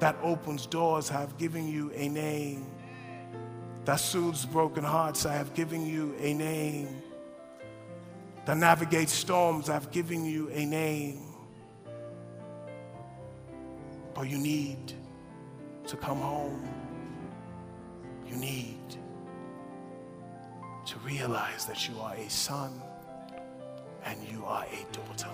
that 0.00 0.16
opens 0.24 0.66
doors. 0.66 1.12
I 1.12 1.20
have 1.20 1.38
given 1.38 1.68
you 1.68 1.92
a 1.94 2.08
name 2.08 2.66
that 3.84 4.00
soothes 4.00 4.44
broken 4.44 4.82
hearts. 4.82 5.24
I 5.24 5.34
have 5.34 5.54
given 5.54 5.86
you 5.86 6.16
a 6.20 6.34
name 6.34 7.00
that 8.44 8.56
navigates 8.56 9.12
storms. 9.12 9.70
I've 9.70 9.92
given 9.92 10.24
you 10.24 10.50
a 10.50 10.66
name. 10.66 11.20
But 14.12 14.28
you 14.28 14.38
need 14.38 14.94
to 15.86 15.96
come 15.96 16.18
home. 16.18 16.68
You 18.28 18.34
need 18.34 18.96
to 20.86 20.98
realize 21.04 21.66
that 21.66 21.88
you 21.88 22.00
are 22.00 22.14
a 22.16 22.28
son 22.28 22.82
and 24.04 24.18
you 24.28 24.44
are 24.44 24.64
a 24.64 24.92
daughter. 24.92 25.30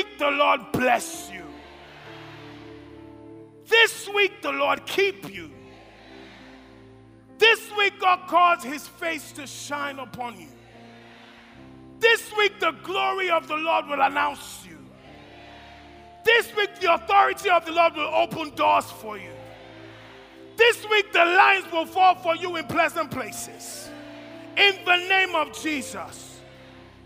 Week, 0.00 0.18
the 0.18 0.30
Lord 0.30 0.60
bless 0.72 1.30
you. 1.30 1.44
This 3.66 4.08
week, 4.08 4.42
the 4.42 4.52
Lord 4.52 4.86
keep 4.86 5.32
you. 5.32 5.50
This 7.38 7.70
week, 7.76 8.00
God 8.00 8.26
cause 8.26 8.62
his 8.62 8.86
face 8.86 9.32
to 9.32 9.46
shine 9.46 9.98
upon 9.98 10.40
you. 10.40 10.48
This 11.98 12.34
week, 12.36 12.58
the 12.60 12.72
glory 12.82 13.30
of 13.30 13.46
the 13.46 13.56
Lord 13.56 13.86
will 13.86 14.00
announce 14.00 14.64
you. 14.66 14.78
This 16.24 16.54
week, 16.56 16.70
the 16.80 16.94
authority 16.94 17.50
of 17.50 17.64
the 17.66 17.72
Lord 17.72 17.94
will 17.94 18.14
open 18.14 18.54
doors 18.54 18.90
for 18.90 19.18
you. 19.18 19.32
This 20.56 20.86
week, 20.90 21.12
the 21.12 21.24
lines 21.24 21.70
will 21.72 21.86
fall 21.86 22.14
for 22.16 22.36
you 22.36 22.56
in 22.56 22.64
pleasant 22.66 23.10
places. 23.10 23.88
In 24.56 24.76
the 24.84 24.96
name 24.96 25.34
of 25.34 25.58
Jesus. 25.62 26.40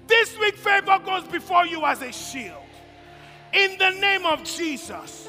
This 0.07 0.39
week, 0.39 0.57
favor 0.57 0.99
goes 1.05 1.25
before 1.25 1.67
you 1.67 1.85
as 1.85 2.03
a 2.03 2.13
shield. 2.13 2.64
In 3.55 3.79
the 3.79 3.91
name 3.91 4.27
of 4.27 4.43
Jesus. 4.43 5.29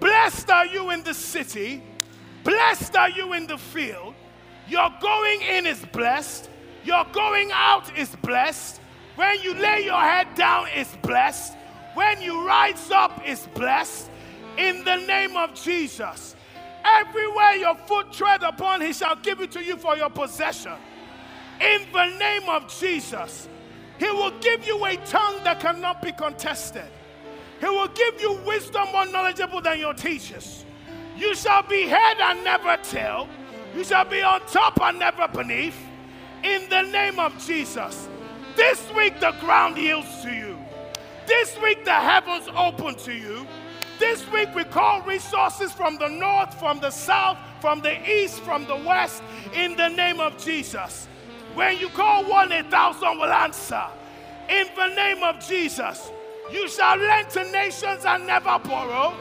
Blessed 0.00 0.50
are 0.50 0.66
you 0.66 0.90
in 0.90 1.02
the 1.02 1.12
city, 1.12 1.82
blessed 2.44 2.96
are 2.96 3.10
you 3.10 3.32
in 3.34 3.46
the 3.46 3.58
field. 3.58 4.14
Your 4.68 4.90
going 5.00 5.42
in 5.42 5.66
is 5.66 5.84
blessed, 5.92 6.48
your 6.84 7.04
going 7.12 7.50
out 7.52 7.96
is 7.96 8.14
blessed. 8.16 8.80
When 9.16 9.42
you 9.42 9.54
lay 9.54 9.84
your 9.84 10.00
head 10.00 10.28
down, 10.36 10.68
is 10.76 10.88
blessed. 11.02 11.54
When 11.94 12.22
you 12.22 12.46
rise 12.46 12.90
up, 12.92 13.26
is 13.26 13.48
blessed. 13.54 14.10
In 14.56 14.84
the 14.84 14.96
name 14.96 15.36
of 15.36 15.54
Jesus. 15.54 16.36
Everywhere 16.84 17.56
your 17.56 17.74
foot 17.74 18.12
tread 18.12 18.44
upon, 18.44 18.80
he 18.80 18.92
shall 18.92 19.16
give 19.16 19.40
it 19.40 19.50
to 19.52 19.64
you 19.64 19.76
for 19.76 19.96
your 19.96 20.10
possession. 20.10 20.74
In 21.60 21.82
the 21.92 22.06
name 22.18 22.48
of 22.48 22.72
Jesus. 22.78 23.48
He 23.98 24.08
will 24.10 24.38
give 24.38 24.64
you 24.64 24.84
a 24.84 24.96
tongue 24.98 25.42
that 25.42 25.58
cannot 25.58 26.00
be 26.00 26.12
contested. 26.12 26.86
He 27.60 27.66
will 27.66 27.88
give 27.88 28.20
you 28.20 28.38
wisdom 28.46 28.88
more 28.92 29.06
knowledgeable 29.06 29.60
than 29.60 29.78
your 29.78 29.94
teachers. 29.94 30.64
You 31.16 31.34
shall 31.34 31.62
be 31.62 31.82
head 31.82 32.18
and 32.20 32.44
never 32.44 32.76
tail. 32.82 33.28
You 33.74 33.84
shall 33.84 34.04
be 34.04 34.22
on 34.22 34.40
top 34.46 34.80
and 34.80 34.98
never 34.98 35.26
beneath. 35.28 35.76
In 36.44 36.68
the 36.68 36.82
name 36.82 37.18
of 37.18 37.36
Jesus. 37.44 38.08
This 38.56 38.82
week 38.94 39.18
the 39.20 39.32
ground 39.40 39.76
yields 39.76 40.22
to 40.22 40.32
you. 40.32 40.56
This 41.26 41.58
week 41.60 41.84
the 41.84 41.92
heavens 41.92 42.48
open 42.54 42.94
to 42.96 43.12
you. 43.12 43.46
This 43.98 44.30
week 44.30 44.54
we 44.54 44.62
call 44.62 45.02
resources 45.02 45.72
from 45.72 45.98
the 45.98 46.08
north, 46.08 46.58
from 46.60 46.78
the 46.78 46.90
south, 46.90 47.36
from 47.60 47.80
the 47.80 47.98
east, 48.08 48.40
from 48.40 48.64
the 48.66 48.76
west, 48.76 49.22
in 49.52 49.76
the 49.76 49.88
name 49.88 50.20
of 50.20 50.38
Jesus. 50.38 51.08
When 51.54 51.76
you 51.78 51.88
call 51.88 52.24
one, 52.24 52.52
a 52.52 52.62
thousand 52.62 53.18
will 53.18 53.32
answer. 53.32 53.84
In 54.48 54.68
the 54.76 54.94
name 54.94 55.24
of 55.24 55.44
Jesus, 55.46 56.10
you 56.50 56.68
shall 56.68 56.96
lend 56.96 57.30
to 57.30 57.44
nations 57.52 58.04
and 58.04 58.26
never 58.26 58.58
borrow. 58.58 59.14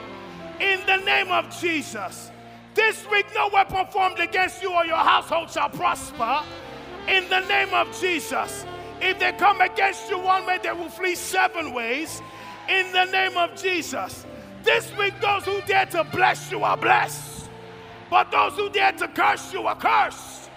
In 0.59 0.79
the 0.85 0.97
name 0.97 1.29
of 1.31 1.55
Jesus. 1.59 2.31
This 2.73 3.09
week, 3.09 3.25
no 3.35 3.49
weapon 3.51 3.85
formed 3.87 4.19
against 4.19 4.61
you 4.61 4.73
or 4.73 4.85
your 4.85 4.97
household 4.97 5.51
shall 5.51 5.69
prosper. 5.69 6.43
In 7.07 7.27
the 7.29 7.41
name 7.41 7.73
of 7.73 7.99
Jesus. 7.99 8.65
If 9.01 9.19
they 9.19 9.31
come 9.33 9.61
against 9.61 10.09
you 10.09 10.19
one 10.19 10.45
way, 10.45 10.59
they 10.61 10.71
will 10.71 10.89
flee 10.89 11.15
seven 11.15 11.73
ways. 11.73 12.21
In 12.69 12.91
the 12.91 13.05
name 13.05 13.37
of 13.37 13.55
Jesus. 13.61 14.25
This 14.63 14.95
week, 14.97 15.13
those 15.21 15.45
who 15.45 15.61
dare 15.61 15.85
to 15.87 16.03
bless 16.03 16.51
you 16.51 16.63
are 16.63 16.75
blessed, 16.75 17.49
but 18.09 18.31
those 18.31 18.53
who 18.53 18.69
dare 18.69 18.91
to 18.93 19.07
curse 19.07 19.53
you 19.53 19.65
are 19.67 19.75
cursed 19.75 20.49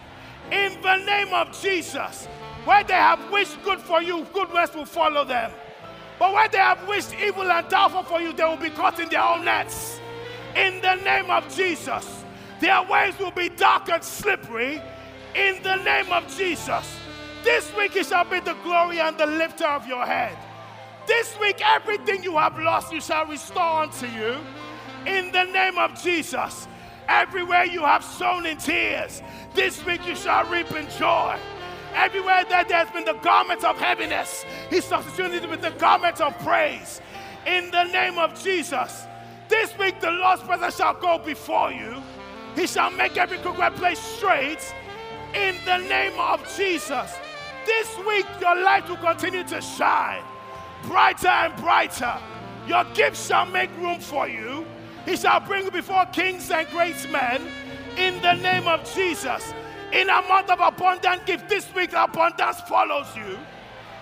in 0.50 0.80
the 0.82 0.96
name 0.96 1.32
of 1.32 1.58
Jesus. 1.60 2.26
Where 2.64 2.84
they 2.84 2.94
have 2.94 3.30
wished 3.30 3.62
good 3.62 3.80
for 3.80 4.02
you, 4.02 4.26
good 4.32 4.48
goodness 4.48 4.74
will 4.74 4.84
follow 4.84 5.24
them. 5.24 5.52
But 6.20 6.34
where 6.34 6.48
they 6.48 6.58
have 6.58 6.86
wished 6.86 7.14
evil 7.14 7.50
and 7.50 7.66
doubtful 7.70 8.02
for 8.02 8.20
you, 8.20 8.34
they 8.34 8.44
will 8.44 8.58
be 8.58 8.68
caught 8.68 9.00
in 9.00 9.08
their 9.08 9.22
own 9.24 9.46
nets. 9.46 9.98
In 10.54 10.80
the 10.82 10.96
name 10.96 11.30
of 11.30 11.52
Jesus. 11.56 12.24
Their 12.60 12.82
ways 12.82 13.18
will 13.18 13.30
be 13.30 13.48
dark 13.48 13.88
and 13.88 14.04
slippery. 14.04 14.82
In 15.34 15.62
the 15.62 15.76
name 15.76 16.12
of 16.12 16.28
Jesus. 16.36 16.94
This 17.42 17.74
week 17.74 17.96
it 17.96 18.04
shall 18.04 18.24
be 18.24 18.38
the 18.40 18.52
glory 18.62 19.00
and 19.00 19.16
the 19.16 19.24
lifter 19.24 19.66
of 19.66 19.86
your 19.86 20.04
head. 20.04 20.36
This 21.06 21.34
week, 21.40 21.62
everything 21.66 22.22
you 22.22 22.36
have 22.36 22.58
lost, 22.58 22.92
you 22.92 23.00
shall 23.00 23.24
restore 23.24 23.82
unto 23.82 24.06
you. 24.06 24.36
In 25.06 25.32
the 25.32 25.44
name 25.44 25.78
of 25.78 26.00
Jesus. 26.02 26.68
Everywhere 27.08 27.64
you 27.64 27.80
have 27.80 28.04
sown 28.04 28.44
in 28.44 28.58
tears, 28.58 29.22
this 29.54 29.84
week 29.84 30.06
you 30.06 30.14
shall 30.14 30.44
reap 30.48 30.70
in 30.72 30.88
joy. 30.90 31.36
Everywhere 31.94 32.44
that 32.48 32.68
there's 32.68 32.90
been 32.90 33.04
the 33.04 33.20
garment 33.22 33.64
of 33.64 33.78
heaviness, 33.78 34.44
He 34.68 34.80
substituted 34.80 35.44
it 35.44 35.50
with 35.50 35.62
the 35.62 35.70
garment 35.72 36.20
of 36.20 36.38
praise. 36.40 37.00
In 37.46 37.70
the 37.70 37.84
name 37.84 38.18
of 38.18 38.40
Jesus. 38.42 39.06
This 39.48 39.76
week, 39.78 40.00
the 40.00 40.10
Lord's 40.10 40.42
presence 40.42 40.76
shall 40.76 40.94
go 40.94 41.18
before 41.18 41.72
you. 41.72 42.02
He 42.54 42.66
shall 42.66 42.90
make 42.90 43.16
every 43.16 43.38
crooked 43.38 43.74
place 43.76 43.98
straight. 43.98 44.74
In 45.34 45.56
the 45.64 45.78
name 45.78 46.18
of 46.18 46.40
Jesus. 46.56 47.16
This 47.66 47.98
week, 48.06 48.26
your 48.40 48.60
light 48.62 48.88
will 48.88 48.96
continue 48.96 49.44
to 49.44 49.60
shine 49.60 50.22
brighter 50.84 51.28
and 51.28 51.54
brighter. 51.56 52.18
Your 52.66 52.84
gifts 52.94 53.26
shall 53.26 53.46
make 53.46 53.70
room 53.78 54.00
for 54.00 54.28
you. 54.28 54.66
He 55.04 55.16
shall 55.16 55.40
bring 55.40 55.64
you 55.64 55.70
before 55.70 56.04
kings 56.06 56.50
and 56.50 56.68
great 56.68 57.10
men 57.10 57.42
in 57.96 58.20
the 58.22 58.34
name 58.34 58.66
of 58.68 58.84
Jesus. 58.94 59.54
In 59.92 60.08
a 60.08 60.22
month 60.22 60.50
of 60.50 60.60
abundant 60.60 61.26
gift, 61.26 61.48
this 61.48 61.72
week 61.74 61.92
abundance 61.92 62.60
follows 62.62 63.08
you. 63.16 63.38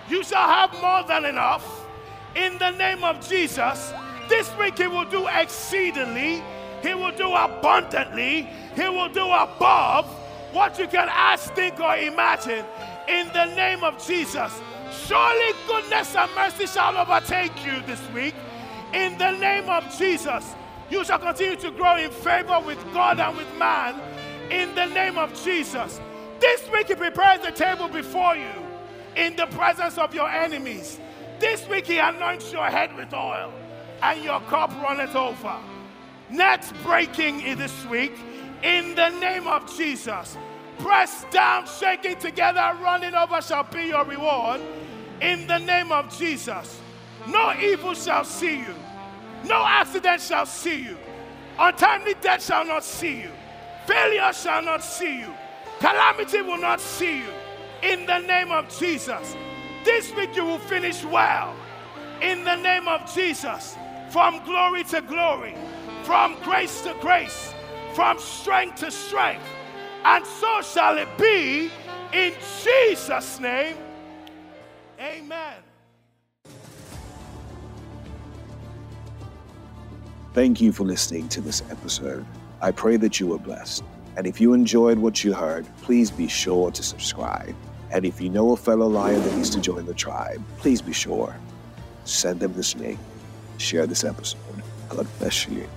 You 0.07 0.23
shall 0.23 0.47
have 0.47 0.71
more 0.81 1.03
than 1.03 1.25
enough 1.25 1.85
in 2.35 2.57
the 2.57 2.71
name 2.71 3.03
of 3.03 3.27
Jesus. 3.27 3.91
This 4.27 4.55
week 4.57 4.77
he 4.77 4.87
will 4.87 5.05
do 5.05 5.27
exceedingly, 5.27 6.43
he 6.83 6.93
will 6.93 7.11
do 7.11 7.33
abundantly, 7.33 8.47
he 8.75 8.87
will 8.87 9.09
do 9.09 9.25
above 9.25 10.05
what 10.51 10.77
you 10.77 10.87
can 10.87 11.07
ask, 11.09 11.53
think, 11.53 11.79
or 11.79 11.95
imagine 11.95 12.65
in 13.07 13.27
the 13.33 13.45
name 13.55 13.83
of 13.83 14.03
Jesus. 14.05 14.61
Surely 15.07 15.53
goodness 15.67 16.15
and 16.15 16.29
mercy 16.35 16.67
shall 16.67 16.95
overtake 16.97 17.65
you 17.65 17.81
this 17.87 18.01
week 18.11 18.35
in 18.93 19.17
the 19.17 19.31
name 19.31 19.69
of 19.69 19.97
Jesus. 19.97 20.53
You 20.89 21.03
shall 21.03 21.19
continue 21.19 21.55
to 21.57 21.71
grow 21.71 21.97
in 21.97 22.11
favor 22.11 22.59
with 22.65 22.83
God 22.93 23.19
and 23.19 23.37
with 23.37 23.47
man 23.57 23.95
in 24.49 24.73
the 24.75 24.85
name 24.87 25.17
of 25.17 25.33
Jesus. 25.43 25.99
This 26.39 26.67
week, 26.71 26.87
He 26.87 26.95
prepares 26.95 27.41
the 27.41 27.51
table 27.51 27.87
before 27.87 28.35
you 28.35 28.51
in 29.15 29.35
the 29.35 29.47
presence 29.47 29.97
of 29.97 30.13
your 30.13 30.29
enemies. 30.29 30.99
This 31.39 31.67
week, 31.67 31.87
He 31.87 31.97
anoints 31.97 32.51
your 32.51 32.65
head 32.65 32.95
with 32.95 33.13
oil 33.13 33.53
and 34.01 34.23
your 34.23 34.39
cup 34.41 34.71
runneth 34.81 35.15
over. 35.15 35.57
Net 36.29 36.71
breaking 36.83 37.41
in 37.41 37.57
this 37.57 37.85
week 37.85 38.13
in 38.63 38.95
the 38.95 39.09
name 39.19 39.47
of 39.47 39.75
Jesus. 39.75 40.37
Pressed 40.79 41.29
down, 41.31 41.65
shaking 41.67 42.17
together, 42.17 42.73
running 42.81 43.13
over 43.13 43.41
shall 43.41 43.63
be 43.63 43.87
your 43.87 44.05
reward 44.05 44.61
in 45.21 45.47
the 45.47 45.57
name 45.57 45.91
of 45.91 46.15
Jesus. 46.17 46.79
No 47.27 47.53
evil 47.59 47.93
shall 47.93 48.23
see 48.23 48.59
you, 48.59 48.75
no 49.43 49.63
accident 49.65 50.21
shall 50.21 50.45
see 50.45 50.83
you, 50.83 50.97
untimely 51.59 52.15
death 52.21 52.43
shall 52.43 52.65
not 52.65 52.83
see 52.83 53.17
you, 53.21 53.31
failure 53.89 54.31
shall 54.33 54.61
not 54.61 54.83
see 54.83 55.19
you, 55.21 55.33
calamity 55.79 56.43
will 56.43 56.59
not 56.59 56.79
see 56.79 57.17
you 57.17 57.33
in 57.81 58.05
the 58.05 58.19
name 58.19 58.51
of 58.51 58.69
Jesus. 58.77 59.35
This 59.83 60.13
week 60.15 60.35
you 60.35 60.45
will 60.45 60.59
finish 60.59 61.03
well 61.03 61.55
in 62.21 62.43
the 62.43 62.55
name 62.57 62.87
of 62.87 63.11
Jesus, 63.11 63.75
from 64.11 64.43
glory 64.45 64.83
to 64.85 65.01
glory, 65.01 65.55
from 66.03 66.35
grace 66.43 66.81
to 66.81 66.95
grace, 67.01 67.53
from 67.95 68.19
strength 68.19 68.81
to 68.81 68.91
strength. 68.91 69.45
And 70.05 70.23
so 70.23 70.61
shall 70.61 70.97
it 70.99 71.09
be 71.17 71.71
in 72.13 72.33
Jesus' 72.63 73.39
name. 73.39 73.75
Amen. 74.99 75.55
Thank 80.33 80.61
you 80.61 80.71
for 80.71 80.83
listening 80.83 81.27
to 81.29 81.41
this 81.41 81.63
episode. 81.71 82.25
I 82.61 82.71
pray 82.71 82.97
that 82.97 83.19
you 83.19 83.27
were 83.27 83.37
blessed. 83.37 83.83
And 84.17 84.27
if 84.27 84.41
you 84.41 84.53
enjoyed 84.53 84.99
what 84.99 85.23
you 85.23 85.33
heard, 85.33 85.65
please 85.81 86.11
be 86.11 86.27
sure 86.27 86.71
to 86.71 86.83
subscribe. 86.83 87.55
And 87.91 88.05
if 88.05 88.19
you 88.19 88.29
know 88.29 88.51
a 88.51 88.57
fellow 88.57 88.87
lion 88.87 89.21
that 89.23 89.35
needs 89.35 89.49
to 89.51 89.61
join 89.61 89.85
the 89.85 89.93
tribe, 89.93 90.43
please 90.57 90.81
be 90.81 90.93
sure. 90.93 91.33
Send 92.03 92.41
them 92.41 92.53
this 92.53 92.75
link. 92.75 92.99
Share 93.57 93.87
this 93.87 94.03
episode. 94.03 94.39
God 94.89 95.07
bless 95.19 95.47
you. 95.47 95.67